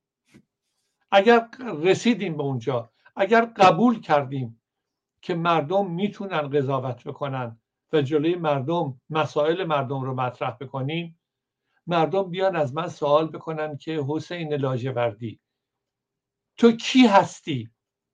اگر 1.11 1.47
رسیدیم 1.59 2.37
به 2.37 2.43
اونجا 2.43 2.91
اگر 3.15 3.45
قبول 3.45 4.01
کردیم 4.01 4.61
که 5.21 5.35
مردم 5.35 5.91
می‌تونن 5.91 6.49
قضاوت 6.49 7.03
بکنن 7.03 7.59
و 7.93 8.01
جلوی 8.01 8.35
مردم 8.35 9.01
مسائل 9.09 9.63
مردم 9.63 10.01
رو 10.01 10.13
مطرح 10.13 10.51
بکنیم 10.51 11.16
مردم 11.87 12.23
بیان 12.23 12.55
از 12.55 12.73
من 12.73 12.87
سوال 12.87 13.27
بکنن 13.27 13.77
که 13.77 14.05
حسین 14.07 14.53
لاجوردی 14.53 15.39
تو 16.57 16.71
کی 16.71 17.07
هستی؟ 17.07 17.69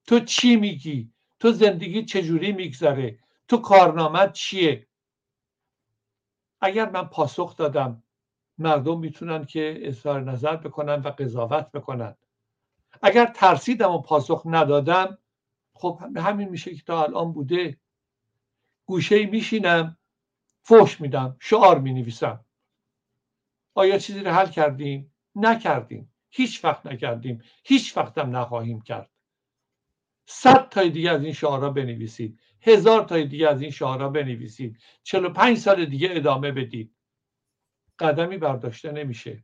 تو 0.07 0.19
چی 0.19 0.55
میگی؟ 0.55 1.13
تو 1.39 1.51
زندگی 1.51 2.05
چجوری 2.05 2.51
میگذره؟ 2.51 3.19
تو 3.47 3.57
کارنامت 3.57 4.33
چیه؟ 4.33 4.87
اگر 6.61 6.89
من 6.89 7.03
پاسخ 7.03 7.55
دادم 7.55 8.03
مردم 8.57 8.99
می‌تونن 8.99 9.45
که 9.45 9.79
اظهار 9.81 10.21
نظر 10.21 10.55
بکنن 10.55 11.01
و 11.01 11.07
قضاوت 11.09 11.71
بکنن. 11.71 12.15
اگر 13.01 13.25
ترسیدم 13.25 13.91
و 13.91 14.01
پاسخ 14.01 14.41
ندادم 14.45 15.17
خب 15.73 15.99
همین 16.17 16.49
میشه 16.49 16.75
که 16.75 16.81
تا 16.83 17.03
الان 17.03 17.33
بوده. 17.33 17.79
گوشه 18.85 19.25
میشینم 19.25 19.97
فوش 20.61 21.01
میدم 21.01 21.37
شعار 21.39 21.79
می‌نویسم. 21.79 22.45
آیا 23.73 23.97
چیزی 23.97 24.19
رو 24.19 24.31
حل 24.31 24.49
کردیم؟ 24.49 25.13
نکردیم. 25.35 26.13
هیچ 26.29 26.65
وقت 26.65 26.85
نکردیم. 26.85 27.41
هیچ 27.63 27.97
وقتم 27.97 28.35
نخواهیم 28.35 28.81
کرد. 28.81 29.09
صد 30.25 30.69
تای 30.69 30.89
دیگه 30.89 31.11
از 31.11 31.23
این 31.23 31.33
شعارها 31.33 31.69
بنویسید. 31.69 32.39
هزار 32.61 33.03
تای 33.03 33.27
دیگه 33.27 33.49
از 33.49 33.61
این 33.61 33.71
شعارها 33.71 34.09
بنویسید. 34.09 34.77
چلو 35.03 35.29
پنج 35.29 35.57
سال 35.57 35.85
دیگه 35.85 36.09
ادامه 36.11 36.51
بدید. 36.51 36.95
قدمی 37.99 38.37
برداشته 38.37 38.91
نمیشه. 38.91 39.43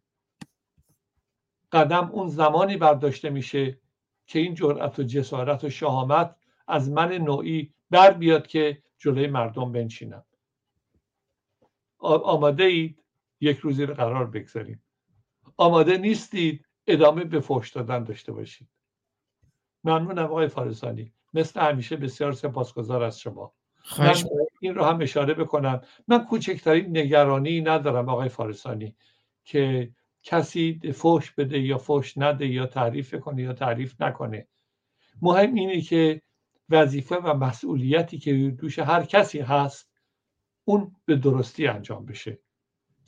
قدم 1.71 2.11
اون 2.11 2.27
زمانی 2.27 2.77
برداشته 2.77 3.29
میشه 3.29 3.79
که 4.25 4.39
این 4.39 4.53
جرأت 4.53 4.99
و 4.99 5.03
جسارت 5.03 5.63
و 5.63 5.69
شهامت 5.69 6.35
از 6.67 6.89
من 6.89 7.11
نوعی 7.13 7.73
بر 7.89 8.13
بیاد 8.13 8.47
که 8.47 8.83
جلوی 8.97 9.27
مردم 9.27 9.71
بنشینم. 9.71 10.25
آماده 11.99 12.63
اید 12.63 13.03
یک 13.41 13.57
روزی 13.57 13.85
رو 13.85 13.93
قرار 13.93 14.27
بگذاریم. 14.27 14.83
آماده 15.57 15.97
نیستید 15.97 16.65
ادامه 16.87 17.23
به 17.23 17.39
فوش 17.39 17.69
دادن 17.69 18.03
داشته 18.03 18.31
باشید. 18.31 18.69
ممنونم 19.83 20.25
آقای 20.25 20.47
فارسانی. 20.47 21.13
مثل 21.33 21.59
همیشه 21.59 21.95
بسیار 21.95 22.33
سپاسگزار 22.33 23.03
از 23.03 23.19
شما. 23.19 23.53
من 23.99 24.13
این 24.59 24.75
رو 24.75 24.83
هم 24.83 25.01
اشاره 25.01 25.33
بکنم. 25.33 25.81
من 26.07 26.25
کوچکترین 26.25 26.97
نگرانی 26.97 27.61
ندارم 27.61 28.09
آقای 28.09 28.29
فارسانی 28.29 28.95
که 29.43 29.91
کسی 30.23 30.79
فوش 30.93 31.31
بده 31.31 31.59
یا 31.59 31.77
فوش 31.77 32.17
نده 32.17 32.47
یا 32.47 32.65
تعریف 32.65 33.15
کنه 33.15 33.41
یا 33.41 33.53
تعریف 33.53 34.01
نکنه. 34.01 34.47
مهم 35.21 35.53
اینه 35.53 35.81
که 35.81 36.21
وظیفه 36.69 37.15
و 37.15 37.33
مسئولیتی 37.33 38.17
که 38.17 38.33
دوش 38.33 38.79
هر 38.79 39.03
کسی 39.03 39.39
هست 39.39 39.89
اون 40.65 40.95
به 41.05 41.15
درستی 41.15 41.67
انجام 41.67 42.05
بشه. 42.05 42.39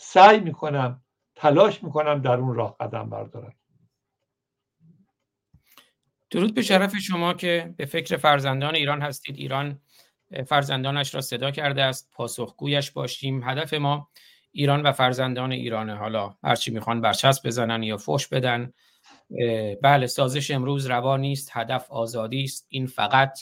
سعی 0.04 0.39
می‌کنم 0.39 1.02
تلاش 1.36 1.84
می‌کنم 1.84 2.22
در 2.22 2.34
اون 2.34 2.56
راه 2.56 2.76
قدم 2.80 3.10
بردارم. 3.10 3.56
درود 6.30 6.54
به 6.56 6.62
شرف 6.62 6.95
شما 6.95 7.34
که 7.34 7.74
به 7.78 7.86
فکر 7.86 8.18
فرزندان 8.18 8.76
ایران 8.76 9.02
هستید. 9.02 9.38
ایران 9.38 9.80
فرزندانش 10.47 11.16
را 11.16 11.22
صدا 11.22 11.52
کرده 11.52 11.84
است 11.84 12.10
پاسخگویش 12.12 12.91
باشیم. 12.91 13.49
هدف 13.49 13.74
ما 13.74 14.10
ایران 14.52 14.82
و 14.82 14.91
فرزندان 14.91 15.52
ایرانه. 15.52 15.95
حالا 15.95 16.36
هرچی 16.43 16.72
می‌خوان 16.72 17.02
برچسب 17.02 17.47
بزنن 17.47 17.84
یا 17.84 17.97
فش 17.97 18.28
بدن 18.28 18.74
بله 19.82 20.08
سازش 20.08 20.52
امروز 20.52 20.86
روا 20.86 21.18
نیست 21.18 21.49
هدف 21.54 21.91
آزادی 21.91 22.43
است. 22.43 22.68
این 22.70 22.88
فقط 22.88 23.39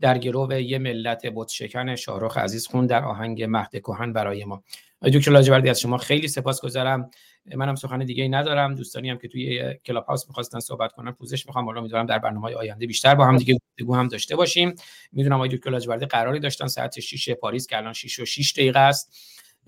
در 0.00 0.18
گروه 0.18 0.62
یه 0.62 0.78
ملت 0.78 1.26
بت 1.26 1.48
شکن 1.48 1.96
شاهرخ 1.96 2.38
عزیز 2.38 2.66
خون 2.66 2.86
در 2.86 3.04
آهنگ 3.04 3.42
مهد 3.42 3.70
کهن 3.70 4.12
برای 4.12 4.44
ما. 4.44 4.62
دکتر 5.08 5.30
لاجوردی 5.30 5.70
از 5.70 5.80
شما 5.80 5.98
خیلی 5.98 6.28
سپاسگزارم. 6.28 7.10
منم 7.54 7.74
سخن 7.74 7.98
دیگه 7.98 8.28
ندارم. 8.28 8.74
دوستانی 8.74 9.10
هم 9.10 9.18
که 9.18 9.28
توی 9.28 9.74
کلاب 9.84 10.04
هاوس 10.04 10.28
می‌خواستن 10.28 10.60
صحبت 10.60 10.92
کنن 10.92 11.12
پوزش 11.12 11.46
می‌خوام. 11.46 11.64
حالا 11.64 11.80
می‌ذارم 11.80 12.06
در 12.06 12.18
برنامه 12.18 12.40
های 12.40 12.54
آینده 12.54 12.86
بیشتر 12.86 13.14
با 13.14 13.26
هم 13.26 13.36
دیگه 13.36 13.54
گفتگو 13.54 13.94
هم 13.94 14.08
داشته 14.08 14.36
باشیم. 14.36 14.74
می‌دونم 15.12 15.36
آقای 15.36 15.48
دکتر 15.48 15.70
لاجوردی 15.70 16.06
قراری 16.06 16.40
داشتن 16.40 16.66
ساعت 16.66 17.00
6 17.00 17.30
پاریس 17.30 17.66
که 17.66 17.76
الان 17.76 17.92
6 17.92 18.18
و 18.18 18.24
6 18.24 18.52
دقیقه 18.52 18.78
است. 18.78 19.16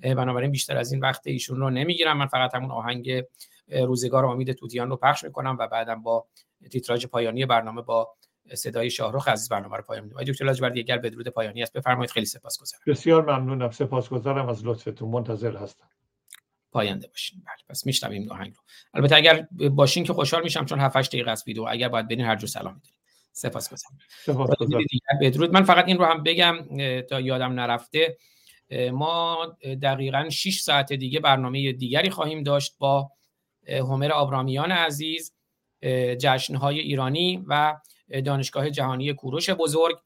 بنابراین 0.03 0.51
بیشتر 0.51 0.77
از 0.77 0.93
این 0.93 1.01
وقت 1.01 1.27
ایشون 1.27 1.61
رو 1.61 1.71
نمی‌گیرم. 1.71 2.19
من 2.19 2.27
فقط 2.27 2.55
همون 2.55 2.71
آهنگ 2.71 3.23
روزگار 3.69 4.27
امید 4.27 4.53
توتیان 4.53 4.91
رو 4.91 4.97
پخش 4.97 5.25
می‌کنم 5.25 5.57
و 5.61 5.67
بعدم 5.69 6.03
با 6.03 6.27
تیتراژ 6.71 7.07
پایانی 7.07 7.47
برنامه 7.47 7.83
با 7.83 8.15
صدای 8.55 8.91
شاهرخ 8.91 9.29
عزیز 9.29 9.49
برنامه 9.49 9.77
رو 9.77 9.83
پایان 9.83 10.05
میدم 10.05 10.23
دکتر 10.23 10.45
لاجوردی 10.45 10.81
اگر 10.81 10.99
بدرود 10.99 11.29
پایانی 11.29 11.63
است 11.63 11.73
بفرمایید. 11.73 12.11
خیلی 12.11 12.27
سپاسگزارم. 12.27 12.83
بسیار 12.87 13.23
ممنونم. 13.23 13.71
سپاسگزارم. 13.71 14.49
از 14.49 14.67
لطفتون. 14.67 15.11
منتظر 15.11 15.57
هستم. 15.57 15.89
پاینده 16.73 17.09
باشین. 17.09 17.43
بله 17.47 17.57
پس 17.69 17.87
میشنویم 17.87 18.31
آهنگ 18.31 18.53
رو. 18.53 18.63
البته 18.95 19.17
اگر 19.17 19.47
باشین 19.71 20.05
که 20.05 20.13
خوشحال 20.13 20.43
میشم 20.43 20.65
چون 20.65 20.81
7 20.81 20.97
8 20.97 21.11
دقیقه 21.11 21.31
است 21.31 21.47
ویدیو 21.47 21.65
اگر 21.69 21.89
باید 21.89 22.09
برین 22.09 22.21
هر 22.21 22.37
جو 22.37 22.47
سلام 22.47 22.83
سپاسگزارم. 23.33 23.99
سپاسگزارم. 24.25 24.85
بدرود. 25.21 25.53
من 25.53 25.63
فقط 25.63 25.85
این 25.89 25.99
رو 25.99 26.05
هم 26.05 26.23
بگم 26.23 26.57
تا 27.01 27.21
یادم 27.21 27.53
نرفته 27.53 28.17
ما 28.93 29.47
دقیقا 29.83 30.29
6 30.31 30.61
ساعت 30.61 30.93
دیگه 30.93 31.21
برنامه 31.21 31.73
دیگری 31.73 32.11
خواهیم 32.11 32.43
داشت 32.43 32.75
با 32.79 33.11
همر 33.69 34.13
آبرامیان 34.13 34.73
عزیز 34.73 35.35
جشنهای 36.21 36.79
ایرانی 36.79 37.45
و 37.49 37.75
دانشگاه 38.25 38.71
جهانی 38.71 39.13
کوروش 39.13 39.51
بزرگ 39.51 39.97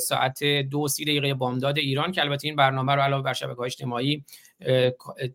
ساعت 0.00 0.44
دو 0.44 0.88
سی 0.88 1.04
دقیقه 1.04 1.34
بامداد 1.34 1.78
ایران 1.78 2.12
که 2.12 2.20
البته 2.20 2.48
این 2.48 2.56
برنامه 2.56 2.94
رو 2.94 3.00
علاوه 3.00 3.22
بر 3.22 3.32
شبکه 3.32 3.60
اجتماعی 3.60 4.24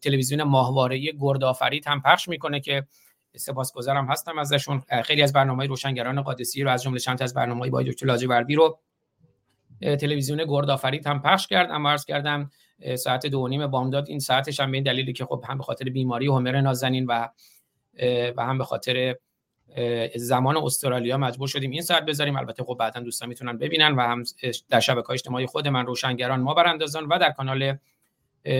تلویزیون 0.02 0.44
ماهواره 0.44 1.12
گردآفرید 1.12 1.88
هم 1.88 2.02
پخش 2.02 2.28
می‌کنه 2.28 2.60
که 2.60 2.88
سپاسگزارم 3.36 4.06
هستم 4.06 4.38
ازشون. 4.38 4.82
خیلی 5.04 5.22
از 5.22 5.34
برنامه 5.34 5.66
روشنگران 5.66 6.22
قادسی 6.22 6.64
رو 6.64 6.70
از 6.70 6.84
جمله 6.84 7.00
چند 7.00 7.24
از 7.24 7.34
برنامه 7.34 7.70
با 7.70 7.84
دکتر 7.84 8.06
لاجوردی 8.06 8.56
رو 8.56 8.80
تلویزیون 9.82 10.46
گردآفرید 10.46 11.08
هم 11.08 11.22
پخش 11.22 11.48
کرد 11.48 11.72
اما 11.72 11.92
عرض 11.92 12.06
کردم 12.06 12.50
ساعت 12.96 13.26
دو 13.26 13.48
نیم 13.48 13.68
بامداد 13.68 14.10
این 14.10 14.20
ساعتش 14.20 14.60
هم 14.60 14.72
به 14.72 14.82
دلیلی 14.82 15.14
که 15.14 15.26
خب 15.26 15.44
هم 15.48 15.58
به 15.58 15.64
خاطر 15.64 15.90
بیماری 15.90 16.28
همر 16.28 16.62
نازنین 16.62 17.06
و 17.06 17.28
و 18.38 18.46
هم 18.46 18.58
به 18.58 18.64
خاطر 18.64 19.16
زمان 20.16 20.58
استرالیا 20.58 21.18
مجبور 21.18 21.48
شدیم 21.48 21.72
این 21.72 21.82
ساعت 21.82 22.06
بذاریم. 22.06 22.38
البته 22.38 22.64
خب 22.64 22.78
بعدا 22.80 23.00
دوستان 23.00 23.30
می‌تونن 23.30 23.58
ببینن 23.58 23.96
و 23.96 24.02
هم 24.02 24.24
در 24.70 24.80
شبکه 24.80 25.12
اجتماعی 25.12 25.46
خود 25.46 25.68
من 25.68 25.86
روشنگران 25.86 26.40
ما 26.40 26.54
براندازان 26.54 27.06
و 27.06 27.20
در 27.20 27.32
کانال 27.32 27.78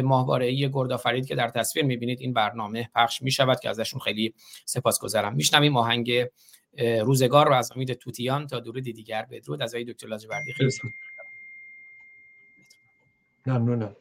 ماهواره 0.04 0.46
ای 0.46 0.72
گردآفرید 0.74 1.28
که 1.28 1.36
در 1.36 1.50
تصویر 1.50 1.86
می‌بینید 1.86 2.22
این 2.22 2.34
برنامه 2.34 2.90
پخش 2.96 3.22
می‌شود 3.22 3.60
که 3.60 3.70
ازشون 3.70 4.00
خیلی 4.00 4.34
سپاسگزارم. 4.66 5.36
میشنویم 5.36 5.78
آهنگ 5.78 6.26
روزگار 7.02 7.48
رو 7.48 7.54
از 7.54 7.72
امید 7.76 7.94
توتیان 7.94 8.48
تا 8.48 8.60
درود 8.60 8.84
دیگر. 8.84 9.26
بدرود. 9.32 9.62
از 9.62 9.76
دکتر 9.76 10.08
لاجوردی 10.08 10.54
خیلی 10.54 10.72
ممنونم. 13.46 13.96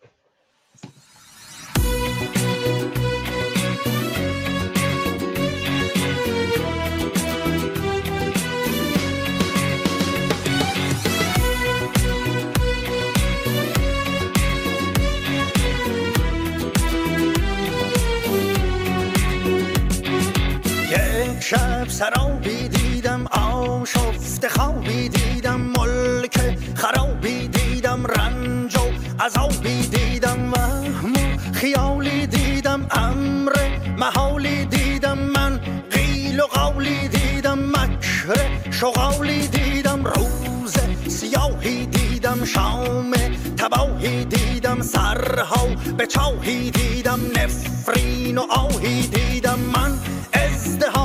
سرابی 22.01 22.69
دیدم 22.69 23.27
آشفت 23.27 24.49
خوابی 24.49 25.09
دیدم 25.09 25.61
ملک 25.61 26.59
خرابی 26.75 27.49
دیدم 27.49 28.07
رنج 28.07 28.77
و 28.77 28.81
عذابی 29.25 29.87
دیدم 29.87 30.53
وهم 30.53 31.13
و 31.13 31.53
خیالی. 31.53 32.27
دیدم 32.27 32.87
امر 32.91 33.53
محالی. 33.99 34.65
دیدم 34.65 35.19
من 35.19 35.61
قیل 35.91 36.41
و 36.41 36.45
قولی 36.45 37.09
دیدم 37.09 37.59
مکر 37.59 38.39
شغالی. 38.71 39.47
دیدم 39.47 40.05
روز 40.05 40.75
سیاهی. 41.09 41.87
دیدم 41.87 42.45
شام 42.45 43.13
تباهی. 43.57 44.25
دیدم 44.25 44.83
سرها 44.83 45.67
به 45.97 46.07
چاهی. 46.07 46.71
دیدم 46.71 47.21
نفرین 47.37 48.39
و 48.39 48.47
آهی. 48.51 49.07
دیدم 49.07 49.59
من 49.59 49.91
دیدم 49.91 51.00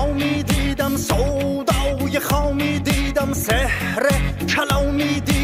سودای 1.07 2.19
خامی 2.19 2.79
دیدم 2.79 3.33
سحر 3.33 4.09
کلامی 4.49 5.19
دیدم 5.19 5.34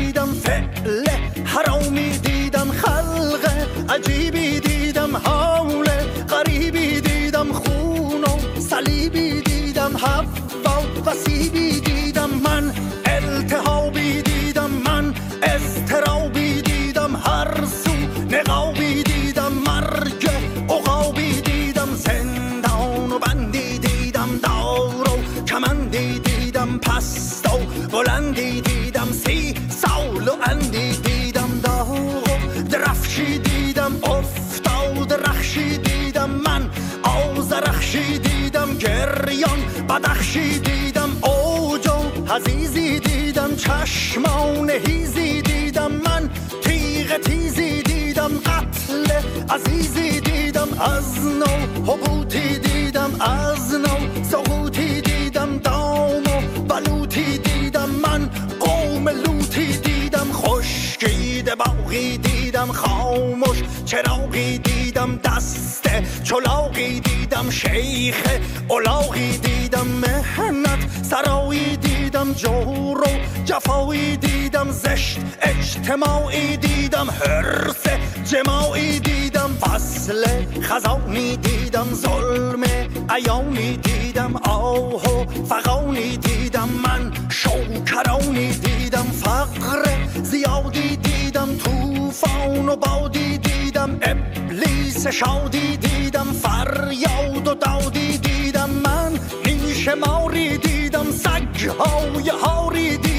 دیدم 62.61 62.73
خاموش 62.73 63.57
چراغی 63.85 64.57
دیدم 64.57 65.19
دست 65.23 65.89
چلاقی 66.23 66.99
دیدم 66.99 67.49
شیخ 67.49 68.15
اولاقی 68.67 69.38
دیدم 69.38 69.88
مهنت 69.88 70.79
سرایی 71.09 71.77
دیدم 71.77 72.33
جور 72.33 73.01
و 73.01 73.07
جفایی 73.45 74.17
دیدم 74.17 74.71
زشت 74.71 75.19
اجتماعی 75.41 76.57
دیدم 76.57 77.09
حرس 77.11 77.83
جماعی 78.31 78.99
دیدم 78.99 79.57
فصل 79.61 80.25
خزانی 80.61 81.38
دیدم 81.38 81.88
ظلم 81.93 82.63
ایانی 83.15 83.77
دیدم 83.77 84.35
آه 84.35 85.03
و 85.03 85.25
فقانی 85.49 86.17
دیدم 86.17 86.51
من 86.69 87.11
شوکرانی 87.29 88.53
دیدم 88.53 89.03
فقر 89.03 89.83
زیادی 90.23 90.95
دیدم 90.95 91.57
توفان 91.57 92.69
و 92.69 92.75
بادی 92.75 93.38
دیدم 93.38 93.99
ابلیس 94.01 95.07
شادی 95.07 95.77
دیدم 95.77 96.27
فریاد 96.43 97.47
و 97.47 97.53
دادی 97.53 98.17
دیدم 98.17 98.69
من 98.69 99.19
نیش 99.45 99.88
ماری 99.88 100.57
دیدم 100.57 101.11
سگهای 101.11 102.29
هاری 102.29 102.97
دیدم 102.97 103.10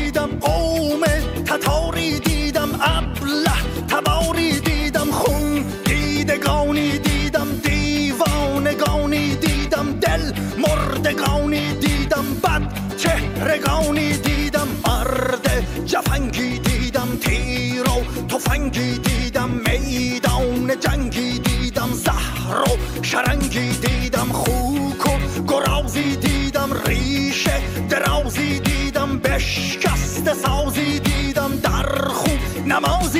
شرنگی 23.12 23.68
دیدم 23.68 24.32
خوک 24.32 25.06
و 25.06 25.42
گرازی 25.48 26.16
دیدم 26.16 26.70
ریشه. 26.86 27.52
درازی 27.88 28.60
دیدم 28.60 29.18
بشکست 29.18 30.34
سازی 30.34 30.98
دیدم 31.00 31.56
در 31.62 32.08
خوب 32.08 32.66
نمازی 32.66 33.11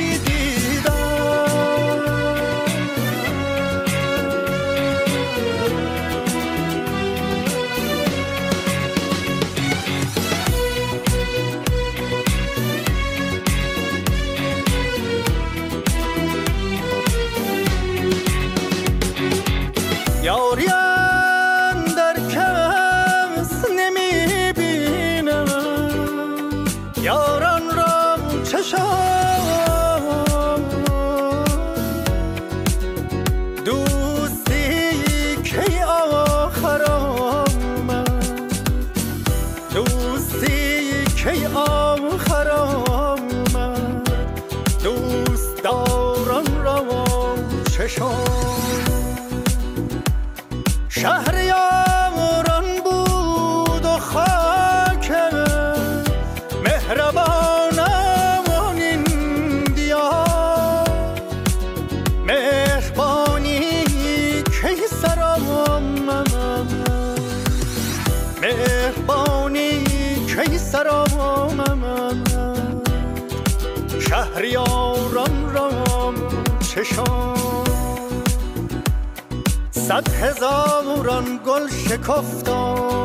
هزاران 80.43 81.39
گل 81.45 81.69
شکفتم. 81.69 83.03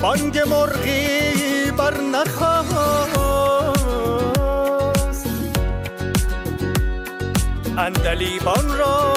بانگ 0.00 0.38
مرغی 0.38 1.70
بر 1.76 2.00
نخواست. 2.00 3.16
اندلیبان 7.78 8.78
را 8.78 9.12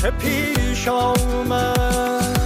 چه 0.00 0.10
پیش 0.10 0.88
آمد؟ 0.88 2.40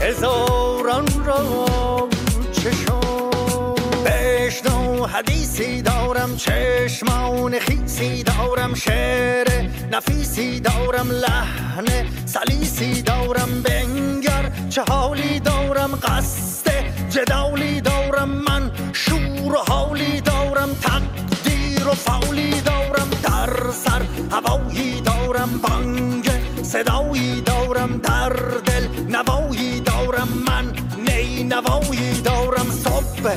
هزاران 0.00 1.06
را 1.24 2.08
چشم 2.52 3.30
بشنو 4.04 5.06
حدیثی 5.06 5.82
دارم 5.82 6.36
چشمان 6.36 7.58
خیسی 7.58 8.22
دارم 8.22 8.74
شعر 8.74 9.68
نفیسی 10.34 10.60
دارم 10.60 11.10
لحن 11.10 11.86
سلیسی 12.26 13.02
دارم 13.02 13.62
بنگر 13.64 14.50
چه 14.70 14.82
حالی 14.88 15.40
دارم 15.40 15.94
قصد 16.02 16.70
جدالی 17.10 17.80
دارم 17.80 18.28
من 18.28 18.70
شور 18.92 19.52
و 19.52 19.58
حالی 19.68 20.20
دارم 20.20 20.68
تقدیر 20.82 21.88
و 21.88 21.94
فولی 21.94 22.60
دارم 22.60 23.10
در 23.22 23.70
سر 23.72 24.02
هوایی 24.30 25.00
دارم 25.00 25.60
بانگ 25.62 26.30
صدایی 26.62 27.40
دارم 27.40 27.98
در 27.98 28.32
دل 28.66 28.88
نوایی 29.08 29.80
دارم 29.80 30.28
من 30.46 30.72
نی 31.08 31.44
نوایی 31.44 32.20
دارم 32.20 32.70
صبح 32.84 33.36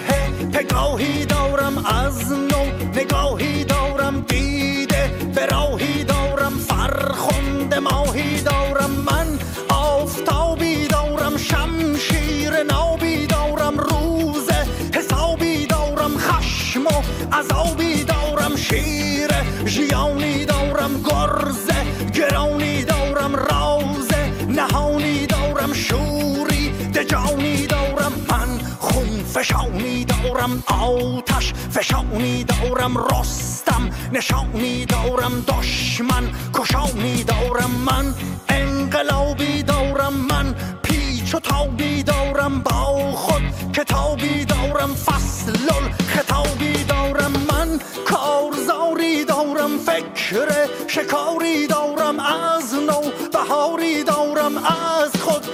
پگاهی 0.53 1.25
دارم 1.25 1.85
از 1.85 2.46
فشانی 31.77 32.43
دارم 32.43 32.97
رستم 32.97 33.89
نشانی 34.13 34.85
دارم 34.85 35.45
دشمن 35.47 36.23
کشانی 36.53 37.23
دارم 37.23 37.71
من 37.85 38.13
انقلابی 38.49 39.63
دارم 39.63 40.13
من 40.13 40.55
پیچ 40.83 41.35
و 41.35 41.39
تابی 41.39 42.03
دارم 42.03 42.59
با 42.59 43.11
خود 43.11 43.41
کتابی 43.73 44.45
دارم 44.45 44.93
فصل 44.95 45.51
خطابی 46.07 46.83
دارم 46.83 47.31
من 47.31 47.79
کارزاری 48.05 49.25
دارم 49.25 49.77
فکر 49.77 50.47
شکاری 50.87 51.67
دارم 51.67 52.19
از 52.19 52.73
نو 52.73 53.01
بهاری 53.33 54.03
دارم 54.03 54.57
از 54.57 55.21
خود 55.21 55.45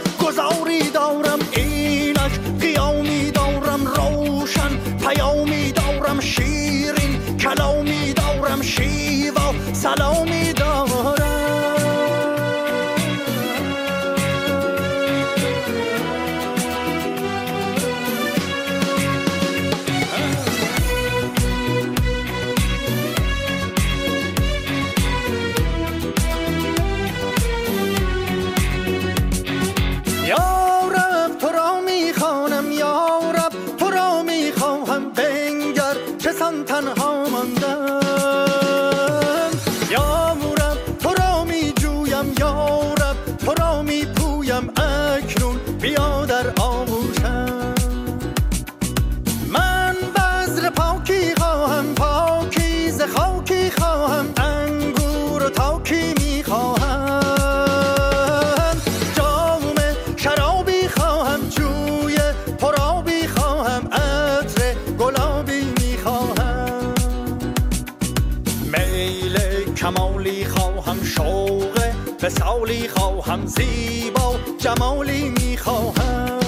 زیبا 73.56 74.36
جمالی 74.58 75.30
می‌خواهم. 75.30 76.40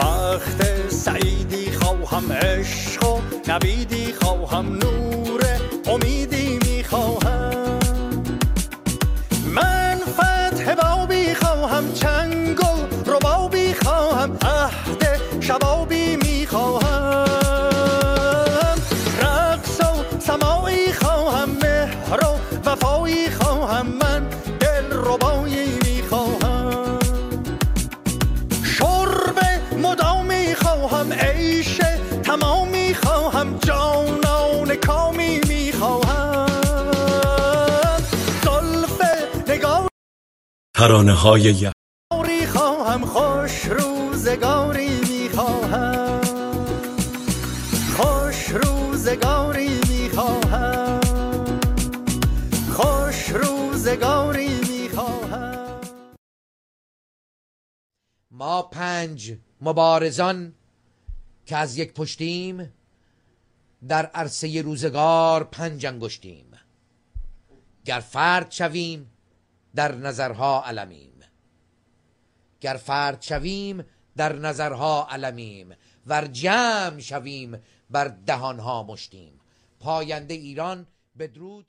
بخت 0.00 0.88
سعیدی 0.88 1.72
خواهم 1.72 2.32
عشق 2.32 3.04
و 3.04 3.20
نبیدی 3.48 4.12
خواهم 4.20 4.66
نور 4.66 5.40
امیدی 5.86 6.58
می‌خواهم. 6.66 7.57
ترانه 40.78 41.12
های 41.12 41.40
یاری 41.40 42.46
خواهم 42.46 43.04
خوش 43.04 43.64
روزگاری 43.64 45.00
می‌خواهم. 45.00 46.20
خوش 47.96 48.48
روزگاری 48.48 49.80
می‌خواهم. 49.88 51.00
خوش 52.72 53.28
روزگاری 53.28 54.48
می‌خواهم. 54.48 55.80
ما 58.30 58.62
پنج 58.62 59.36
مبارزان 59.60 60.54
که 61.46 61.56
از 61.56 61.78
یک 61.78 61.94
پشتیم 61.94 62.72
در 63.88 64.06
عرصه 64.06 64.62
روزگار 64.62 65.44
پنج 65.44 65.86
انگشتیم. 65.86 66.46
گر 67.84 68.00
فرد 68.00 68.50
شویم 68.50 69.10
در 69.74 69.94
نظرها 69.94 70.64
علمیم. 70.64 71.20
گر 72.60 72.74
فرد 72.74 73.22
شویم 73.22 73.84
در 74.16 74.32
نظرها 74.32 75.06
علمیم. 75.10 75.74
ور 76.06 76.26
جمع 76.26 76.98
شویم 76.98 77.62
بر 77.90 78.08
دهانها 78.08 78.82
مشتیم. 78.82 79.40
پاینده 79.80 80.34
ایران 80.34 80.86
بدرود. 81.18 81.66